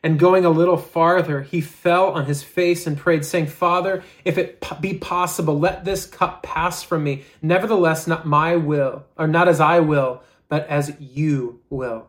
And 0.00 0.16
going 0.16 0.44
a 0.44 0.50
little 0.50 0.76
farther, 0.76 1.42
he 1.42 1.60
fell 1.60 2.10
on 2.10 2.26
his 2.26 2.44
face 2.44 2.86
and 2.86 2.96
prayed, 2.96 3.24
saying, 3.24 3.48
Father, 3.48 4.04
if 4.24 4.38
it 4.38 4.64
be 4.80 4.94
possible, 4.94 5.58
let 5.58 5.84
this 5.84 6.06
cup 6.06 6.44
pass 6.44 6.84
from 6.84 7.02
me. 7.02 7.24
Nevertheless, 7.42 8.06
not 8.06 8.28
my 8.28 8.54
will, 8.54 9.06
or 9.18 9.26
not 9.26 9.48
as 9.48 9.58
I 9.58 9.80
will, 9.80 10.22
but 10.48 10.68
as 10.68 10.94
you 11.00 11.58
will. 11.68 12.06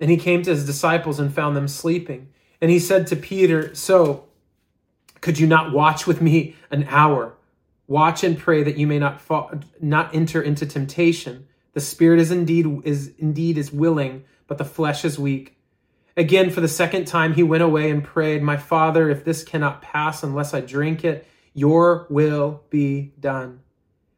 And 0.00 0.10
he 0.10 0.16
came 0.16 0.42
to 0.44 0.50
his 0.50 0.64
disciples 0.64 1.20
and 1.20 1.30
found 1.30 1.54
them 1.54 1.68
sleeping. 1.68 2.28
And 2.58 2.70
he 2.70 2.78
said 2.78 3.06
to 3.08 3.16
Peter, 3.16 3.74
So, 3.74 4.24
could 5.20 5.38
you 5.38 5.46
not 5.46 5.74
watch 5.74 6.06
with 6.06 6.22
me 6.22 6.56
an 6.70 6.84
hour? 6.88 7.35
Watch 7.88 8.24
and 8.24 8.38
pray 8.38 8.62
that 8.62 8.76
you 8.76 8.86
may 8.86 8.98
not 8.98 9.20
fall, 9.20 9.52
not 9.80 10.14
enter 10.14 10.42
into 10.42 10.66
temptation. 10.66 11.46
The 11.72 11.80
spirit 11.80 12.20
is 12.20 12.30
indeed 12.30 12.66
is 12.84 13.12
indeed 13.18 13.58
is 13.58 13.72
willing, 13.72 14.24
but 14.46 14.58
the 14.58 14.64
flesh 14.64 15.04
is 15.04 15.18
weak. 15.18 15.56
Again, 16.16 16.50
for 16.50 16.62
the 16.62 16.68
second 16.68 17.04
time, 17.06 17.34
he 17.34 17.42
went 17.42 17.62
away 17.62 17.90
and 17.90 18.02
prayed, 18.02 18.42
My 18.42 18.56
Father, 18.56 19.10
if 19.10 19.24
this 19.24 19.44
cannot 19.44 19.82
pass 19.82 20.22
unless 20.22 20.54
I 20.54 20.62
drink 20.62 21.04
it, 21.04 21.26
your 21.52 22.06
will 22.08 22.62
be 22.70 23.12
done. 23.20 23.60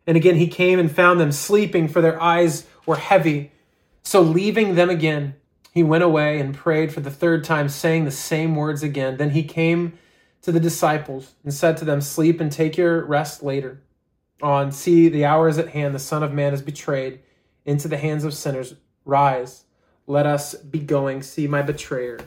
And 0.07 0.17
again, 0.17 0.37
he 0.37 0.47
came 0.47 0.79
and 0.79 0.91
found 0.91 1.21
them 1.21 1.33
sleeping, 1.33 1.89
for 1.89 2.01
their 2.01 2.21
eyes 2.23 2.67
were 2.87 2.97
heavy. 2.97 3.53
So, 4.03 4.23
leaving 4.23 4.77
them 4.77 4.89
again, 4.89 5.35
he 5.75 5.83
went 5.83 6.05
away 6.05 6.41
and 6.41 6.55
prayed 6.55 6.93
for 6.93 7.01
the 7.01 7.11
third 7.11 7.45
time, 7.45 7.69
saying 7.69 8.05
the 8.05 8.11
same 8.11 8.55
words 8.55 8.83
again. 8.83 9.17
Then 9.17 9.31
he 9.31 9.43
came 9.43 9.99
to 10.43 10.53
the 10.53 10.61
disciples 10.61 11.35
and 11.45 11.53
said 11.53 11.77
to 11.79 11.85
them, 11.85 12.01
Sleep 12.01 12.41
and 12.41 12.51
take 12.51 12.77
your 12.77 13.05
rest 13.05 13.43
later 13.43 13.83
on. 14.43 14.73
See, 14.73 15.09
the 15.09 15.25
hour 15.25 15.49
is 15.49 15.59
at 15.59 15.71
hand. 15.71 15.95
The 15.95 15.99
Son 15.99 16.23
of 16.23 16.33
Man 16.33 16.55
is 16.55 16.63
betrayed 16.63 17.21
into 17.65 17.89
the 17.89 17.99
hands 17.99 18.25
of 18.25 18.35
sinners. 18.35 18.75
Rise, 19.05 19.65
let 20.07 20.27
us 20.27 20.55
be 20.55 20.79
going. 20.79 21.23
See, 21.23 21.47
my 21.47 21.63
betrayer 21.63 22.19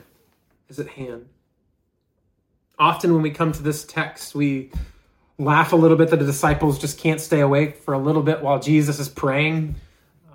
is 0.68 0.78
at 0.78 0.88
hand. 0.88 1.26
Often, 2.78 3.12
when 3.12 3.22
we 3.22 3.30
come 3.30 3.52
to 3.52 3.62
this 3.62 3.84
text, 3.84 4.34
we 4.34 4.72
laugh 5.38 5.72
a 5.72 5.76
little 5.76 5.96
bit 5.96 6.10
that 6.10 6.18
the 6.18 6.26
disciples 6.26 6.78
just 6.78 6.98
can't 6.98 7.20
stay 7.20 7.40
awake 7.40 7.76
for 7.76 7.94
a 7.94 7.98
little 7.98 8.22
bit 8.22 8.42
while 8.42 8.60
Jesus 8.60 8.98
is 8.98 9.08
praying. 9.08 9.76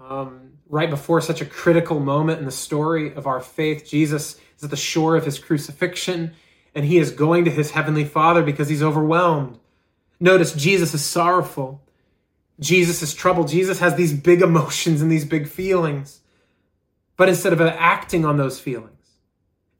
Um, 0.09 0.53
right 0.69 0.89
before 0.89 1.21
such 1.21 1.41
a 1.41 1.45
critical 1.45 1.99
moment 1.99 2.39
in 2.39 2.45
the 2.45 2.51
story 2.51 3.13
of 3.13 3.27
our 3.27 3.39
faith, 3.39 3.87
Jesus 3.87 4.39
is 4.57 4.63
at 4.63 4.69
the 4.69 4.77
shore 4.77 5.15
of 5.15 5.25
his 5.25 5.39
crucifixion 5.39 6.33
and 6.77 6.85
he 6.85 6.99
is 6.99 7.09
going 7.09 7.43
to 7.43 7.49
his 7.49 7.71
heavenly 7.71 8.05
Father 8.05 8.43
because 8.43 8.69
he's 8.69 8.83
overwhelmed. 8.83 9.57
Notice 10.19 10.53
Jesus 10.53 10.93
is 10.93 11.03
sorrowful. 11.03 11.81
Jesus 12.59 13.01
is 13.01 13.15
troubled. 13.15 13.47
Jesus 13.47 13.79
has 13.79 13.95
these 13.95 14.13
big 14.13 14.43
emotions 14.43 15.01
and 15.01 15.11
these 15.11 15.25
big 15.25 15.47
feelings. 15.47 16.19
But 17.15 17.29
instead 17.29 17.51
of 17.51 17.59
acting 17.61 18.25
on 18.25 18.37
those 18.37 18.59
feelings 18.59 18.91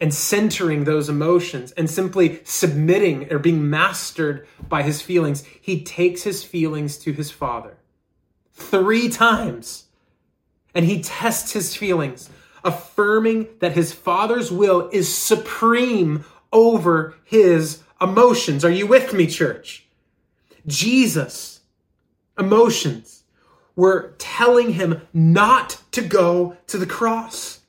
and 0.02 0.12
centering 0.12 0.86
those 0.86 1.08
emotions 1.08 1.72
and 1.74 1.88
simply 1.88 2.42
submitting 2.44 3.32
or 3.32 3.38
being 3.38 3.70
mastered 3.70 4.48
by 4.68 4.82
his 4.82 5.00
feelings, 5.00 5.46
he 5.46 5.84
takes 5.84 6.24
his 6.24 6.44
feelings 6.44 6.98
to 6.98 7.14
his 7.14 7.30
Father 7.30 7.78
three 8.54 9.08
times 9.08 9.86
and 10.74 10.84
he 10.84 11.04
tests 11.04 11.52
his 11.52 11.76
feelings, 11.76 12.32
affirming 12.64 13.50
that 13.60 13.74
his 13.74 13.94
Father's 13.94 14.52
will 14.52 14.90
is 14.92 15.16
supreme 15.16 16.26
over 16.52 17.16
his 17.24 17.84
emotions. 18.02 18.64
Are 18.64 18.72
you 18.72 18.88
with 18.88 19.14
me, 19.14 19.28
church? 19.28 19.86
Jesus' 20.66 21.62
emotions 22.38 23.24
were 23.76 24.16
telling 24.18 24.74
him 24.74 25.02
not 25.14 25.82
to 25.92 26.02
go 26.02 26.58
to 26.68 26.78
the 26.78 26.86
cross. 26.86 27.62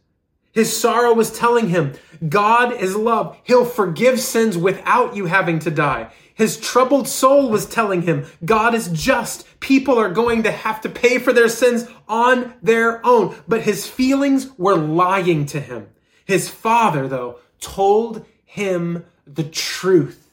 His 0.52 0.76
sorrow 0.76 1.12
was 1.12 1.30
telling 1.30 1.68
him, 1.68 1.92
God 2.28 2.72
is 2.72 2.96
love. 2.96 3.36
He'll 3.44 3.64
forgive 3.64 4.18
sins 4.18 4.58
without 4.58 5.14
you 5.14 5.26
having 5.26 5.60
to 5.60 5.70
die. 5.70 6.10
His 6.34 6.58
troubled 6.58 7.06
soul 7.06 7.48
was 7.50 7.66
telling 7.66 8.02
him, 8.02 8.26
God 8.44 8.74
is 8.74 8.88
just. 8.88 9.46
People 9.60 9.98
are 9.98 10.08
going 10.10 10.44
to 10.44 10.50
have 10.50 10.80
to 10.80 10.88
pay 10.88 11.18
for 11.18 11.32
their 11.32 11.48
sins 11.48 11.86
on 12.08 12.54
their 12.62 13.04
own. 13.06 13.36
But 13.46 13.62
his 13.62 13.86
feelings 13.86 14.48
were 14.56 14.76
lying 14.76 15.46
to 15.46 15.60
him. 15.60 15.88
His 16.24 16.48
father, 16.48 17.06
though, 17.08 17.38
told 17.60 18.24
him 18.48 19.04
the 19.26 19.44
truth. 19.44 20.30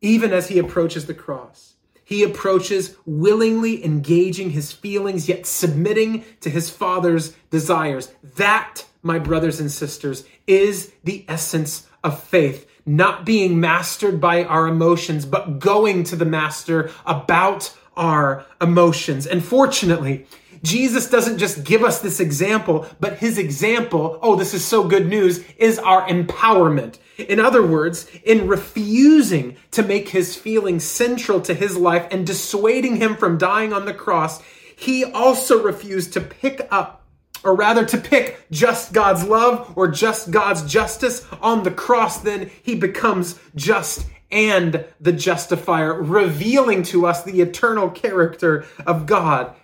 Even 0.00 0.32
as 0.32 0.48
he 0.48 0.58
approaches 0.58 1.06
the 1.06 1.14
cross, 1.14 1.74
he 2.02 2.22
approaches 2.22 2.96
willingly 3.04 3.84
engaging 3.84 4.50
his 4.50 4.72
feelings, 4.72 5.28
yet 5.28 5.46
submitting 5.46 6.24
to 6.40 6.48
his 6.48 6.70
father's 6.70 7.36
desires. 7.50 8.10
That, 8.36 8.86
my 9.02 9.18
brothers 9.18 9.60
and 9.60 9.70
sisters, 9.70 10.24
is 10.46 10.92
the 11.04 11.26
essence 11.28 11.86
of 12.02 12.22
faith. 12.22 12.68
Not 12.86 13.26
being 13.26 13.60
mastered 13.60 14.18
by 14.18 14.44
our 14.44 14.66
emotions, 14.66 15.26
but 15.26 15.58
going 15.58 16.04
to 16.04 16.16
the 16.16 16.24
master 16.24 16.90
about 17.04 17.76
our 17.96 18.46
emotions. 18.60 19.26
And 19.26 19.44
fortunately, 19.44 20.26
Jesus 20.62 21.10
doesn't 21.10 21.38
just 21.38 21.64
give 21.64 21.82
us 21.82 22.00
this 22.00 22.20
example, 22.20 22.86
but 23.00 23.18
his 23.18 23.38
example, 23.38 24.18
oh, 24.22 24.36
this 24.36 24.54
is 24.54 24.64
so 24.64 24.84
good 24.84 25.08
news, 25.08 25.44
is 25.58 25.78
our 25.78 26.06
empowerment. 26.06 26.98
In 27.18 27.40
other 27.40 27.66
words, 27.66 28.06
in 28.24 28.46
refusing 28.46 29.56
to 29.72 29.82
make 29.82 30.08
his 30.08 30.36
feelings 30.36 30.84
central 30.84 31.40
to 31.42 31.54
his 31.54 31.76
life 31.76 32.06
and 32.10 32.26
dissuading 32.26 32.96
him 32.96 33.16
from 33.16 33.38
dying 33.38 33.72
on 33.72 33.84
the 33.84 33.94
cross, 33.94 34.40
he 34.76 35.04
also 35.04 35.62
refused 35.62 36.12
to 36.12 36.20
pick 36.20 36.66
up 36.70 37.00
or 37.44 37.56
rather 37.56 37.84
to 37.84 37.98
pick 37.98 38.46
just 38.50 38.92
God's 38.92 39.24
love 39.24 39.72
or 39.76 39.88
just 39.88 40.30
God's 40.30 40.62
justice 40.62 41.26
on 41.40 41.64
the 41.64 41.72
cross, 41.72 42.18
then 42.18 42.50
he 42.62 42.76
becomes 42.76 43.38
just 43.56 44.06
and 44.30 44.84
the 44.98 45.12
justifier, 45.12 45.92
revealing 45.92 46.82
to 46.84 47.06
us 47.06 47.22
the 47.22 47.42
eternal 47.42 47.90
character 47.90 48.64
of 48.86 49.06
God. 49.06 49.54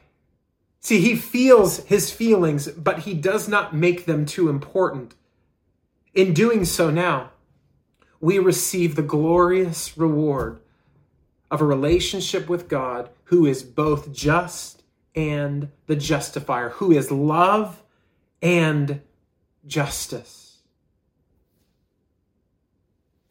See, 0.88 1.02
he 1.02 1.16
feels 1.16 1.80
his 1.80 2.10
feelings, 2.10 2.66
but 2.68 3.00
he 3.00 3.12
does 3.12 3.46
not 3.46 3.76
make 3.76 4.06
them 4.06 4.24
too 4.24 4.48
important. 4.48 5.14
In 6.14 6.32
doing 6.32 6.64
so 6.64 6.88
now, 6.88 7.32
we 8.20 8.38
receive 8.38 8.96
the 8.96 9.02
glorious 9.02 9.98
reward 9.98 10.60
of 11.50 11.60
a 11.60 11.66
relationship 11.66 12.48
with 12.48 12.70
God 12.70 13.10
who 13.24 13.44
is 13.44 13.62
both 13.62 14.14
just 14.14 14.82
and 15.14 15.68
the 15.84 15.94
justifier, 15.94 16.70
who 16.70 16.90
is 16.92 17.10
love 17.10 17.82
and 18.40 19.02
justice. 19.66 20.62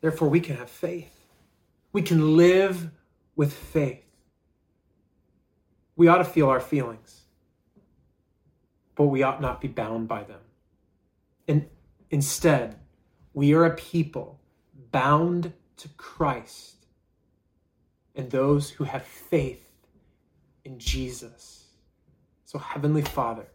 Therefore, 0.01 0.30
we 0.30 0.41
can 0.41 0.58
have 0.58 0.70
faith. 0.70 1.26
We 1.91 2.03
can 2.03 2.38
live 2.38 2.91
with 3.36 3.51
faith. 3.51 4.05
We 5.95 6.08
ought 6.08 6.20
to 6.20 6.24
feel 6.24 6.49
our 6.49 6.60
feelings 6.60 7.24
but 8.98 9.06
we 9.06 9.24
ought 9.24 9.41
not 9.41 9.62
be 9.62 9.68
bound 9.68 10.08
by 10.08 10.24
them. 10.24 10.41
And 11.48 11.68
instead, 12.10 12.76
we 13.34 13.54
are 13.54 13.66
a 13.66 13.76
people 13.76 14.39
bound 14.91 15.54
to 15.78 15.88
Christ 15.89 16.88
and 18.16 18.30
those 18.32 18.72
who 18.72 18.84
have 18.84 19.04
faith 19.04 19.64
in 20.66 20.80
Jesus. 20.80 21.66
So, 22.45 22.58
Heavenly 22.58 23.04
Father, 23.04 23.45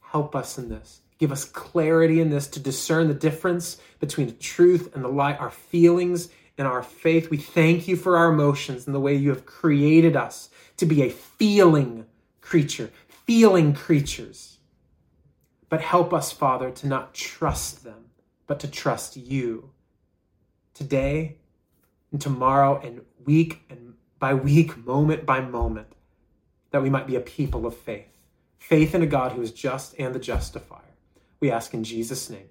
help 0.00 0.34
us 0.34 0.56
in 0.56 0.70
this. 0.70 1.02
Give 1.18 1.30
us 1.30 1.44
clarity 1.44 2.20
in 2.20 2.30
this 2.30 2.48
to 2.48 2.60
discern 2.60 3.08
the 3.08 3.14
difference 3.14 3.78
between 4.00 4.26
the 4.28 4.32
truth 4.32 4.94
and 4.94 5.04
the 5.04 5.08
lie, 5.08 5.34
our 5.34 5.50
feelings 5.50 6.30
and 6.56 6.66
our 6.66 6.82
faith. 6.82 7.30
We 7.30 7.36
thank 7.36 7.86
you 7.86 7.96
for 7.96 8.16
our 8.16 8.32
emotions 8.32 8.86
and 8.86 8.94
the 8.94 9.00
way 9.00 9.14
you 9.14 9.28
have 9.28 9.44
created 9.44 10.16
us 10.16 10.48
to 10.78 10.86
be 10.86 11.02
a 11.02 11.10
feeling 11.10 12.06
creature, 12.40 12.90
feeling 13.24 13.74
creatures. 13.74 14.58
But 15.68 15.80
help 15.80 16.12
us, 16.12 16.32
Father, 16.32 16.70
to 16.70 16.86
not 16.86 17.14
trust 17.14 17.84
them, 17.84 18.10
but 18.46 18.60
to 18.60 18.68
trust 18.68 19.16
you. 19.16 19.70
Today 20.72 21.38
and 22.12 22.20
tomorrow 22.20 22.80
and 22.80 23.02
week 23.24 23.62
and 23.68 23.94
by 24.18 24.34
week, 24.34 24.76
moment 24.86 25.26
by 25.26 25.40
moment, 25.40 25.88
that 26.70 26.82
we 26.82 26.90
might 26.90 27.06
be 27.06 27.16
a 27.16 27.20
people 27.20 27.66
of 27.66 27.76
faith. 27.76 28.08
Faith 28.58 28.94
in 28.94 29.02
a 29.02 29.06
God 29.06 29.32
who 29.32 29.42
is 29.42 29.52
just 29.52 29.94
and 29.98 30.14
the 30.14 30.18
justifier. 30.18 30.80
We 31.40 31.50
ask 31.50 31.74
in 31.74 31.84
Jesus' 31.84 32.30
name. 32.30 32.48